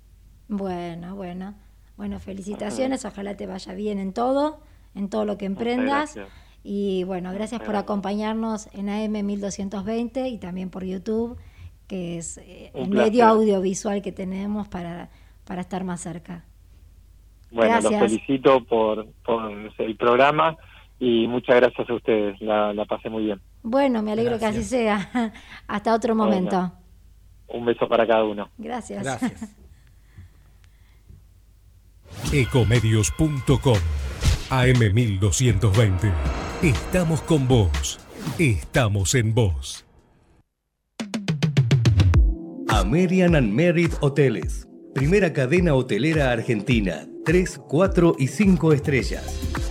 Bueno, 0.48 1.16
bueno. 1.16 1.56
Bueno, 1.98 2.20
felicitaciones, 2.20 3.06
ojalá 3.06 3.38
te 3.38 3.46
vaya 3.46 3.74
bien 3.74 4.00
en 4.00 4.12
todo, 4.12 4.62
en 4.96 5.10
todo 5.10 5.26
lo 5.26 5.38
que 5.38 5.46
emprendas. 5.46 6.18
Y 6.64 7.04
bueno, 7.04 7.32
gracias 7.34 7.62
por 7.62 7.76
acompañarnos 7.76 8.70
en 8.74 8.90
AM 8.90 9.24
1220 9.26 10.30
y 10.30 10.38
también 10.38 10.70
por 10.70 10.84
YouTube, 10.84 11.38
que 11.88 12.18
es 12.18 12.38
eh, 12.38 12.72
el 12.74 12.90
medio 12.90 13.26
audiovisual 13.26 14.02
que 14.02 14.12
tenemos 14.12 14.68
para, 14.68 15.10
para 15.46 15.62
estar 15.62 15.84
más 15.84 16.02
cerca. 16.02 16.46
Bueno, 17.52 17.82
los 17.82 17.94
felicito 17.96 18.64
por, 18.64 19.08
por 19.24 19.52
el 19.78 19.96
programa 19.98 20.58
y 21.04 21.28
muchas 21.28 21.56
gracias 21.56 21.90
a 21.90 21.94
ustedes, 21.96 22.40
la, 22.42 22.74
la 22.74 22.86
pasé 22.86 23.10
muy 23.10 23.24
bien. 23.24 23.42
Bueno, 23.64 24.04
me 24.04 24.12
alegro 24.12 24.38
que 24.38 24.46
así 24.46 24.64
sea. 24.64 25.34
Hasta 25.68 25.96
otro 25.96 26.14
momento. 26.14 26.72
un 27.48 27.66
beso 27.66 27.88
para 27.90 28.06
cada 28.06 28.24
uno. 28.24 28.48
Gracias. 28.60 29.04
Gracias. 29.04 29.58
Ecomedios.com 32.32 33.80
AM1220. 34.52 36.14
Estamos 36.62 37.22
con 37.24 37.48
vos. 37.48 38.00
Estamos 38.38 39.16
en 39.16 39.34
vos. 39.34 39.84
American 42.70 43.36
and 43.36 43.52
Merit 43.52 43.94
Hoteles. 44.02 44.68
Primera 44.94 45.34
cadena 45.34 45.74
hotelera 45.74 46.32
argentina. 46.32 47.08
3, 47.26 47.60
4 47.68 48.16
y 48.20 48.28
5 48.28 48.74
estrellas. 48.74 49.71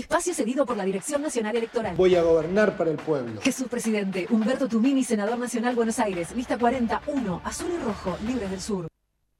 Espacio 0.00 0.32
cedido 0.32 0.64
por 0.64 0.78
la 0.78 0.84
Dirección 0.84 1.20
Nacional 1.20 1.54
Electoral. 1.54 1.94
Voy 1.94 2.14
a 2.14 2.22
gobernar 2.22 2.74
para 2.76 2.90
el 2.90 2.96
pueblo. 2.96 3.38
Jesús 3.42 3.68
Presidente, 3.68 4.26
Humberto 4.30 4.66
Tumini, 4.66 5.04
Senador 5.04 5.38
Nacional 5.38 5.74
Buenos 5.76 5.98
Aires, 5.98 6.34
lista 6.34 6.56
41, 6.56 7.42
azul 7.44 7.70
y 7.70 7.84
rojo, 7.84 8.16
libres 8.26 8.50
del 8.50 8.60
sur. 8.62 8.88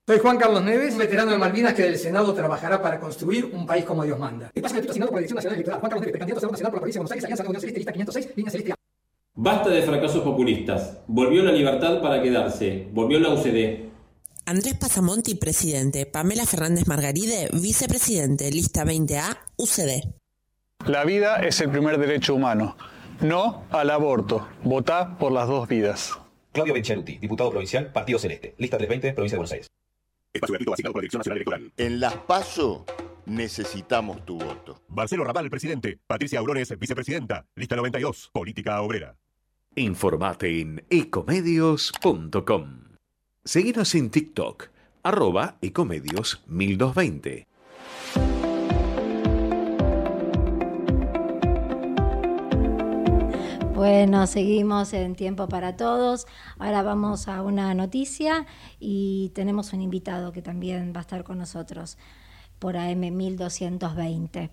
Soy 0.07 0.19
Juan 0.19 0.37
Carlos 0.37 0.63
Neves, 0.63 0.99
veterano 0.99 1.31
de 1.31 1.39
Malvinas 1.39 1.73
que 1.73 1.83
del 1.83 1.97
Senado 1.97 2.35
trabajará 2.35 2.83
para 2.83 3.01
construir 3.01 3.47
un 3.47 3.65
país 3.65 3.87
como 3.87 4.05
Dios 4.05 4.19
manda. 4.19 4.51
Espacio 4.55 4.77
cedido 4.77 4.91
asignado 4.91 5.11
por 5.11 5.17
la 5.17 5.21
Dirección 5.21 5.37
Nacional 5.37 5.55
Electoral. 5.55 5.81
Juan 5.81 5.91
Carlos 5.91 6.07
Neves, 6.07 6.19
candidato 6.19 6.37
a 6.37 6.41
Senador 6.41 6.53
Nacional 6.53 6.71
por 6.71 6.77
la 6.77 6.81
provincia 6.81 6.99
de 6.99 7.03
Buenos 7.03 7.13
Aires, 7.13 7.25
Alianza 7.25 7.61
Celeste, 7.61 7.79
lista 7.79 7.93
506, 7.93 8.37
línea 8.37 8.51
celeste 8.51 8.75
Basta 9.35 9.71
de 9.71 9.83
fracasos 9.83 10.23
populistas. 10.23 10.99
Volvió 11.07 11.43
la 11.43 11.53
libertad 11.53 12.03
para 12.03 12.21
quedarse. 12.21 12.87
Volvió 12.93 13.19
la 13.19 13.31
UCD. 13.31 13.89
Andrés 14.45 14.75
Pasamonti, 14.75 15.37
presidente. 15.37 16.05
Pamela 16.05 16.45
Fernández 16.45 16.87
Margaride, 16.87 17.49
vicepresidente. 17.55 18.51
Lista 18.51 18.85
20A, 18.85 19.39
UCD. 19.57 20.20
La 20.87 21.05
vida 21.05 21.37
es 21.37 21.61
el 21.61 21.71
primer 21.71 21.99
derecho 21.99 22.35
humano. 22.35 22.77
No 23.21 23.65
al 23.71 23.91
aborto. 23.91 24.49
Votá 24.65 25.19
por 25.19 25.31
las 25.31 25.47
dos 25.47 25.69
vidas. 25.69 26.19
Claudio 26.53 26.73
Benchaluti, 26.73 27.19
diputado 27.19 27.51
provincial, 27.51 27.93
Partido 27.93 28.19
Celeste. 28.19 28.55
Lista 28.57 28.79
320, 28.79 29.15
provincia 29.15 29.35
de 29.35 29.39
Buenos 29.39 29.53
Aires. 29.53 29.71
Espacio 30.33 30.55
gratuito 30.55 30.73
asignado 30.73 30.93
por 30.93 31.01
la 31.01 31.03
Dirección 31.03 31.21
Nacional 31.21 31.37
Electoral. 31.37 31.73
En 31.77 32.01
las 32.01 32.15
PASO 32.17 32.87
necesitamos 33.27 34.25
tu 34.25 34.39
voto. 34.39 34.81
Marcelo 34.89 35.25
Raval, 35.25 35.51
presidente. 35.51 35.99
Patricia 36.07 36.39
Aurones, 36.39 36.77
vicepresidenta. 36.79 37.47
Lista 37.57 37.77
92, 37.77 38.31
política 38.33 38.81
obrera. 38.81 39.17
Informate 39.77 40.61
en 40.61 40.85
ecomedios.com. 40.89 42.81
Seguinos 43.45 43.95
en 43.95 44.11
TikTok, 44.11 44.69
arroba 45.03 45.57
ecomedios 45.61 46.43
1220. 46.47 47.50
Bueno, 53.81 54.27
seguimos 54.27 54.93
en 54.93 55.15
Tiempo 55.15 55.49
para 55.49 55.75
Todos. 55.75 56.27
Ahora 56.59 56.83
vamos 56.83 57.29
a 57.29 57.41
una 57.41 57.73
noticia 57.73 58.45
y 58.79 59.33
tenemos 59.35 59.73
un 59.73 59.81
invitado 59.81 60.33
que 60.33 60.43
también 60.43 60.93
va 60.95 60.99
a 60.99 61.01
estar 61.01 61.25
con 61.25 61.39
nosotros 61.39 61.97
por 62.59 62.77
AM 62.77 63.01
1220. 63.01 64.51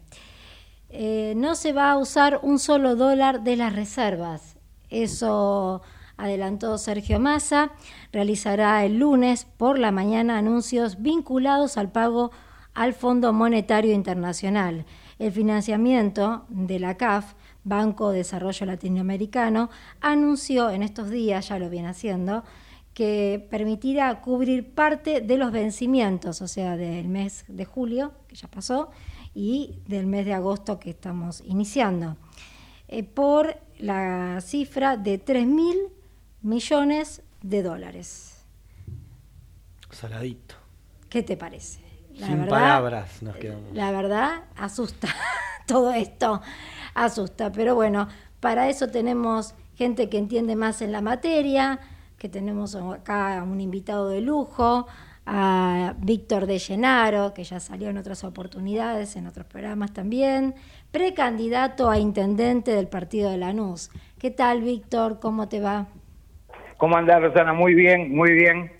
Eh, 0.87 1.33
no 1.35 1.55
se 1.55 1.73
va 1.73 1.91
a 1.91 1.97
usar 1.97 2.39
un 2.41 2.57
solo 2.57 2.95
dólar 2.95 3.43
de 3.43 3.57
las 3.57 3.75
reservas. 3.75 4.55
Eso 4.89 5.81
adelantó 6.15 6.77
Sergio 6.77 7.19
Massa. 7.19 7.73
Realizará 8.13 8.85
el 8.85 8.97
lunes 8.97 9.43
por 9.43 9.77
la 9.77 9.91
mañana 9.91 10.37
anuncios 10.37 11.01
vinculados 11.01 11.75
al 11.75 11.91
pago 11.91 12.31
al 12.73 12.93
Fondo 12.93 13.33
Monetario 13.33 13.91
Internacional. 13.91 14.85
El 15.19 15.31
financiamiento 15.31 16.45
de 16.49 16.79
la 16.79 16.95
CAF 16.95 17.33
Banco 17.67 18.11
de 18.11 18.19
Desarrollo 18.19 18.65
Latinoamericano, 18.65 19.69
anunció 19.99 20.69
en 20.69 20.83
estos 20.83 21.09
días, 21.09 21.49
ya 21.49 21.59
lo 21.59 21.69
viene 21.69 21.89
haciendo, 21.89 22.43
que 22.93 23.45
permitirá 23.51 24.21
cubrir 24.21 24.71
parte 24.73 25.21
de 25.21 25.37
los 25.37 25.51
vencimientos, 25.51 26.41
o 26.41 26.47
sea, 26.47 26.77
del 26.77 27.09
mes 27.09 27.43
de 27.47 27.65
julio, 27.65 28.13
que 28.27 28.35
ya 28.35 28.47
pasó, 28.47 28.89
y 29.35 29.79
del 29.87 30.07
mes 30.07 30.25
de 30.25 30.33
agosto 30.33 30.79
que 30.79 30.91
estamos 30.91 31.43
iniciando, 31.45 32.15
eh, 32.87 33.03
por 33.03 33.59
la 33.77 34.39
cifra 34.41 34.97
de 34.97 35.17
3 35.17 35.45
mil 35.45 35.77
millones 36.41 37.21
de 37.43 37.63
dólares. 37.63 38.45
Saladito. 39.91 40.55
¿Qué 41.09 41.21
te 41.21 41.37
parece? 41.37 41.86
Sin 42.17 42.47
palabras 42.47 43.21
nos 43.21 43.35
quedamos. 43.35 43.73
La 43.73 43.91
verdad, 43.91 44.41
asusta 44.55 45.07
todo 45.67 45.91
esto 45.93 46.41
asusta. 46.97 47.51
Pero 47.51 47.75
bueno, 47.75 48.07
para 48.39 48.69
eso 48.69 48.89
tenemos 48.89 49.55
gente 49.75 50.09
que 50.09 50.17
entiende 50.17 50.55
más 50.55 50.81
en 50.81 50.91
la 50.91 51.01
materia, 51.01 51.79
que 52.17 52.27
tenemos 52.27 52.75
acá 52.75 53.43
un 53.43 53.61
invitado 53.61 54.09
de 54.09 54.21
lujo, 54.21 54.87
a 55.29 55.93
Víctor 55.97 56.45
de 56.45 56.57
Llenaro, 56.57 57.33
que 57.33 57.43
ya 57.43 57.59
salió 57.59 57.89
en 57.89 57.97
otras 57.97 58.23
oportunidades, 58.23 59.17
en 59.17 59.27
otros 59.27 59.45
programas 59.45 59.91
también, 59.93 60.55
precandidato 60.91 61.89
a 61.89 61.99
intendente 61.99 62.71
del 62.71 62.87
partido 62.87 63.29
de 63.29 63.37
Lanús. 63.37 63.91
¿Qué 64.19 64.31
tal, 64.31 64.61
Víctor? 64.61 65.19
¿Cómo 65.19 65.49
te 65.49 65.59
va? 65.59 65.87
¿Cómo 66.77 66.95
andás, 66.95 67.21
Rosana? 67.21 67.53
Muy 67.53 67.73
bien, 67.73 68.15
muy 68.15 68.31
bien. 68.31 68.71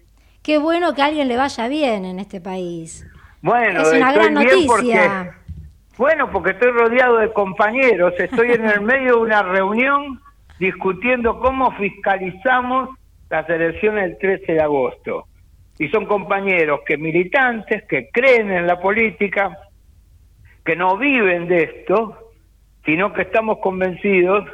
Qué 0.41 0.57
bueno 0.57 0.93
que 0.93 1.01
a 1.01 1.05
alguien 1.05 1.27
le 1.27 1.35
vaya 1.35 1.67
bien 1.67 2.05
en 2.05 2.19
este 2.19 2.39
país. 2.39 3.05
Bueno, 3.41 3.81
es 3.81 3.93
una 3.93 4.13
gran 4.13 4.33
noticia. 4.33 5.33
Bueno, 5.97 6.29
porque 6.31 6.51
estoy 6.51 6.71
rodeado 6.71 7.17
de 7.17 7.33
compañeros, 7.33 8.13
estoy 8.19 8.51
en 8.51 8.65
el 8.65 8.81
medio 8.81 9.15
de 9.15 9.21
una 9.21 9.41
reunión 9.41 10.19
discutiendo 10.59 11.39
cómo 11.39 11.71
fiscalizamos 11.71 12.89
las 13.29 13.49
elecciones 13.49 14.03
del 14.03 14.17
13 14.17 14.53
de 14.53 14.61
agosto. 14.61 15.25
Y 15.79 15.89
son 15.89 16.05
compañeros 16.05 16.81
que 16.85 16.97
militantes, 16.97 17.83
que 17.87 18.09
creen 18.11 18.51
en 18.51 18.67
la 18.67 18.79
política, 18.79 19.57
que 20.65 20.75
no 20.75 20.97
viven 20.97 21.47
de 21.47 21.63
esto, 21.63 22.31
sino 22.85 23.13
que 23.13 23.23
estamos 23.23 23.59
convencidos 23.59 24.45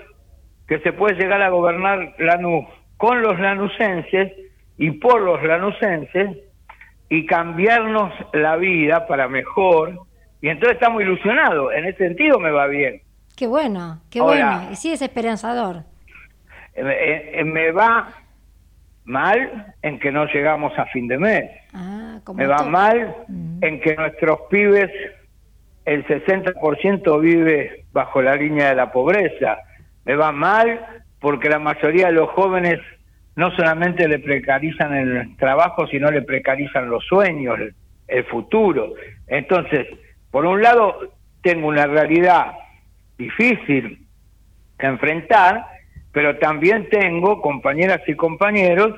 que 0.67 0.79
se 0.79 0.93
puede 0.93 1.15
llegar 1.15 1.41
a 1.41 1.49
gobernar 1.49 2.15
Lanús 2.19 2.65
con 2.97 3.21
los 3.21 3.39
lanucenses 3.39 4.31
y 4.77 4.91
por 4.91 5.21
los 5.21 5.43
lanucenses 5.43 6.37
y 7.13 7.27
cambiarnos 7.27 8.11
la 8.33 8.55
vida 8.55 9.05
para 9.05 9.27
mejor 9.27 9.99
y 10.41 10.49
entonces 10.49 10.73
estamos 10.73 10.99
ilusionados. 11.03 11.71
En 11.75 11.85
ese 11.85 11.99
sentido 11.99 12.39
me 12.39 12.49
va 12.49 12.65
bien. 12.65 13.03
Qué 13.37 13.45
bueno, 13.45 14.01
qué 14.09 14.19
bueno. 14.19 14.69
Y 14.71 14.75
sí 14.75 14.91
es 14.91 15.01
esperanzador. 15.03 15.83
Eh, 16.73 17.33
eh, 17.35 17.43
me 17.43 17.69
va 17.69 18.09
mal 19.05 19.75
en 19.83 19.99
que 19.99 20.11
no 20.11 20.25
llegamos 20.25 20.73
a 20.79 20.85
fin 20.85 21.07
de 21.07 21.19
mes. 21.19 21.51
Ah, 21.71 22.19
me 22.33 22.47
va 22.47 22.63
mal 22.63 23.15
mm. 23.27 23.63
en 23.63 23.79
que 23.79 23.95
nuestros 23.95 24.39
pibes, 24.49 24.89
el 25.85 26.07
60% 26.07 27.21
vive 27.21 27.85
bajo 27.91 28.23
la 28.23 28.35
línea 28.35 28.69
de 28.69 28.75
la 28.75 28.91
pobreza. 28.91 29.59
Me 30.03 30.15
va 30.15 30.31
mal 30.31 31.03
porque 31.19 31.47
la 31.47 31.59
mayoría 31.59 32.07
de 32.07 32.13
los 32.13 32.31
jóvenes 32.31 32.79
no 33.35 33.51
solamente 33.55 34.07
le 34.07 34.19
precarizan 34.19 34.93
el 34.93 35.37
trabajo, 35.37 35.87
sino 35.87 36.11
le 36.11 36.21
precarizan 36.21 36.89
los 36.89 37.03
sueños, 37.05 37.59
el 38.07 38.23
futuro. 38.25 38.93
Entonces, 39.27 39.87
por 40.29 40.45
un 40.45 40.61
lado, 40.61 41.13
tengo 41.41 41.67
una 41.67 41.87
realidad 41.87 42.53
difícil 43.17 44.05
que 44.77 44.85
enfrentar, 44.85 45.65
pero 46.11 46.37
también 46.37 46.89
tengo 46.89 47.41
compañeras 47.41 48.01
y 48.07 48.15
compañeros 48.15 48.93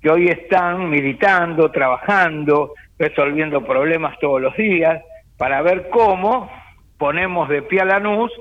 que 0.00 0.10
hoy 0.10 0.28
están 0.28 0.90
militando, 0.90 1.70
trabajando, 1.70 2.74
resolviendo 2.98 3.64
problemas 3.64 4.18
todos 4.18 4.40
los 4.40 4.56
días, 4.56 5.02
para 5.36 5.62
ver 5.62 5.88
cómo 5.90 6.50
ponemos 6.98 7.48
de 7.48 7.62
pie 7.62 7.80
a 7.82 7.84
Lanús, 7.84 8.32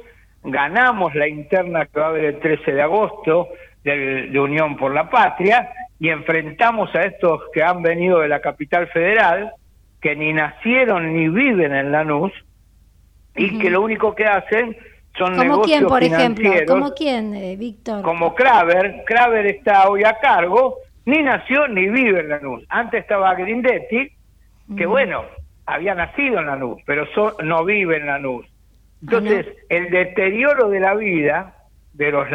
ganamos 0.43 1.13
la 1.15 1.27
interna 1.27 1.85
que 1.85 1.99
va 1.99 2.07
a 2.07 2.09
haber 2.09 2.25
el 2.25 2.39
13 2.39 2.71
de 2.71 2.81
agosto 2.81 3.49
de, 3.85 4.27
de 4.27 4.39
Unión 4.39 4.75
por 4.75 4.93
la 4.93 5.09
Patria 5.09 5.69
y 5.99 6.09
enfrentamos 6.09 6.93
a 6.95 7.03
estos 7.03 7.43
que 7.53 7.63
han 7.63 7.81
venido 7.81 8.19
de 8.19 8.27
la 8.27 8.41
capital 8.41 8.87
federal, 8.87 9.53
que 10.01 10.15
ni 10.15 10.33
nacieron 10.33 11.13
ni 11.13 11.29
viven 11.29 11.73
en 11.73 11.91
Lanús 11.91 12.33
y 13.35 13.57
que 13.59 13.69
lo 13.69 13.81
único 13.81 14.13
que 14.13 14.25
hacen 14.25 14.75
son 15.17 15.31
¿Como 15.31 15.43
negocios 15.43 15.77
quién, 15.77 15.87
por 15.87 16.03
ejemplo? 16.03 16.51
¿Como 16.67 16.93
quién, 16.93 17.35
eh, 17.35 17.55
Víctor? 17.55 18.01
Como 18.01 18.35
Kraver. 18.35 19.03
Kraver 19.05 19.45
está 19.45 19.89
hoy 19.89 20.03
a 20.03 20.17
cargo, 20.19 20.77
ni 21.05 21.21
nació 21.21 21.67
ni 21.67 21.87
vive 21.87 22.19
en 22.19 22.29
Lanús. 22.29 22.65
Antes 22.69 23.01
estaba 23.01 23.33
Grindetti, 23.35 24.09
que 24.75 24.85
bueno, 24.85 25.23
había 25.65 25.95
nacido 25.95 26.39
en 26.39 26.47
Lanús, 26.47 26.81
pero 26.85 27.07
no 27.43 27.63
vive 27.63 27.97
en 27.97 28.07
Lanús. 28.07 28.45
Entonces, 29.01 29.47
el 29.69 29.89
deterioro 29.89 30.69
de 30.69 30.79
la 30.79 30.95
vida 30.95 31.55
de 31.93 32.11
los 32.11 32.29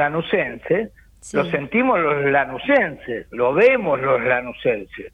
lo 1.32 1.44
sentimos 1.50 1.98
los 1.98 2.24
lanucenses, 2.30 3.26
lo 3.30 3.52
vemos 3.54 4.00
los 4.00 4.20
lanucenses. 4.22 5.12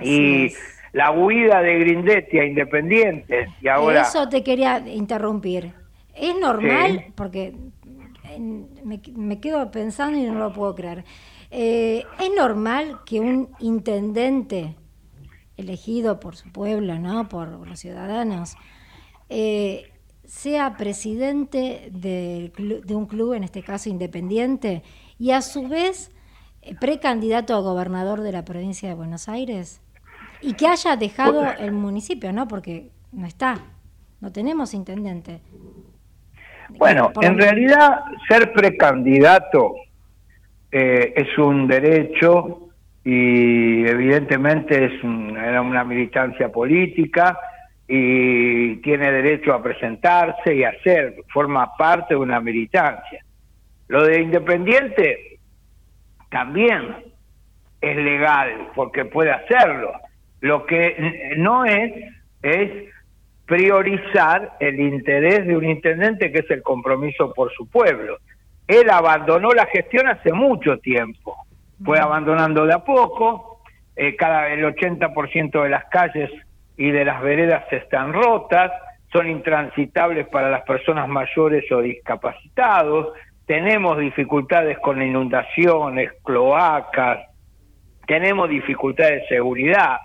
y 0.00 0.52
la 0.92 1.10
huida 1.10 1.60
de 1.60 1.78
Grindetti 1.80 2.38
a 2.38 2.44
Independiente 2.44 3.48
y 3.60 3.68
ahora... 3.68 4.02
Eso 4.02 4.28
te 4.28 4.42
quería 4.42 4.78
interrumpir. 4.78 5.72
¿Es 6.14 6.38
normal? 6.38 7.06
Porque 7.16 7.52
me, 8.38 9.40
quedo 9.40 9.70
pensando 9.70 10.18
y 10.18 10.22
no 10.22 10.34
lo 10.34 10.52
puedo 10.52 10.74
creer. 10.74 11.04
Eh, 11.50 12.04
¿Es 12.20 12.30
normal 12.36 13.00
que 13.04 13.20
un 13.20 13.50
intendente 13.58 14.76
elegido 15.56 16.20
por 16.20 16.36
su 16.36 16.50
pueblo, 16.52 16.98
¿no? 16.98 17.28
por 17.28 17.66
los 17.66 17.78
ciudadanos, 17.80 18.56
eh, 19.28 19.90
sea 20.24 20.76
presidente 20.76 21.88
de, 21.92 22.52
de, 22.84 22.94
un 22.94 23.06
club, 23.06 23.34
en 23.34 23.44
este 23.44 23.62
caso 23.62 23.88
independiente, 23.88 24.82
y 25.18 25.30
a 25.30 25.42
su 25.42 25.68
vez 25.68 26.10
eh, 26.62 26.74
precandidato 26.80 27.54
a 27.54 27.60
gobernador 27.60 28.20
de 28.20 28.32
la 28.32 28.44
provincia 28.44 28.88
de 28.88 28.94
Buenos 28.94 29.28
Aires? 29.28 29.80
Y 30.40 30.54
que 30.54 30.66
haya 30.66 30.96
dejado 30.96 31.44
el 31.58 31.72
municipio, 31.72 32.32
¿no? 32.32 32.46
Porque 32.48 32.90
no 33.12 33.26
está, 33.26 33.56
no 34.20 34.30
tenemos 34.30 34.74
intendente. 34.74 35.40
Bueno, 36.70 37.12
en 37.20 37.38
realidad 37.38 38.00
ser 38.28 38.52
precandidato 38.52 39.74
eh, 40.70 41.14
es 41.16 41.38
un 41.38 41.66
derecho 41.68 42.70
y 43.04 43.86
evidentemente 43.86 44.86
es 44.86 45.04
era 45.04 45.60
una 45.62 45.84
militancia 45.84 46.50
política 46.50 47.38
y 47.86 48.76
tiene 48.76 49.12
derecho 49.12 49.52
a 49.52 49.62
presentarse 49.62 50.54
y 50.54 50.64
a 50.64 50.72
ser, 50.82 51.16
forma 51.32 51.76
parte 51.76 52.14
de 52.14 52.20
una 52.20 52.40
militancia. 52.40 53.24
Lo 53.88 54.04
de 54.04 54.22
independiente 54.22 55.38
también 56.30 56.96
es 57.80 57.96
legal 57.96 58.70
porque 58.74 59.04
puede 59.04 59.30
hacerlo. 59.30 59.92
Lo 60.40 60.66
que 60.66 61.34
no 61.36 61.64
es 61.64 61.92
es 62.42 62.94
priorizar 63.46 64.56
el 64.60 64.80
interés 64.80 65.46
de 65.46 65.56
un 65.56 65.64
intendente 65.64 66.32
que 66.32 66.40
es 66.40 66.50
el 66.50 66.62
compromiso 66.62 67.32
por 67.32 67.52
su 67.52 67.68
pueblo. 67.68 68.18
Él 68.66 68.88
abandonó 68.90 69.50
la 69.50 69.66
gestión 69.66 70.08
hace 70.08 70.32
mucho 70.32 70.78
tiempo, 70.78 71.36
fue 71.84 71.98
abandonando 71.98 72.64
de 72.64 72.72
a 72.72 72.78
poco, 72.78 73.60
eh, 73.96 74.16
cada 74.16 74.48
el 74.48 74.64
80% 74.64 75.62
de 75.62 75.68
las 75.68 75.84
calles 75.86 76.30
y 76.76 76.90
de 76.90 77.04
las 77.04 77.22
veredas 77.22 77.64
están 77.70 78.12
rotas, 78.12 78.72
son 79.12 79.28
intransitables 79.28 80.26
para 80.28 80.50
las 80.50 80.62
personas 80.62 81.06
mayores 81.08 81.70
o 81.70 81.80
discapacitados, 81.80 83.12
tenemos 83.46 83.98
dificultades 83.98 84.78
con 84.78 85.02
inundaciones, 85.02 86.12
cloacas, 86.22 87.20
tenemos 88.06 88.48
dificultades 88.48 89.22
de 89.22 89.28
seguridad, 89.28 89.98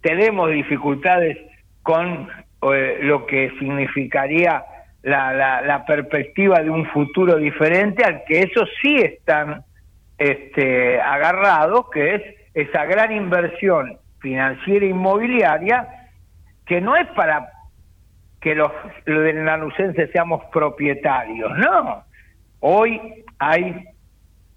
tenemos 0.00 0.50
dificultades 0.50 1.38
con 1.82 2.28
eh, 2.72 2.98
lo 3.02 3.26
que 3.26 3.50
significaría 3.58 4.64
la, 5.02 5.60
la, 5.62 5.84
perspectiva 5.84 6.60
de 6.62 6.70
un 6.70 6.84
futuro 6.86 7.36
diferente 7.36 8.02
al 8.02 8.24
que 8.24 8.40
esos 8.40 8.68
sí 8.82 8.96
están 8.96 9.62
este, 10.18 11.00
agarrados, 11.00 11.88
que 11.90 12.14
es 12.16 12.22
esa 12.54 12.84
gran 12.86 13.12
inversión 13.12 13.98
financiera 14.18 14.84
e 14.84 14.88
inmobiliaria, 14.88 15.86
que 16.66 16.80
no 16.80 16.96
es 16.96 17.06
para 17.08 17.52
que 18.40 18.54
los, 18.54 18.72
los 19.04 19.34
lanucenses 19.34 20.10
seamos 20.10 20.42
propietarios, 20.52 21.56
no. 21.58 22.04
Hoy 22.60 23.24
hay 23.38 23.84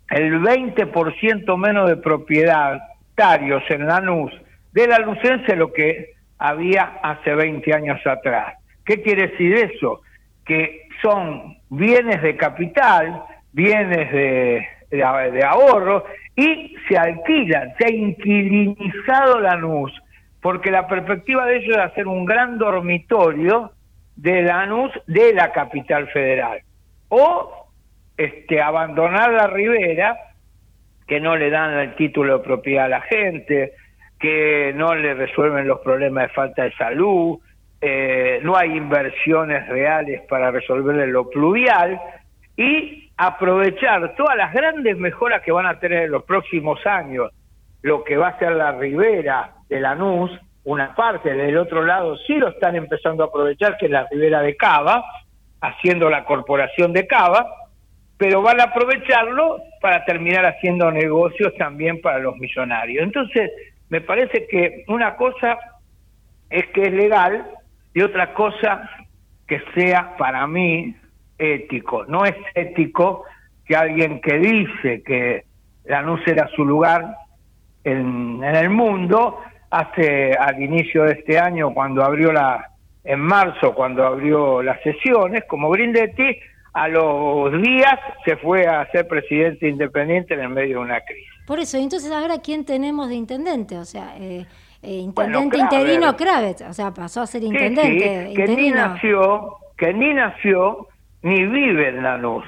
el 0.10 0.41
20% 0.41 1.58
menos 1.58 1.89
de 1.89 1.97
propietarios 1.97 3.64
en 3.70 3.86
Lanús 3.86 4.32
de 4.72 4.88
la 4.88 5.00
Lucense 5.00 5.56
lo 5.56 5.74
que 5.74 6.14
había 6.38 7.00
hace 7.04 7.34
20 7.34 7.74
años 7.74 8.00
atrás. 8.06 8.56
¿Qué 8.86 9.02
quiere 9.02 9.28
decir 9.28 9.54
eso? 9.54 10.02
Que 10.45 10.88
son 11.02 11.58
bienes 11.70 12.22
de 12.22 12.36
capital, 12.38 13.24
bienes 13.52 14.12
de, 14.12 14.68
de, 14.89 15.43
ahorro 15.43 16.06
y 16.36 16.76
se 16.88 16.97
alquilan, 16.97 17.74
se 17.78 17.86
ha 17.86 17.91
inquilinizado 17.91 19.39
Lanús, 19.39 19.91
porque 20.41 20.72
la 20.72 20.88
perspectiva 20.88 21.45
de 21.45 21.58
ellos 21.58 21.78
es 21.78 21.84
hacer 21.84 22.08
un 22.08 22.26
gran 22.26 22.58
dormitorio 22.58 23.72
de 24.16 24.43
Lanús 24.43 24.91
de 25.08 25.34
la 25.34 25.52
capital 25.52 26.08
federal. 26.08 26.62
O 27.10 27.59
este, 28.20 28.62
abandonar 28.62 29.32
la 29.32 29.48
ribera, 29.48 30.18
que 31.08 31.22
no 31.22 31.38
le 31.38 31.50
dan 31.50 31.74
el 31.80 31.96
título 31.96 32.40
de 32.40 32.44
propiedad 32.44 32.86
a 32.86 32.90
la 32.90 33.02
gente, 33.02 33.76
que 34.20 34.74
no 34.76 34.94
le 34.94 35.14
resuelven 35.14 35.66
los 35.66 35.80
problemas 35.80 36.28
de 36.28 36.34
falta 36.34 36.64
de 36.64 36.74
salud, 36.74 37.40
eh, 37.80 38.42
no 38.44 38.58
hay 38.58 38.76
inversiones 38.76 39.70
reales 39.70 40.22
para 40.28 40.52
resolver 40.52 41.08
lo 41.08 41.30
pluvial 41.30 41.98
y 42.58 43.10
aprovechar 43.16 44.14
todas 44.18 44.36
las 44.36 44.52
grandes 44.52 44.98
mejoras 44.98 45.42
que 45.42 45.54
van 45.54 45.66
a 45.66 45.80
tener 45.80 46.04
en 46.04 46.12
los 46.12 46.26
próximos 46.26 46.86
años, 46.86 47.32
lo 47.84 48.04
que 48.04 48.18
va 48.18 48.28
a 48.28 48.40
ser 48.40 48.52
la 48.52 48.74
ribera 48.74 49.54
de 49.70 49.80
Lanús, 49.80 50.38
una 50.66 50.94
parte 50.94 51.34
del 51.34 51.58
otro 51.58 51.86
lado 51.86 52.18
sí 52.28 52.34
lo 52.36 52.50
están 52.50 52.76
empezando 52.76 53.24
a 53.24 53.28
aprovechar, 53.28 53.78
que 53.78 53.86
es 53.86 53.92
la 53.94 54.10
ribera 54.12 54.42
de 54.42 54.58
Cava, 54.58 55.06
haciendo 55.62 56.10
la 56.10 56.26
corporación 56.26 56.92
de 56.92 57.08
Cava, 57.08 57.48
pero 58.20 58.42
van 58.42 58.60
a 58.60 58.66
aprovecharlo 58.66 59.62
para 59.80 60.04
terminar 60.04 60.46
haciendo 60.46 60.92
negocios 60.92 61.54
también 61.58 62.02
para 62.02 62.20
los 62.20 62.36
millonarios. 62.36 63.02
Entonces, 63.02 63.50
me 63.88 64.02
parece 64.02 64.46
que 64.46 64.84
una 64.90 65.16
cosa 65.16 65.58
es 66.50 66.68
que 66.68 66.82
es 66.84 66.92
legal 66.92 67.50
y 67.94 68.02
otra 68.02 68.34
cosa 68.34 68.90
que 69.48 69.62
sea 69.74 70.18
para 70.18 70.46
mí 70.48 70.94
ético. 71.38 72.04
No 72.08 72.26
es 72.26 72.36
ético 72.56 73.24
que 73.66 73.78
alguien 73.78 74.20
que 74.20 74.38
dice 74.38 75.02
que 75.02 75.46
la 75.86 76.02
luz 76.02 76.20
era 76.28 76.50
su 76.50 76.66
lugar 76.66 77.16
en, 77.86 78.44
el 78.44 78.70
mundo, 78.70 79.40
hace 79.70 80.34
al 80.34 80.62
inicio 80.62 81.06
de 81.06 81.14
este 81.14 81.40
año, 81.40 81.74
cuando 81.74 82.04
abrió 82.04 82.34
la, 82.34 82.70
en 83.06 83.22
marzo, 83.22 83.74
cuando 83.74 84.06
abrió 84.06 84.62
las 84.62 84.82
sesiones, 84.82 85.46
como 85.46 85.70
Grindetti, 85.70 86.38
a 86.74 86.88
los 86.88 87.62
días 87.62 88.00
se 88.26 88.38
fue 88.38 88.66
a 88.68 88.90
ser 88.92 89.08
presidente 89.08 89.68
independiente 89.68 90.34
en 90.34 90.42
el 90.42 90.50
medio 90.50 90.80
de 90.80 90.86
una 90.86 91.02
crisis. 91.02 91.28
Por 91.46 91.60
eso, 91.60 91.78
entonces 91.78 92.12
ahora 92.12 92.40
quién 92.44 92.66
tenemos 92.66 93.10
de 93.10 93.16
intendente, 93.16 93.78
o 93.78 93.86
sea, 93.86 94.16
eh, 94.18 94.46
eh 94.84 94.94
intendente 94.94 95.58
interino 95.58 96.16
Kravitz, 96.16 96.62
o 96.62 96.74
sea, 96.74 96.94
pasó 96.94 97.22
a 97.22 97.28
ser 97.28 97.44
intendente. 97.44 98.34
que 98.36 98.48
ni 98.48 98.72
nació, 98.72 99.58
que 99.78 99.94
ni 99.94 100.14
nació 100.14 100.88
ni 101.22 101.46
vive 101.46 101.90
en 101.90 102.04
Lanús. 102.04 102.46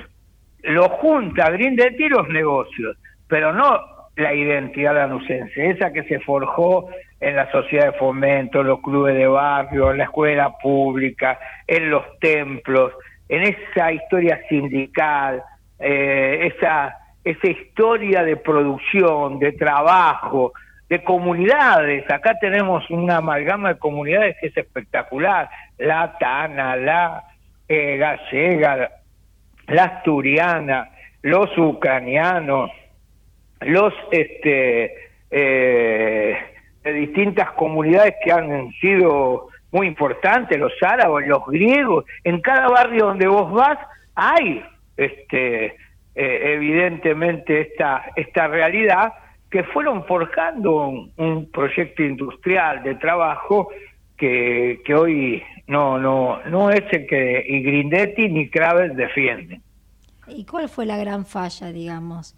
Lo 0.64 0.90
junta 0.90 1.50
Grindetti 1.50 2.08
los 2.08 2.28
negocios, 2.30 2.96
pero 3.28 3.52
no 3.52 3.80
la 4.16 4.34
identidad 4.34 4.94
lanucense, 4.94 5.70
esa 5.70 5.92
que 5.92 6.04
se 6.04 6.20
forjó 6.20 6.90
en 7.20 7.36
la 7.36 7.52
sociedad 7.52 7.94
de 7.94 7.98
fomento, 7.98 8.62
en 8.62 8.68
los 8.68 8.82
clubes 8.82 9.16
de 9.16 9.28
barrio, 9.28 9.92
en 9.92 10.00
la 10.00 10.04
escuela 10.06 10.54
pública, 10.62 11.40
en 11.68 11.90
los 11.90 12.04
templos, 12.20 12.94
en 13.32 13.44
esa 13.44 13.94
historia 13.94 14.40
sindical, 14.50 15.42
eh, 15.80 16.52
esa 16.54 16.98
esa 17.24 17.48
historia 17.48 18.24
de 18.24 18.36
producción, 18.36 19.40
de 19.40 19.52
trabajo, 19.52 20.54
de 20.90 21.04
comunidades. 21.04 22.10
Acá 22.12 22.38
tenemos 22.40 22.90
una 22.90 23.18
amalgama 23.18 23.70
de 23.70 23.80
comunidades 23.80 24.36
que 24.42 24.48
es 24.48 24.58
espectacular. 24.58 25.50
La 25.78 26.18
Tana, 26.20 26.76
la 26.76 27.24
eh, 27.68 27.98
gallega, 27.98 28.90
la 29.68 29.84
asturiana, 29.84 30.90
los 31.22 31.56
ucranianos, 31.58 32.72
los 33.62 33.94
este 34.12 34.94
eh, 35.30 36.38
de 36.84 36.94
distintas 36.94 37.52
comunidades 37.52 38.16
que 38.24 38.32
han 38.32 38.72
sido 38.82 39.51
muy 39.72 39.88
importantes, 39.88 40.60
los 40.60 40.74
árabes, 40.82 41.28
los 41.28 41.46
griegos. 41.48 42.06
En 42.24 42.42
cada 42.42 42.68
barrio 42.68 43.08
donde 43.08 43.28
vos 43.28 43.52
vas 43.52 43.78
hay 44.16 44.64
este 44.98 45.76
eh, 46.14 46.56
evidentemente 46.56 47.62
esta, 47.62 48.04
esta 48.18 48.48
realidad, 48.48 49.14
que 49.50 49.64
fueron 49.64 50.06
forjando 50.06 50.88
un, 51.16 51.50
proyecto 51.52 52.04
industrial 52.04 52.84
de 52.84 52.96
trabajo 52.96 53.70
que, 54.18 54.82
que, 54.84 54.94
hoy 54.94 55.42
no, 55.68 55.98
no, 55.98 56.40
no 56.50 56.70
es 56.70 56.84
el 56.92 57.08
que 57.08 57.46
y 57.48 57.64
Grindetti 57.64 58.28
ni 58.28 58.50
Kraves 58.50 58.96
defienden. 58.96 59.62
¿Y 60.28 60.46
cuál 60.46 60.68
fue 60.68 60.86
la 60.86 60.98
gran 60.98 61.26
falla, 61.26 61.72
digamos? 61.72 62.36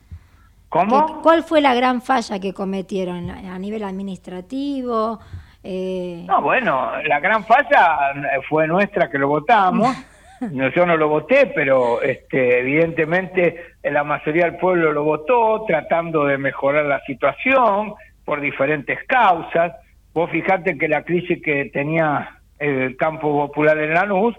¿Cómo? 0.69 1.21
¿Cuál 1.21 1.43
fue 1.43 1.59
la 1.59 1.73
gran 1.73 2.01
falla 2.01 2.39
que 2.39 2.53
cometieron 2.53 3.29
a 3.31 3.57
nivel 3.59 3.83
administrativo? 3.83 5.19
Eh... 5.63 6.23
No, 6.27 6.41
bueno, 6.41 6.91
la 7.03 7.19
gran 7.19 7.45
falla 7.45 8.13
fue 8.49 8.67
nuestra 8.67 9.09
que 9.09 9.17
lo 9.17 9.27
votamos. 9.27 9.95
No, 10.51 10.67
yo 10.69 10.85
no 10.85 10.97
lo 10.97 11.07
voté, 11.07 11.53
pero 11.55 12.01
este, 12.01 12.59
evidentemente 12.59 13.75
la 13.81 14.03
mayoría 14.03 14.43
del 14.43 14.57
pueblo 14.57 14.91
lo 14.91 15.05
votó, 15.05 15.63
tratando 15.65 16.25
de 16.25 16.37
mejorar 16.37 16.83
la 16.83 16.99
situación 17.05 17.93
por 18.25 18.41
diferentes 18.41 18.99
causas. 19.07 19.73
Vos 20.13 20.29
fijate 20.31 20.77
que 20.77 20.89
la 20.89 21.03
crisis 21.03 21.41
que 21.41 21.69
tenía 21.71 22.39
el 22.59 22.97
campo 22.97 23.47
popular 23.47 23.77
en 23.77 23.93
Lanús, 23.93 24.35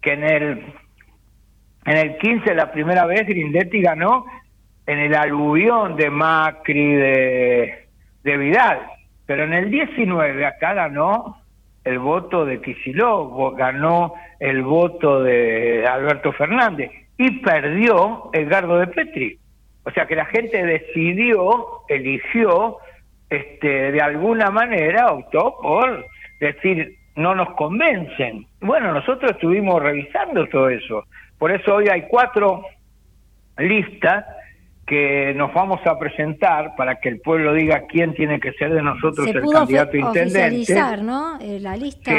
que 0.00 0.12
en 0.12 0.24
el 0.24 0.74
en 1.86 1.96
el 1.96 2.16
15 2.16 2.54
la 2.54 2.72
primera 2.72 3.04
vez 3.04 3.26
Grindetti 3.26 3.82
ganó 3.82 4.24
en 4.86 4.98
el 4.98 5.14
aluvión 5.14 5.96
de 5.96 6.10
Macri 6.10 6.94
de, 6.94 7.88
de 8.22 8.36
Vidal, 8.36 8.80
pero 9.26 9.44
en 9.44 9.54
el 9.54 9.70
19 9.70 10.46
acá 10.46 10.74
ganó 10.74 11.38
el 11.84 11.98
voto 11.98 12.44
de 12.44 12.60
Kicillof, 12.60 13.56
ganó 13.56 14.14
el 14.40 14.62
voto 14.62 15.22
de 15.22 15.86
Alberto 15.86 16.32
Fernández 16.32 16.90
y 17.16 17.40
perdió 17.40 18.30
Edgardo 18.32 18.78
de 18.78 18.86
Petri. 18.88 19.38
O 19.84 19.90
sea 19.90 20.06
que 20.06 20.16
la 20.16 20.24
gente 20.26 20.64
decidió, 20.64 21.82
eligió, 21.88 22.78
este, 23.28 23.92
de 23.92 24.00
alguna 24.00 24.50
manera 24.50 25.12
optó 25.12 25.56
por 25.60 26.06
decir, 26.40 26.96
no 27.16 27.34
nos 27.34 27.50
convencen. 27.54 28.46
Bueno, 28.60 28.92
nosotros 28.92 29.32
estuvimos 29.32 29.82
revisando 29.82 30.46
todo 30.46 30.68
eso. 30.68 31.04
Por 31.38 31.52
eso 31.52 31.74
hoy 31.74 31.88
hay 31.88 32.02
cuatro 32.08 32.64
listas 33.58 34.24
que 34.86 35.32
nos 35.34 35.52
vamos 35.54 35.80
a 35.86 35.98
presentar 35.98 36.74
para 36.76 36.96
que 36.96 37.08
el 37.08 37.20
pueblo 37.20 37.54
diga 37.54 37.84
quién 37.88 38.14
tiene 38.14 38.38
que 38.38 38.52
ser 38.52 38.72
de 38.74 38.82
nosotros 38.82 39.28
el 39.28 39.42
candidato 39.50 39.96
intendente. 39.96 40.74
¿no? 41.02 41.38
Eh, 41.40 41.58
la 41.60 41.76
lista. 41.76 42.12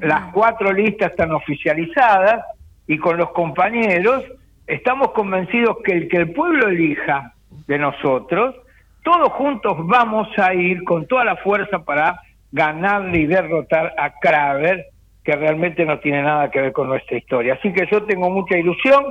Las 0.00 0.32
cuatro 0.32 0.72
listas 0.72 1.10
están 1.10 1.32
oficializadas 1.32 2.44
y 2.86 2.98
con 2.98 3.16
los 3.16 3.30
compañeros 3.30 4.22
estamos 4.66 5.12
convencidos 5.12 5.78
que 5.84 5.92
el 5.92 6.08
que 6.08 6.18
el 6.18 6.32
pueblo 6.32 6.68
elija 6.68 7.32
de 7.66 7.78
nosotros, 7.78 8.54
todos 9.02 9.32
juntos 9.32 9.76
vamos 9.78 10.28
a 10.38 10.54
ir 10.54 10.84
con 10.84 11.06
toda 11.06 11.24
la 11.24 11.36
fuerza 11.36 11.78
para 11.84 12.20
ganarle 12.52 13.18
y 13.18 13.26
derrotar 13.26 13.94
a 13.98 14.18
Kraver, 14.18 14.86
que 15.22 15.36
realmente 15.36 15.84
no 15.84 15.98
tiene 15.98 16.22
nada 16.22 16.50
que 16.50 16.60
ver 16.60 16.72
con 16.72 16.88
nuestra 16.88 17.16
historia. 17.16 17.54
Así 17.54 17.72
que 17.72 17.86
yo 17.90 18.02
tengo 18.04 18.30
mucha 18.30 18.58
ilusión, 18.58 19.04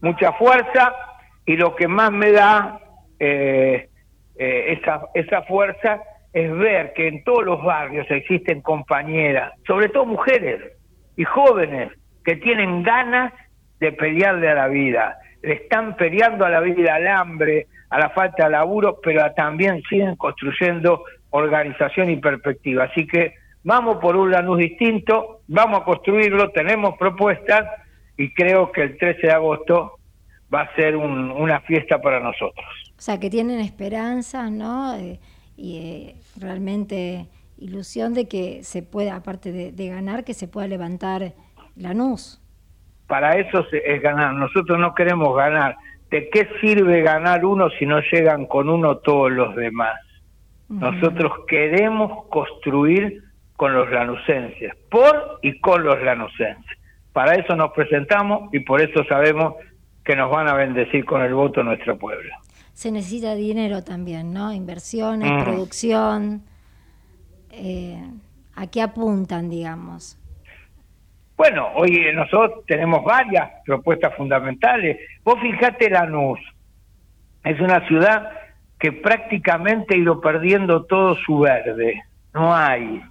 mucha 0.00 0.32
fuerza 0.32 0.94
y 1.48 1.56
lo 1.56 1.74
que 1.74 1.88
más 1.88 2.12
me 2.12 2.30
da 2.30 2.78
eh, 3.18 3.88
eh, 4.36 4.78
esa, 4.78 5.00
esa 5.14 5.42
fuerza 5.44 6.02
es 6.30 6.52
ver 6.52 6.92
que 6.92 7.08
en 7.08 7.24
todos 7.24 7.42
los 7.42 7.64
barrios 7.64 8.06
existen 8.10 8.60
compañeras, 8.60 9.54
sobre 9.66 9.88
todo 9.88 10.04
mujeres 10.04 10.60
y 11.16 11.24
jóvenes, 11.24 11.90
que 12.22 12.36
tienen 12.36 12.82
ganas 12.82 13.32
de 13.80 13.92
pelearle 13.92 14.50
a 14.50 14.54
la 14.56 14.68
vida. 14.68 15.16
Le 15.42 15.54
están 15.54 15.96
peleando 15.96 16.44
a 16.44 16.50
la 16.50 16.60
vida, 16.60 16.96
al 16.96 17.08
hambre, 17.08 17.66
a 17.88 17.98
la 17.98 18.10
falta 18.10 18.44
de 18.44 18.50
laburo, 18.50 19.00
pero 19.02 19.24
también 19.32 19.80
siguen 19.88 20.16
construyendo 20.16 21.04
organización 21.30 22.10
y 22.10 22.16
perspectiva. 22.16 22.84
Así 22.84 23.06
que 23.06 23.36
vamos 23.64 23.96
por 24.02 24.16
un 24.16 24.30
Lanús 24.30 24.58
distinto, 24.58 25.40
vamos 25.48 25.80
a 25.80 25.84
construirlo, 25.84 26.50
tenemos 26.50 26.98
propuestas 26.98 27.64
y 28.18 28.34
creo 28.34 28.70
que 28.70 28.82
el 28.82 28.98
13 28.98 29.28
de 29.28 29.32
agosto 29.32 29.97
va 30.52 30.62
a 30.62 30.74
ser 30.74 30.96
una 30.96 31.60
fiesta 31.60 32.00
para 32.00 32.20
nosotros. 32.20 32.66
O 32.96 33.00
sea, 33.00 33.20
que 33.20 33.30
tienen 33.30 33.60
esperanza, 33.60 34.50
¿no? 34.50 34.94
Eh, 34.94 35.20
y 35.56 35.76
eh, 35.78 36.14
realmente 36.40 37.26
ilusión 37.58 38.14
de 38.14 38.28
que 38.28 38.62
se 38.62 38.82
pueda, 38.82 39.16
aparte 39.16 39.52
de, 39.52 39.88
ganar, 39.88 40.24
que 40.24 40.34
se 40.34 40.48
pueda 40.48 40.66
levantar 40.68 41.32
Lanús. 41.76 42.40
Para 43.06 43.38
eso 43.38 43.64
es 43.72 44.02
ganar. 44.02 44.34
Nosotros 44.34 44.78
no 44.78 44.94
queremos 44.94 45.36
ganar. 45.36 45.76
¿De 46.10 46.28
qué 46.30 46.48
sirve 46.60 47.02
ganar 47.02 47.44
uno 47.44 47.68
si 47.78 47.86
no 47.86 48.00
llegan 48.12 48.46
con 48.46 48.68
uno 48.68 48.98
todos 48.98 49.30
los 49.30 49.54
demás? 49.56 49.96
Nosotros 50.68 51.32
queremos 51.46 52.26
construir 52.26 53.22
con 53.56 53.74
los 53.74 53.90
lanucenses, 53.90 54.72
por 54.90 55.38
y 55.42 55.58
con 55.60 55.82
los 55.82 56.00
lanucenses. 56.02 56.78
Para 57.12 57.34
eso 57.34 57.56
nos 57.56 57.72
presentamos 57.72 58.52
y 58.52 58.60
por 58.60 58.80
eso 58.80 59.02
sabemos 59.08 59.54
que 60.08 60.16
nos 60.16 60.30
van 60.30 60.48
a 60.48 60.54
bendecir 60.54 61.04
con 61.04 61.20
el 61.20 61.34
voto 61.34 61.62
nuestro 61.62 61.98
pueblo. 61.98 62.32
Se 62.72 62.90
necesita 62.90 63.34
dinero 63.34 63.84
también, 63.84 64.32
¿no? 64.32 64.54
Inversiones, 64.54 65.44
producción. 65.44 66.44
Eh, 67.50 68.02
¿A 68.56 68.66
qué 68.68 68.80
apuntan, 68.80 69.50
digamos? 69.50 70.18
Bueno, 71.36 71.68
hoy 71.74 72.06
nosotros 72.14 72.64
tenemos 72.66 73.04
varias 73.04 73.50
propuestas 73.66 74.16
fundamentales. 74.16 74.96
Vos 75.22 75.38
fijate 75.42 75.90
Lanús, 75.90 76.40
es 77.44 77.60
una 77.60 77.86
ciudad 77.86 78.30
que 78.78 78.92
prácticamente 78.92 79.94
ha 79.94 79.98
ido 79.98 80.22
perdiendo 80.22 80.86
todo 80.86 81.16
su 81.16 81.40
verde. 81.40 82.02
No 82.32 82.56
hay. 82.56 83.02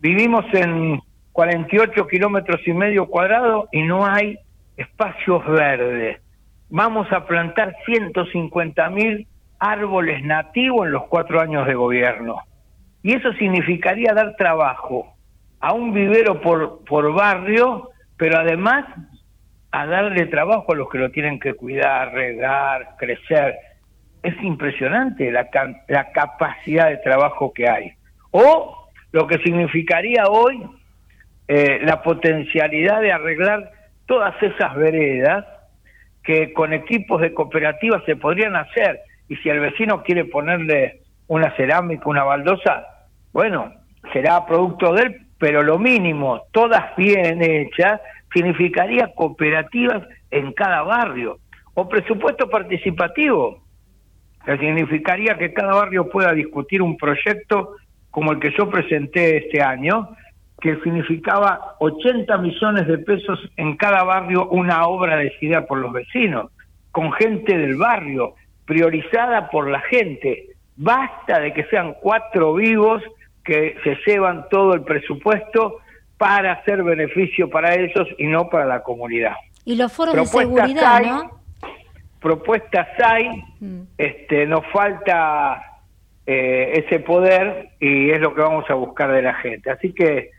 Vivimos 0.00 0.44
en 0.54 1.00
48 1.30 2.04
kilómetros 2.08 2.60
y 2.66 2.72
medio 2.72 3.06
cuadrados 3.06 3.68
y 3.70 3.84
no 3.84 4.04
hay 4.04 4.40
espacios 4.76 5.46
verdes 5.46 6.18
vamos 6.72 7.06
a 7.12 7.26
plantar 7.26 7.76
150 7.84 8.88
mil 8.88 9.28
árboles 9.58 10.24
nativos 10.24 10.86
en 10.86 10.92
los 10.92 11.04
cuatro 11.04 11.38
años 11.38 11.66
de 11.66 11.74
gobierno. 11.74 12.40
Y 13.02 13.14
eso 13.14 13.30
significaría 13.34 14.14
dar 14.14 14.36
trabajo 14.36 15.14
a 15.60 15.74
un 15.74 15.92
vivero 15.92 16.40
por, 16.40 16.82
por 16.86 17.12
barrio, 17.12 17.90
pero 18.16 18.38
además 18.38 18.86
a 19.70 19.86
darle 19.86 20.26
trabajo 20.26 20.72
a 20.72 20.76
los 20.76 20.88
que 20.88 20.96
lo 20.96 21.10
tienen 21.10 21.38
que 21.38 21.52
cuidar, 21.52 22.14
regar, 22.14 22.96
crecer. 22.98 23.54
Es 24.22 24.34
impresionante 24.42 25.30
la, 25.30 25.50
la 25.88 26.10
capacidad 26.12 26.88
de 26.88 26.96
trabajo 26.98 27.52
que 27.52 27.68
hay. 27.68 27.92
O 28.30 28.88
lo 29.10 29.26
que 29.26 29.36
significaría 29.44 30.24
hoy 30.26 30.62
eh, 31.48 31.80
la 31.82 32.02
potencialidad 32.02 33.02
de 33.02 33.12
arreglar 33.12 33.72
todas 34.06 34.42
esas 34.42 34.74
veredas 34.74 35.44
que 36.22 36.52
con 36.52 36.72
equipos 36.72 37.20
de 37.20 37.34
cooperativas 37.34 38.02
se 38.04 38.16
podrían 38.16 38.56
hacer. 38.56 39.00
Y 39.28 39.36
si 39.36 39.48
el 39.48 39.60
vecino 39.60 40.02
quiere 40.02 40.24
ponerle 40.24 41.00
una 41.26 41.54
cerámica, 41.56 42.08
una 42.08 42.24
baldosa, 42.24 42.86
bueno, 43.32 43.72
será 44.12 44.44
producto 44.46 44.92
de 44.94 45.02
él, 45.02 45.26
pero 45.38 45.62
lo 45.62 45.78
mínimo, 45.78 46.42
todas 46.52 46.94
bien 46.96 47.42
hechas, 47.42 48.00
significaría 48.32 49.08
cooperativas 49.14 50.02
en 50.30 50.52
cada 50.52 50.82
barrio. 50.82 51.38
O 51.74 51.88
presupuesto 51.88 52.48
participativo, 52.50 53.62
que 54.44 54.58
significaría 54.58 55.38
que 55.38 55.52
cada 55.52 55.74
barrio 55.74 56.08
pueda 56.10 56.32
discutir 56.32 56.82
un 56.82 56.96
proyecto 56.96 57.76
como 58.10 58.32
el 58.32 58.40
que 58.40 58.52
yo 58.56 58.68
presenté 58.68 59.38
este 59.38 59.62
año, 59.62 60.10
que 60.62 60.76
significaba 60.76 61.74
80 61.80 62.38
millones 62.38 62.86
de 62.86 62.98
pesos 62.98 63.38
en 63.56 63.76
cada 63.76 64.04
barrio, 64.04 64.48
una 64.48 64.86
obra 64.86 65.16
decidida 65.16 65.66
por 65.66 65.78
los 65.78 65.92
vecinos, 65.92 66.52
con 66.92 67.12
gente 67.12 67.58
del 67.58 67.76
barrio, 67.76 68.36
priorizada 68.64 69.50
por 69.50 69.68
la 69.68 69.80
gente. 69.80 70.50
Basta 70.76 71.40
de 71.40 71.52
que 71.52 71.64
sean 71.64 71.96
cuatro 72.00 72.54
vivos 72.54 73.02
que 73.44 73.76
se 73.82 73.98
llevan 74.06 74.48
todo 74.50 74.74
el 74.74 74.82
presupuesto 74.82 75.78
para 76.16 76.52
hacer 76.52 76.84
beneficio 76.84 77.50
para 77.50 77.74
ellos 77.74 78.06
y 78.16 78.26
no 78.26 78.48
para 78.48 78.64
la 78.64 78.84
comunidad. 78.84 79.34
Y 79.64 79.74
los 79.74 79.92
foros 79.92 80.14
de 80.14 80.26
seguridad, 80.26 81.02
¿no? 81.02 81.42
Propuestas 82.20 82.86
hay, 83.04 83.28
mm. 83.58 83.80
este, 83.98 84.46
nos 84.46 84.64
falta 84.72 85.60
eh, 86.24 86.84
ese 86.86 87.00
poder 87.00 87.70
y 87.80 88.10
es 88.10 88.20
lo 88.20 88.32
que 88.32 88.42
vamos 88.42 88.70
a 88.70 88.74
buscar 88.74 89.10
de 89.10 89.22
la 89.22 89.34
gente. 89.34 89.68
Así 89.68 89.92
que 89.92 90.30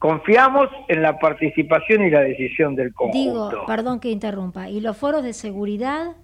Confiamos 0.00 0.70
en 0.88 1.02
la 1.02 1.18
participación 1.18 2.02
y 2.06 2.10
la 2.10 2.22
decisión 2.22 2.74
del 2.74 2.94
conjunto. 2.94 3.50
Digo, 3.50 3.66
perdón 3.66 4.00
que 4.00 4.08
interrumpa, 4.08 4.70
¿y 4.70 4.80
los 4.80 4.96
foros 4.96 5.22
de 5.22 5.34
seguridad 5.34 6.16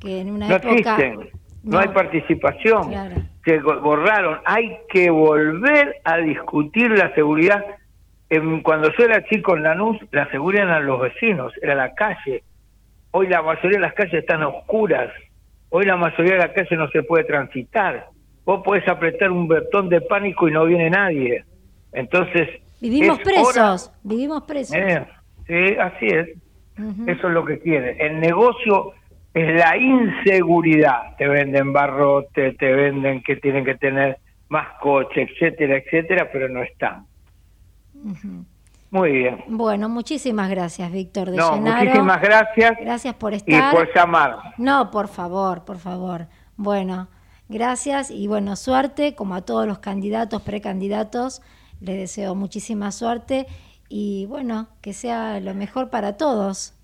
que 0.00 0.22
en 0.22 0.30
una 0.30 0.48
no 0.48 0.56
época... 0.56 0.96
Existen. 0.96 1.28
No, 1.62 1.78
hay 1.78 1.88
participación, 1.88 2.90
se 3.44 3.58
borraron. 3.58 4.38
Hay 4.46 4.78
que 4.88 5.10
volver 5.10 5.96
a 6.04 6.16
discutir 6.16 6.90
la 6.92 7.12
seguridad. 7.14 7.62
cuando 8.62 8.90
yo 8.96 9.04
era 9.04 9.22
chico 9.24 9.56
en 9.56 9.64
Lanús, 9.64 9.98
la 10.10 10.30
seguridad 10.30 10.64
eran 10.64 10.86
los 10.86 10.98
vecinos, 10.98 11.52
era 11.60 11.74
la 11.74 11.92
calle. 11.92 12.44
Hoy 13.10 13.26
la 13.26 13.42
mayoría 13.42 13.76
de 13.76 13.82
las 13.82 13.92
calles 13.92 14.14
están 14.14 14.42
oscuras. 14.42 15.10
Hoy 15.68 15.84
la 15.84 15.96
mayoría 15.96 16.32
de 16.32 16.38
las 16.38 16.52
calles 16.52 16.78
no 16.78 16.88
se 16.88 17.02
puede 17.02 17.24
transitar. 17.24 18.06
Vos 18.46 18.62
podés 18.64 18.88
apretar 18.88 19.30
un 19.30 19.48
botón 19.48 19.90
de 19.90 20.00
pánico 20.00 20.48
y 20.48 20.52
no 20.52 20.64
viene 20.64 20.88
nadie. 20.88 21.44
Entonces, 21.92 22.48
Vivimos 22.80 23.18
presos, 23.20 23.92
vivimos 24.02 24.42
presos. 24.42 24.76
Eh, 24.76 25.06
sí, 25.46 25.76
así 25.80 26.06
es. 26.06 26.28
Eso 27.06 27.26
es 27.26 27.34
lo 27.34 27.44
que 27.44 27.58
quiere. 27.58 27.96
El 28.04 28.20
negocio 28.20 28.92
es 29.34 29.58
la 29.58 29.76
inseguridad. 29.76 31.16
Te 31.16 31.26
venden 31.26 31.72
barrote, 31.72 32.52
te 32.52 32.72
venden 32.72 33.22
que 33.22 33.36
tienen 33.36 33.64
que 33.64 33.74
tener 33.74 34.18
más 34.48 34.66
coche, 34.80 35.22
etcétera, 35.22 35.78
etcétera, 35.78 36.28
pero 36.32 36.48
no 36.48 36.62
están. 36.62 37.04
Muy 38.90 39.12
bien. 39.12 39.44
Bueno, 39.48 39.88
muchísimas 39.88 40.48
gracias, 40.48 40.90
Víctor 40.90 41.30
de 41.30 41.36
no, 41.36 41.56
Muchísimas 41.56 42.22
gracias. 42.22 42.78
Gracias 42.80 43.14
por 43.14 43.34
estar. 43.34 43.72
Y 43.72 43.76
por 43.76 43.94
llamar. 43.94 44.36
No, 44.56 44.90
por 44.90 45.08
favor, 45.08 45.64
por 45.64 45.78
favor. 45.78 46.26
Bueno, 46.56 47.08
gracias 47.48 48.10
y 48.10 48.28
bueno, 48.28 48.56
suerte 48.56 49.14
como 49.14 49.34
a 49.34 49.42
todos 49.42 49.66
los 49.66 49.80
candidatos, 49.80 50.42
precandidatos 50.42 51.42
le 51.80 51.96
deseo 51.96 52.34
muchísima 52.34 52.92
suerte 52.92 53.46
y 53.88 54.26
bueno, 54.26 54.68
que 54.80 54.92
sea 54.92 55.40
lo 55.40 55.54
mejor 55.54 55.90
para 55.90 56.16
todos. 56.16 56.74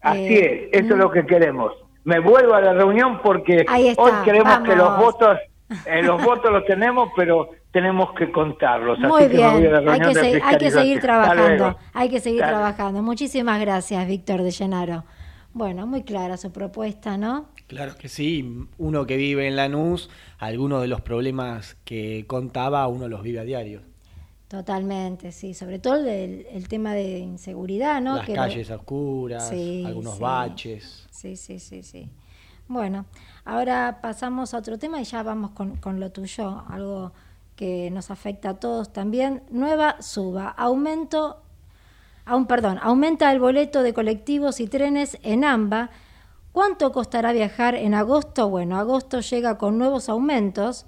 Así 0.00 0.20
eh, 0.20 0.70
es, 0.72 0.84
eso 0.84 0.94
es 0.94 1.00
lo 1.00 1.10
que 1.10 1.26
queremos. 1.26 1.72
Me 2.04 2.20
vuelvo 2.20 2.54
a 2.54 2.60
la 2.60 2.72
reunión 2.72 3.20
porque 3.22 3.66
hoy 3.96 4.12
queremos 4.24 4.60
que 4.60 4.76
los 4.76 4.96
votos, 4.98 5.38
eh, 5.86 6.02
los 6.02 6.22
votos 6.22 6.52
los 6.52 6.64
tenemos, 6.64 7.10
pero 7.16 7.50
tenemos 7.72 8.12
que 8.14 8.30
contarlos. 8.30 8.98
Muy 9.00 9.26
bien, 9.28 9.44
hay, 9.44 10.00
que 10.00 10.40
hay, 10.42 10.56
que 10.56 10.70
seguir 10.70 11.00
trabajando, 11.00 11.76
hay 11.92 12.08
que 12.08 12.20
seguir 12.20 12.40
trabajando. 12.40 13.02
Muchísimas 13.02 13.60
gracias, 13.60 14.06
Víctor 14.06 14.42
de 14.42 14.50
Llenaro. 14.50 15.04
Bueno, 15.52 15.86
muy 15.86 16.02
clara 16.02 16.36
su 16.36 16.52
propuesta, 16.52 17.16
¿no? 17.16 17.48
Claro 17.66 17.96
que 17.98 18.08
sí, 18.08 18.66
uno 18.78 19.06
que 19.06 19.16
vive 19.16 19.48
en 19.48 19.56
Lanús, 19.56 20.08
algunos 20.38 20.82
de 20.82 20.88
los 20.88 21.00
problemas 21.00 21.76
que 21.84 22.24
contaba, 22.26 22.86
uno 22.86 23.08
los 23.08 23.22
vive 23.22 23.40
a 23.40 23.44
diario. 23.44 23.80
Totalmente, 24.48 25.32
sí, 25.32 25.54
sobre 25.54 25.80
todo 25.80 25.96
el, 25.96 26.46
el 26.50 26.68
tema 26.68 26.94
de 26.94 27.18
inseguridad, 27.18 28.00
¿no? 28.00 28.16
Las 28.16 28.28
calles 28.28 28.70
oscuras, 28.70 29.50
algunos 29.50 30.20
baches. 30.20 31.06
Sí, 31.10 31.34
sí, 31.36 31.58
sí, 31.58 31.82
sí. 31.82 32.08
Bueno, 32.68 33.06
ahora 33.44 33.98
pasamos 34.00 34.54
a 34.54 34.58
otro 34.58 34.78
tema 34.78 35.00
y 35.00 35.04
ya 35.04 35.24
vamos 35.24 35.50
con, 35.50 35.76
con 35.76 35.98
lo 35.98 36.10
tuyo, 36.10 36.62
algo 36.68 37.12
que 37.56 37.90
nos 37.90 38.10
afecta 38.12 38.50
a 38.50 38.54
todos 38.54 38.92
también. 38.92 39.42
Nueva 39.50 40.00
suba, 40.00 40.48
aumento, 40.48 41.42
aún, 42.24 42.46
perdón, 42.46 42.78
aumenta 42.82 43.32
el 43.32 43.40
boleto 43.40 43.82
de 43.82 43.94
colectivos 43.94 44.60
y 44.60 44.68
trenes 44.68 45.18
en 45.22 45.44
AMBA. 45.44 45.90
¿Cuánto 46.52 46.92
costará 46.92 47.32
viajar 47.32 47.74
en 47.74 47.94
agosto? 47.94 48.48
Bueno, 48.48 48.78
agosto 48.78 49.20
llega 49.20 49.58
con 49.58 49.76
nuevos 49.76 50.08
aumentos 50.08 50.86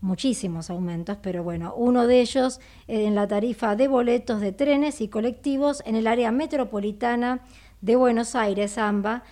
muchísimos 0.00 0.70
aumentos, 0.70 1.18
pero 1.20 1.42
bueno, 1.42 1.74
uno 1.76 2.06
de 2.06 2.20
ellos 2.20 2.60
en 2.86 3.14
la 3.14 3.26
tarifa 3.26 3.76
de 3.76 3.88
boletos 3.88 4.40
de 4.40 4.52
trenes 4.52 5.00
y 5.00 5.08
colectivos 5.08 5.82
en 5.86 5.96
el 5.96 6.06
área 6.06 6.30
metropolitana 6.30 7.40
de 7.80 7.96
Buenos 7.96 8.34
Aires, 8.34 8.78
AMBA, 8.78 9.24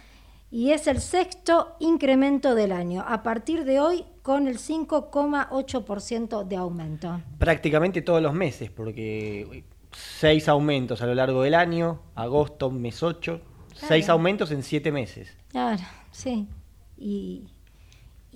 y 0.51 0.71
es 0.71 0.87
el 0.87 1.01
sexto 1.01 1.77
incremento 1.81 2.55
del 2.55 2.73
año, 2.73 3.05
a 3.07 3.23
partir 3.23 3.64
de 3.64 3.81
hoy 3.81 4.05
con 4.23 4.49
el 4.49 4.59
5,8% 4.59 6.45
de 6.45 6.57
aumento. 6.57 7.21
Prácticamente 7.39 8.03
todos 8.03 8.23
los 8.23 8.33
meses, 8.33 8.71
porque 8.71 9.64
seis 9.93 10.49
aumentos 10.49 11.03
a 11.03 11.07
lo 11.07 11.14
largo 11.14 11.43
del 11.43 11.55
año, 11.55 12.01
agosto, 12.14 12.71
mes 12.71 13.03
8, 13.03 13.41
seis 13.75 14.09
aumentos 14.09 14.51
en 14.51 14.62
siete 14.62 14.93
meses. 14.93 15.37
Claro, 15.49 15.83
sí. 16.11 16.49
Y, 16.97 17.45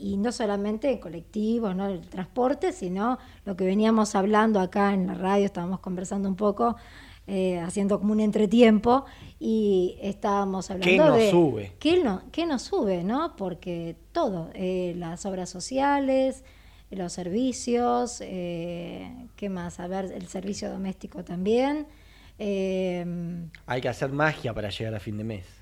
y 0.01 0.17
no 0.17 0.33
solamente 0.33 0.99
colectivos, 0.99 1.77
¿no? 1.77 1.87
el 1.87 2.01
transporte, 2.01 2.73
sino 2.73 3.19
lo 3.45 3.57
que 3.57 3.65
veníamos 3.65 4.15
hablando 4.15 4.61
acá 4.61 4.95
en 4.95 5.07
la 5.07 5.15
radio, 5.15 5.45
estábamos 5.45 5.81
conversando 5.81 6.29
un 6.29 6.37
poco, 6.37 6.77
eh, 7.27 7.61
haciendo 7.61 7.99
como 8.01 8.13
un 8.13 8.21
entretiempo, 8.21 9.05
y 9.39 9.99
estábamos 10.01 10.71
hablando 10.71 10.91
¿Qué 10.91 10.97
nos 10.97 11.17
de... 11.17 11.31
sube? 11.31 11.73
¿Qué, 11.79 12.03
no, 12.03 12.23
qué 12.33 12.47
nos 12.47 12.63
sube? 12.63 13.05
¿no? 13.05 13.37
Porque 13.37 13.97
todo, 14.13 14.51
eh, 14.55 14.95
las 14.97 15.27
obras 15.27 15.51
sociales, 15.51 16.45
los 16.91 17.13
servicios, 17.13 18.21
eh, 18.23 19.29
¿qué 19.37 19.49
más? 19.49 19.79
A 19.81 19.87
ver, 19.87 20.07
el 20.07 20.27
servicio 20.29 20.71
doméstico 20.71 21.23
también. 21.25 21.87
Hay 22.39 23.81
que 23.83 23.89
hacer 23.89 24.11
magia 24.13 24.55
para 24.55 24.71
llegar 24.71 24.95
a 24.95 25.01
fin 25.01 25.19
de 25.19 25.25
mes. 25.25 25.60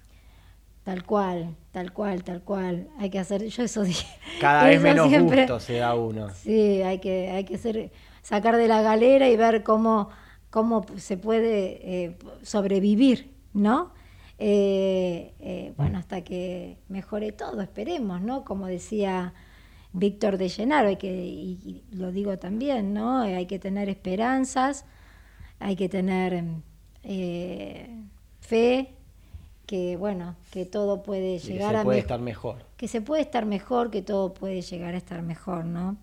Tal 0.89 1.05
cual, 1.05 1.55
tal 1.71 1.93
cual, 1.93 2.25
tal 2.25 2.41
cual. 2.41 2.89
Hay 2.99 3.11
que 3.11 3.19
hacer, 3.19 3.45
yo 3.45 3.63
eso 3.63 3.83
dije. 3.85 4.07
Cada 4.41 4.65
vez 4.65 4.81
menos 4.81 5.13
gusto 5.21 5.61
se 5.61 5.75
da 5.75 5.95
uno. 5.95 6.31
Sí, 6.31 6.81
hay 6.81 6.99
que, 6.99 7.29
hay 7.29 7.45
que 7.45 7.59
ser, 7.59 7.93
sacar 8.23 8.57
de 8.57 8.69
la 8.69 8.81
galera 8.81 9.29
y 9.29 9.37
ver 9.37 9.63
cómo, 9.65 10.09
cómo 10.49 10.87
se 10.97 11.19
puede 11.19 12.05
eh, 12.05 12.19
sobrevivir, 12.41 13.35
¿no? 13.53 13.93
Eh, 14.39 15.35
eh, 15.41 15.75
bueno, 15.77 15.99
hasta 15.99 16.23
que 16.23 16.79
mejore 16.89 17.33
todo, 17.33 17.61
esperemos, 17.61 18.23
¿no? 18.23 18.47
Como 18.47 18.67
decía 18.67 19.35
Víctor 19.93 20.39
de 20.39 20.49
Llenaro, 20.49 20.89
hay 20.89 20.97
que, 20.97 21.13
y 21.13 21.85
lo 21.93 22.13
digo 22.13 22.39
también, 22.39 22.95
¿no? 22.95 23.19
Hay 23.19 23.45
que 23.45 23.59
tener 23.59 23.91
esperanzas, 23.91 24.87
hay 25.59 25.77
que 25.77 25.91
tener 25.91 26.45
fe, 28.41 28.95
que 29.69 29.99
bueno, 29.99 30.35
que 30.51 30.65
todo 30.65 31.03
puede 31.03 31.39
llegar 31.39 31.73
que 31.73 31.79
se 31.79 31.85
puede 31.85 31.99
estar 31.99 32.21
mejor. 32.21 32.57
Que 32.79 32.89
se 32.89 33.03
puede 33.03 33.21
estar 33.21 33.45
mejor, 33.45 33.91
que 33.91 34.01
todo 34.01 34.33
puede 34.33 34.63
llegar 34.63 34.95
a 34.95 34.97
estar 34.97 35.21
mejor, 35.21 35.67
¿no? 35.67 35.99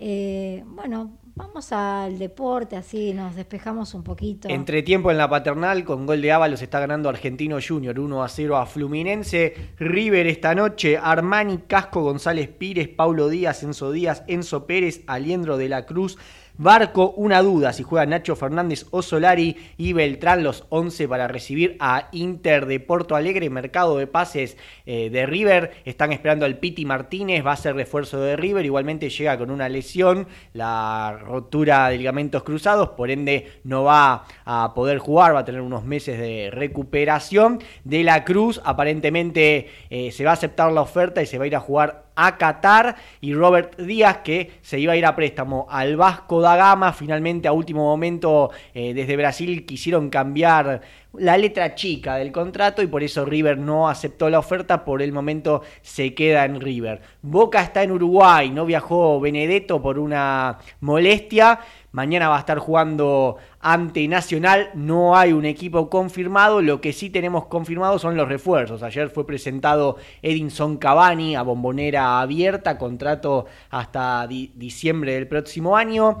Eh, 0.00 0.64
bueno, 0.66 1.12
vamos 1.36 1.70
al 1.70 2.18
deporte, 2.18 2.74
así 2.74 3.12
nos 3.14 3.36
despejamos 3.36 3.94
un 3.94 4.02
poquito. 4.02 4.48
Entre 4.48 4.82
tiempo 4.82 5.12
en 5.12 5.18
la 5.18 5.30
paternal, 5.30 5.84
con 5.84 6.06
gol 6.06 6.20
de 6.20 6.32
Ábalos 6.32 6.60
está 6.60 6.80
ganando 6.80 7.08
Argentino 7.08 7.58
Junior 7.64 8.00
1 8.00 8.24
a 8.24 8.28
0 8.28 8.56
a 8.56 8.66
Fluminense. 8.66 9.54
River 9.78 10.26
esta 10.26 10.56
noche, 10.56 10.98
Armani, 10.98 11.58
Casco, 11.68 12.02
González 12.02 12.48
Pires, 12.48 12.88
Paulo 12.88 13.28
Díaz, 13.28 13.62
Enzo 13.62 13.92
Díaz, 13.92 14.24
Enzo 14.26 14.66
Pérez, 14.66 15.04
Aliendro 15.06 15.56
de 15.56 15.68
la 15.68 15.86
Cruz, 15.86 16.18
Barco, 16.60 17.12
una 17.12 17.40
duda 17.40 17.72
si 17.72 17.84
juega 17.84 18.04
Nacho 18.04 18.34
Fernández 18.34 18.86
o 18.90 19.00
Solari 19.00 19.56
y 19.76 19.92
Beltrán 19.92 20.42
los 20.42 20.64
11 20.70 21.06
para 21.06 21.28
recibir 21.28 21.76
a 21.78 22.08
Inter 22.10 22.66
de 22.66 22.80
Porto 22.80 23.14
Alegre, 23.14 23.48
mercado 23.48 23.96
de 23.96 24.08
pases 24.08 24.56
eh, 24.84 25.08
de 25.08 25.24
River. 25.24 25.74
Están 25.84 26.10
esperando 26.10 26.44
al 26.44 26.58
Piti 26.58 26.84
Martínez, 26.84 27.46
va 27.46 27.52
a 27.52 27.56
ser 27.56 27.76
refuerzo 27.76 28.20
de 28.20 28.34
River. 28.34 28.64
Igualmente 28.64 29.08
llega 29.08 29.38
con 29.38 29.52
una 29.52 29.68
lesión, 29.68 30.26
la 30.52 31.16
rotura 31.22 31.90
de 31.90 31.98
ligamentos 31.98 32.42
cruzados, 32.42 32.88
por 32.88 33.12
ende 33.12 33.60
no 33.62 33.84
va 33.84 34.24
a 34.44 34.74
poder 34.74 34.98
jugar, 34.98 35.36
va 35.36 35.40
a 35.40 35.44
tener 35.44 35.60
unos 35.60 35.84
meses 35.84 36.18
de 36.18 36.50
recuperación. 36.50 37.60
De 37.84 38.02
la 38.02 38.24
Cruz 38.24 38.60
aparentemente 38.64 39.68
eh, 39.90 40.10
se 40.10 40.24
va 40.24 40.30
a 40.30 40.34
aceptar 40.34 40.72
la 40.72 40.80
oferta 40.80 41.22
y 41.22 41.26
se 41.26 41.38
va 41.38 41.44
a 41.44 41.46
ir 41.46 41.54
a 41.54 41.60
jugar 41.60 42.07
a 42.20 42.36
Qatar 42.36 42.96
y 43.20 43.32
Robert 43.32 43.78
Díaz 43.78 44.18
que 44.18 44.50
se 44.60 44.80
iba 44.80 44.92
a 44.92 44.96
ir 44.96 45.06
a 45.06 45.14
préstamo 45.14 45.66
al 45.70 45.96
Vasco 45.96 46.40
da 46.40 46.56
Gama, 46.56 46.92
finalmente 46.92 47.46
a 47.46 47.52
último 47.52 47.84
momento 47.84 48.50
eh, 48.74 48.92
desde 48.92 49.16
Brasil 49.16 49.64
quisieron 49.64 50.10
cambiar 50.10 50.80
la 51.14 51.38
letra 51.38 51.74
chica 51.74 52.16
del 52.16 52.32
contrato 52.32 52.82
y 52.82 52.86
por 52.86 53.02
eso 53.02 53.24
River 53.24 53.58
no 53.58 53.88
aceptó 53.88 54.28
la 54.28 54.38
oferta, 54.38 54.84
por 54.84 55.00
el 55.00 55.12
momento 55.12 55.62
se 55.82 56.14
queda 56.14 56.44
en 56.44 56.60
River. 56.60 57.00
Boca 57.22 57.62
está 57.62 57.82
en 57.82 57.92
Uruguay, 57.92 58.50
no 58.50 58.66
viajó 58.66 59.18
Benedetto 59.18 59.80
por 59.80 59.98
una 59.98 60.58
molestia, 60.80 61.60
mañana 61.92 62.28
va 62.28 62.36
a 62.36 62.40
estar 62.40 62.58
jugando 62.58 63.38
ante 63.60 64.06
Nacional, 64.06 64.70
no 64.74 65.16
hay 65.16 65.32
un 65.32 65.46
equipo 65.46 65.88
confirmado, 65.88 66.60
lo 66.60 66.80
que 66.80 66.92
sí 66.92 67.10
tenemos 67.10 67.46
confirmado 67.46 67.98
son 67.98 68.16
los 68.16 68.28
refuerzos. 68.28 68.82
Ayer 68.82 69.08
fue 69.08 69.26
presentado 69.26 69.96
Edinson 70.22 70.76
Cavani 70.76 71.36
a 71.36 71.42
bombonera 71.42 72.20
abierta, 72.20 72.78
contrato 72.78 73.46
hasta 73.70 74.26
diciembre 74.26 75.14
del 75.14 75.26
próximo 75.26 75.76
año. 75.76 76.18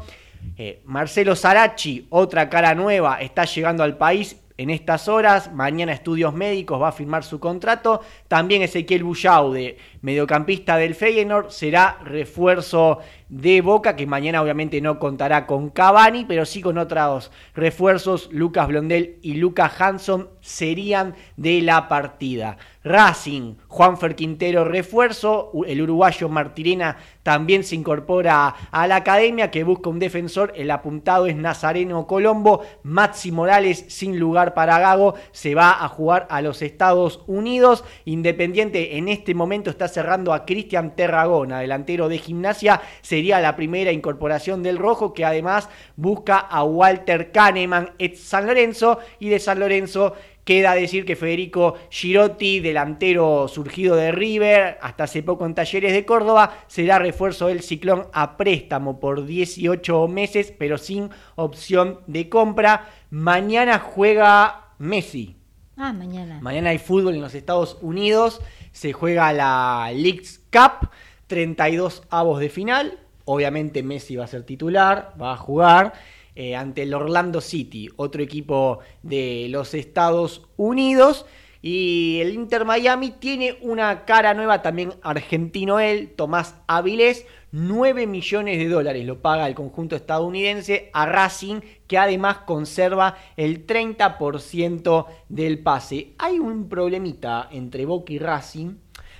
Eh, 0.56 0.80
Marcelo 0.84 1.36
Sarachi, 1.36 2.06
otra 2.10 2.48
cara 2.48 2.74
nueva, 2.74 3.20
está 3.20 3.44
llegando 3.44 3.82
al 3.82 3.96
país 3.96 4.36
en 4.58 4.70
estas 4.70 5.08
horas. 5.08 5.50
Mañana 5.54 5.92
Estudios 5.92 6.34
Médicos 6.34 6.82
va 6.82 6.88
a 6.88 6.92
firmar 6.92 7.24
su 7.24 7.40
contrato. 7.40 8.02
También 8.26 8.60
Ezequiel 8.60 9.04
Bullaude, 9.04 9.78
mediocampista 10.00 10.76
del 10.76 10.94
Feyenoord, 10.94 11.50
será 11.50 11.98
refuerzo 12.04 12.98
de 13.28 13.60
Boca, 13.60 13.94
que 13.94 14.06
mañana 14.06 14.42
obviamente 14.42 14.80
no 14.80 14.98
contará 14.98 15.46
con 15.46 15.68
Cavani, 15.70 16.24
pero 16.24 16.46
sí 16.46 16.60
con 16.60 16.78
otros 16.78 17.30
refuerzos. 17.54 18.28
Lucas 18.32 18.68
Blondel 18.68 19.18
y 19.22 19.34
Lucas 19.34 19.78
Hanson 19.80 20.30
serían 20.40 21.14
de 21.36 21.60
la 21.60 21.88
partida. 21.88 22.56
Racing, 22.84 23.56
Juanfer 23.66 24.14
Quintero 24.14 24.64
refuerzo, 24.64 25.52
el 25.66 25.82
uruguayo 25.82 26.30
Martirena 26.30 26.96
también 27.22 27.62
se 27.62 27.74
incorpora 27.74 28.54
a 28.70 28.86
la 28.86 28.96
academia 28.96 29.50
que 29.50 29.64
busca 29.64 29.90
un 29.90 29.98
defensor, 29.98 30.54
el 30.56 30.70
apuntado 30.70 31.26
es 31.26 31.36
Nazareno 31.36 32.06
Colombo, 32.06 32.62
Maxi 32.82 33.30
Morales 33.30 33.84
sin 33.88 34.18
lugar 34.18 34.54
para 34.54 34.78
Gago, 34.78 35.16
se 35.32 35.54
va 35.54 35.84
a 35.84 35.88
jugar 35.88 36.26
a 36.30 36.40
los 36.40 36.62
Estados 36.62 37.22
Unidos, 37.26 37.84
Independiente 38.06 38.96
en 38.96 39.08
este 39.08 39.34
momento 39.34 39.68
está 39.68 39.87
cerrando 39.88 40.32
a 40.32 40.44
Cristian 40.44 40.94
Terragona, 40.94 41.60
delantero 41.60 42.08
de 42.08 42.18
gimnasia, 42.18 42.80
sería 43.00 43.40
la 43.40 43.56
primera 43.56 43.92
incorporación 43.92 44.62
del 44.62 44.78
Rojo 44.78 45.12
que 45.12 45.24
además 45.24 45.68
busca 45.96 46.38
a 46.38 46.62
Walter 46.64 47.32
Kahneman 47.32 47.94
ex 47.98 48.20
San 48.20 48.46
Lorenzo 48.46 48.98
y 49.18 49.28
de 49.28 49.38
San 49.38 49.58
Lorenzo 49.58 50.14
Queda 50.48 50.74
decir 50.74 51.04
que 51.04 51.14
Federico 51.14 51.74
Girotti, 51.90 52.60
delantero 52.60 53.48
surgido 53.48 53.96
de 53.96 54.12
River, 54.12 54.78
hasta 54.80 55.04
hace 55.04 55.22
poco 55.22 55.44
en 55.44 55.54
Talleres 55.54 55.92
de 55.92 56.06
Córdoba, 56.06 56.60
será 56.68 56.98
refuerzo 56.98 57.48
del 57.48 57.60
Ciclón 57.60 58.06
a 58.14 58.38
préstamo 58.38 58.98
por 58.98 59.26
18 59.26 60.08
meses, 60.08 60.54
pero 60.58 60.78
sin 60.78 61.10
opción 61.34 62.00
de 62.06 62.30
compra. 62.30 62.88
Mañana 63.10 63.78
juega 63.78 64.72
Messi. 64.78 65.36
Ah, 65.76 65.92
mañana. 65.92 66.38
Mañana 66.40 66.70
hay 66.70 66.78
fútbol 66.78 67.16
en 67.16 67.20
los 67.20 67.34
Estados 67.34 67.76
Unidos. 67.82 68.40
Se 68.78 68.92
juega 68.92 69.32
la 69.32 69.90
Leagues 69.92 70.40
Cup, 70.52 70.90
32 71.26 72.04
avos 72.10 72.38
de 72.38 72.48
final. 72.48 73.00
Obviamente 73.24 73.82
Messi 73.82 74.14
va 74.14 74.22
a 74.22 74.28
ser 74.28 74.44
titular, 74.44 75.16
va 75.20 75.32
a 75.32 75.36
jugar. 75.36 75.94
Eh, 76.36 76.54
ante 76.54 76.84
el 76.84 76.94
Orlando 76.94 77.40
City, 77.40 77.88
otro 77.96 78.22
equipo 78.22 78.78
de 79.02 79.48
los 79.50 79.74
Estados 79.74 80.46
Unidos. 80.56 81.26
Y 81.60 82.20
el 82.20 82.34
Inter 82.34 82.64
Miami 82.64 83.10
tiene 83.10 83.58
una 83.62 84.04
cara 84.04 84.32
nueva, 84.34 84.62
también 84.62 84.94
argentino 85.02 85.80
él, 85.80 86.12
Tomás 86.14 86.54
Avilés, 86.68 87.26
9 87.50 88.06
millones 88.06 88.58
de 88.58 88.68
dólares 88.68 89.06
lo 89.06 89.20
paga 89.22 89.46
el 89.46 89.54
conjunto 89.54 89.96
estadounidense 89.96 90.90
a 90.92 91.06
Racing, 91.06 91.60
que 91.86 91.98
además 91.98 92.38
conserva 92.38 93.16
el 93.36 93.66
30% 93.66 95.06
del 95.28 95.58
pase. 95.60 96.12
Hay 96.18 96.38
un 96.38 96.68
problemita 96.68 97.48
entre 97.50 97.86
Boca 97.86 98.12
y 98.12 98.18
Racing. 98.18 98.74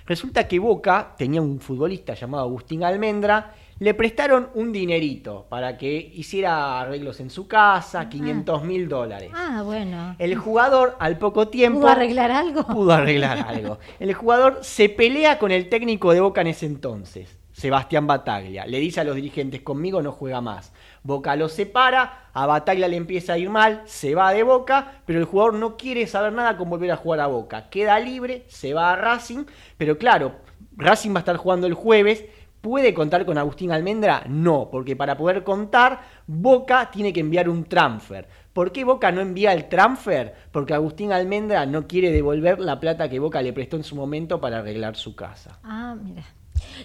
Resulta 0.07 0.47
que 0.47 0.59
Boca 0.59 1.15
tenía 1.17 1.43
un 1.43 1.61
futbolista 1.61 2.15
llamado 2.15 2.45
Agustín 2.45 2.85
Almendra, 2.85 3.55
le 3.79 3.95
prestaron 3.95 4.51
un 4.55 4.73
dinerito 4.73 5.47
para 5.49 5.77
que 5.77 6.13
hiciera 6.15 6.81
arreglos 6.81 7.21
en 7.21 7.31
su 7.31 7.47
casa, 7.47 8.09
500 8.09 8.65
mil 8.65 8.89
dólares. 8.89 9.31
Ah, 9.35 9.63
bueno. 9.65 10.17
El 10.19 10.37
jugador 10.37 10.97
al 10.99 11.19
poco 11.19 11.49
tiempo... 11.49 11.81
¿Pudo 11.81 11.91
arreglar 11.91 12.31
algo? 12.31 12.67
Pudo 12.67 12.93
arreglar 12.93 13.39
algo. 13.47 13.79
El 14.01 14.15
jugador 14.15 14.59
se 14.63 14.89
pelea 14.89 15.39
con 15.39 15.53
el 15.53 15.69
técnico 15.69 16.13
de 16.13 16.21
Boca 16.21 16.41
en 16.41 16.49
ese 16.49 16.67
entonces, 16.67 17.39
Sebastián 17.53 18.07
Bataglia. 18.07 18.67
Le 18.67 18.81
dice 18.81 19.01
a 19.01 19.05
los 19.05 19.15
dirigentes, 19.15 19.63
conmigo 19.63 20.03
no 20.03 20.13
juega 20.13 20.41
más. 20.41 20.73
Boca 21.05 21.37
lo 21.37 21.49
separa, 21.49 22.31
a 22.33 22.47
Bataglia 22.47 22.89
le 22.89 22.97
empieza 22.97 23.35
a 23.35 23.39
ir 23.39 23.49
mal, 23.49 23.83
se 23.87 24.15
va 24.15 24.33
de 24.33 24.43
Boca, 24.43 25.01
pero 25.07 25.21
el 25.21 25.25
jugador 25.25 25.55
no 25.55 25.77
quiere 25.77 26.07
saber 26.07 26.33
nada 26.33 26.57
con 26.57 26.69
volver 26.69 26.91
a 26.91 26.97
jugar 26.97 27.21
a 27.21 27.29
Boca. 27.29 27.71
Queda 27.71 27.99
libre, 28.01 28.45
se 28.49 28.75
va 28.75 28.93
a 28.93 28.97
Racing, 28.97 29.45
pero 29.77 29.97
claro, 29.99 30.33
Racing 30.77 31.13
va 31.13 31.17
a 31.17 31.21
estar 31.21 31.37
jugando 31.37 31.67
el 31.67 31.75
jueves 31.75 32.25
¿Puede 32.61 32.93
contar 32.93 33.25
con 33.25 33.39
Agustín 33.39 33.71
Almendra? 33.71 34.25
No, 34.29 34.69
porque 34.71 34.97
para 34.97 35.17
poder 35.17 35.45
contar, 35.45 36.01
Boca 36.27 36.91
tiene 36.91 37.13
que 37.13 37.21
enviar 37.21 37.49
un 37.49 37.65
transfer. 37.65 38.27
¿Por 38.53 38.73
qué 38.73 38.83
Boca 38.83 39.13
no 39.13 39.21
envía 39.21 39.53
el 39.53 39.69
transfer? 39.69 40.35
Porque 40.51 40.75
Agustín 40.75 41.13
Almendra 41.13 41.67
no 41.67 41.87
quiere 41.87 42.11
devolver 42.11 42.59
la 42.59 42.81
plata 42.81 43.09
que 43.09 43.21
Boca 43.21 43.41
le 43.43 43.53
prestó 43.53 43.77
en 43.77 43.85
su 43.85 43.95
momento 43.95 44.41
para 44.41 44.59
arreglar 44.59 44.97
su 44.97 45.15
casa. 45.15 45.61
Ah, 45.63 45.95
mira. 46.03 46.25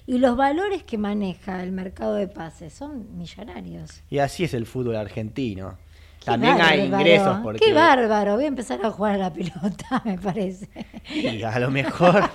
Y 0.05 0.19
los 0.19 0.37
valores 0.37 0.83
que 0.83 0.99
maneja 0.99 1.63
el 1.63 1.71
mercado 1.71 2.13
de 2.15 2.27
pases 2.27 2.73
son 2.73 3.17
millonarios. 3.17 4.03
Y 4.11 4.19
así 4.19 4.43
es 4.43 4.53
el 4.53 4.67
fútbol 4.67 4.95
argentino. 4.95 5.77
También 6.23 6.61
hay 6.61 6.81
ingresos 6.85 7.39
porque... 7.43 7.59
Qué 7.59 7.73
bárbaro, 7.73 8.35
voy 8.35 8.45
a 8.45 8.47
empezar 8.47 8.85
a 8.85 8.91
jugar 8.91 9.15
a 9.15 9.17
la 9.17 9.33
pelota, 9.33 10.01
me 10.05 10.17
parece. 10.17 10.69
Y 11.09 11.43
a 11.43 11.57
lo 11.59 11.69
mejor 11.69 12.29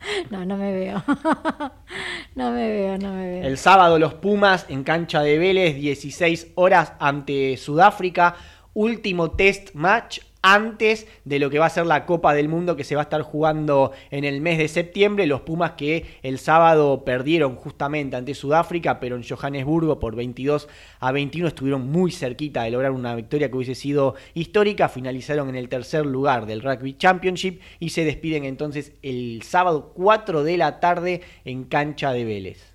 No, 0.30 0.44
no 0.44 0.56
me 0.56 0.72
veo. 0.72 1.02
no 2.34 2.50
me 2.50 2.68
veo, 2.68 2.98
no 2.98 3.12
me 3.12 3.26
veo. 3.26 3.44
El 3.44 3.58
sábado 3.58 3.98
los 3.98 4.14
Pumas 4.14 4.66
en 4.68 4.84
cancha 4.84 5.22
de 5.22 5.38
Vélez, 5.38 5.76
16 5.76 6.52
horas 6.54 6.92
ante 6.98 7.56
Sudáfrica. 7.56 8.36
Último 8.72 9.32
test 9.32 9.74
match 9.74 10.20
antes 10.42 11.06
de 11.24 11.38
lo 11.38 11.50
que 11.50 11.58
va 11.58 11.66
a 11.66 11.70
ser 11.70 11.86
la 11.86 12.06
Copa 12.06 12.34
del 12.34 12.48
Mundo 12.48 12.76
que 12.76 12.84
se 12.84 12.94
va 12.94 13.02
a 13.02 13.04
estar 13.04 13.22
jugando 13.22 13.92
en 14.10 14.24
el 14.24 14.40
mes 14.40 14.58
de 14.58 14.68
septiembre. 14.68 15.26
Los 15.26 15.42
Pumas 15.42 15.72
que 15.72 16.06
el 16.22 16.38
sábado 16.38 17.04
perdieron 17.04 17.56
justamente 17.56 18.16
ante 18.16 18.34
Sudáfrica, 18.34 19.00
pero 19.00 19.16
en 19.16 19.22
Johannesburgo 19.22 20.00
por 20.00 20.16
22 20.16 20.68
a 21.00 21.12
21 21.12 21.48
estuvieron 21.48 21.90
muy 21.90 22.10
cerquita 22.10 22.62
de 22.62 22.70
lograr 22.70 22.92
una 22.92 23.14
victoria 23.14 23.50
que 23.50 23.56
hubiese 23.56 23.74
sido 23.74 24.14
histórica. 24.34 24.88
Finalizaron 24.88 25.48
en 25.48 25.56
el 25.56 25.68
tercer 25.68 26.06
lugar 26.06 26.46
del 26.46 26.62
Rugby 26.62 26.96
Championship 26.96 27.60
y 27.78 27.90
se 27.90 28.04
despiden 28.04 28.44
entonces 28.44 28.92
el 29.02 29.42
sábado 29.42 29.92
4 29.94 30.42
de 30.42 30.56
la 30.56 30.80
tarde 30.80 31.20
en 31.44 31.64
cancha 31.64 32.12
de 32.12 32.24
Vélez. 32.24 32.74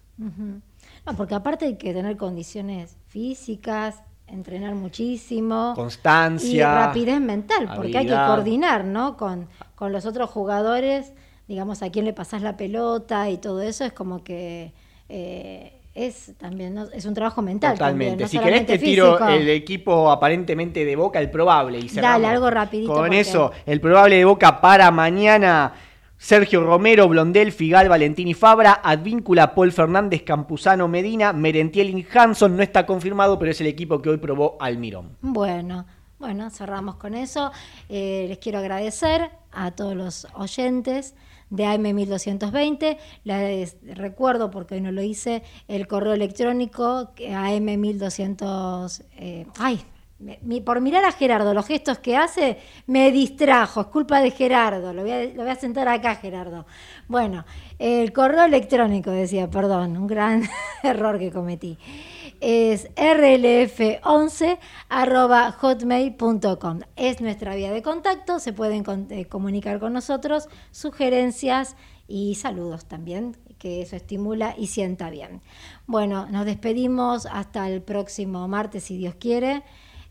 Porque 1.18 1.36
aparte 1.36 1.66
hay 1.66 1.78
que 1.78 1.94
tener 1.94 2.18
condiciones 2.18 2.98
físicas, 3.08 4.04
entrenar 4.28 4.76
muchísimo. 4.76 5.74
Constancia. 5.76 6.50
Y 6.50 6.62
rapidez 6.62 7.22
mental, 7.22 7.72
porque 7.76 7.98
hay 7.98 8.08
que 8.08 8.16
coordinar, 8.16 8.86
¿no? 8.86 9.18
Con, 9.18 9.48
con 9.76 9.92
los 9.92 10.06
otros 10.06 10.30
jugadores, 10.30 11.14
digamos, 11.48 11.82
a 11.84 11.90
quién 11.92 12.06
le 12.06 12.14
pasás 12.14 12.42
la 12.42 12.58
pelota 12.58 13.30
y 13.30 13.38
todo 13.38 13.62
eso, 13.62 13.86
es 13.86 13.94
como 13.94 14.24
que... 14.24 14.74
Eh, 15.10 15.72
es 15.96 16.34
también 16.38 16.78
es 16.94 17.06
un 17.06 17.14
trabajo 17.14 17.42
mental. 17.42 17.74
Totalmente. 17.74 18.28
si 18.28 18.38
querés 18.38 18.66
te 18.66 18.78
tiro 18.78 19.18
el 19.30 19.48
equipo 19.48 20.12
aparentemente 20.12 20.84
de 20.84 20.96
Boca, 20.96 21.20
el 21.20 21.32
probable. 21.32 21.80
Y 21.80 21.88
Dale, 21.88 22.28
algo 22.28 22.50
rapidito. 22.50 22.94
Con 22.94 23.14
eso, 23.14 23.52
el 23.66 23.80
probable 23.80 24.18
de 24.18 24.26
Boca 24.26 24.60
para 24.60 24.92
mañana. 24.92 25.74
Sergio 26.26 26.64
Romero, 26.64 27.08
Blondel, 27.08 27.52
Figal, 27.52 27.88
Valentín 27.88 28.28
y 28.28 28.34
Fabra, 28.34 28.82
Advíncula, 28.84 29.54
Paul 29.54 29.72
Fernández, 29.72 30.24
Campuzano, 30.24 30.88
Medina, 30.88 31.34
Merentiel 31.34 31.96
y 31.96 32.08
Hanson. 32.12 32.58
No 32.58 32.64
está 32.64 32.88
confirmado, 32.88 33.38
pero 33.38 33.52
es 33.52 33.62
el 33.62 33.68
equipo 33.68 34.02
que 34.02 34.10
hoy 34.10 34.18
probó 34.18 34.58
Almirón. 34.60 35.16
Bueno, 35.22 35.86
bueno, 36.18 36.50
cerramos 36.50 36.96
con 36.96 37.14
eso. 37.14 37.52
Eh, 37.90 38.26
les 38.28 38.40
quiero 38.40 38.58
agradecer 38.58 39.30
a 39.52 39.70
todos 39.76 39.96
los 39.96 40.26
oyentes 40.34 41.14
de 41.52 41.66
AM1220. 41.66 42.98
Les 43.24 43.78
recuerdo, 43.96 44.50
porque 44.50 44.74
hoy 44.74 44.82
no 44.82 44.92
lo 44.92 45.04
hice, 45.04 45.44
el 45.68 45.86
correo 45.86 46.14
electrónico 46.14 47.14
AM1200. 47.18 49.04
Eh, 49.18 49.46
ay, 49.60 49.80
por 50.66 50.82
mirar 50.82 51.06
a 51.06 51.12
Gerardo, 51.12 51.54
los 51.54 51.66
gestos 51.66 52.00
que 52.00 52.18
hace, 52.18 52.58
me 52.88 53.12
distrajo. 53.12 53.82
Es 53.82 53.88
culpa 53.88 54.22
de 54.22 54.32
Gerardo. 54.32 54.94
Lo 54.94 55.04
voy 55.04 55.50
a, 55.50 55.56
sentar 55.56 55.88
acá, 55.88 56.16
Gerardo. 56.16 56.66
Bueno, 57.08 57.46
el 57.80 58.14
correo 58.14 58.46
electrónico, 58.46 59.12
decía, 59.12 59.50
perdón, 59.50 59.98
un 59.98 60.08
gran 60.08 60.44
error 60.84 61.20
que 61.20 61.32
cometí. 61.32 61.78
Es 62.42 62.94
rlf11 62.96 64.60
hotmail.com. 65.60 66.80
Es 66.96 67.22
nuestra 67.22 67.56
vía 67.56 67.72
de 67.72 67.82
contacto. 67.82 68.40
Se 68.40 68.54
pueden 68.54 68.84
eh, 69.10 69.26
comunicar 69.26 69.80
con 69.80 69.94
nosotros, 69.94 70.50
sugerencias 70.72 71.76
y 72.08 72.36
saludos 72.36 72.86
también, 72.86 73.36
que 73.58 73.82
eso 73.82 73.96
estimula 73.96 74.54
y 74.58 74.68
sienta 74.68 75.10
bien. 75.10 75.42
Bueno, 75.88 76.28
nos 76.28 76.46
despedimos 76.46 77.26
hasta 77.26 77.68
el 77.70 77.82
próximo 77.82 78.48
martes, 78.48 78.84
si 78.84 78.98
Dios 78.98 79.16
quiere. 79.16 79.64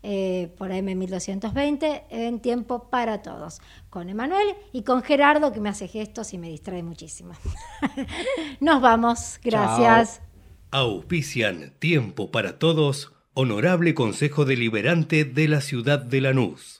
Eh, 0.07 0.53
por 0.59 0.69
AM1220 0.69 2.03
en 2.11 2.39
Tiempo 2.39 2.91
para 2.91 3.23
Todos, 3.23 3.59
con 3.89 4.07
Emanuel 4.07 4.49
y 4.71 4.83
con 4.83 5.01
Gerardo 5.01 5.51
que 5.51 5.59
me 5.59 5.69
hace 5.69 5.87
gestos 5.87 6.31
y 6.35 6.37
me 6.37 6.47
distrae 6.47 6.83
muchísimo. 6.83 7.33
Nos 8.59 8.81
vamos, 8.81 9.39
gracias. 9.43 10.21
Auspician 10.69 11.73
Tiempo 11.79 12.29
para 12.29 12.59
Todos, 12.59 13.13
Honorable 13.33 13.95
Consejo 13.95 14.45
Deliberante 14.45 15.25
de 15.25 15.47
la 15.47 15.59
Ciudad 15.59 15.97
de 15.97 16.21
Lanús. 16.21 16.74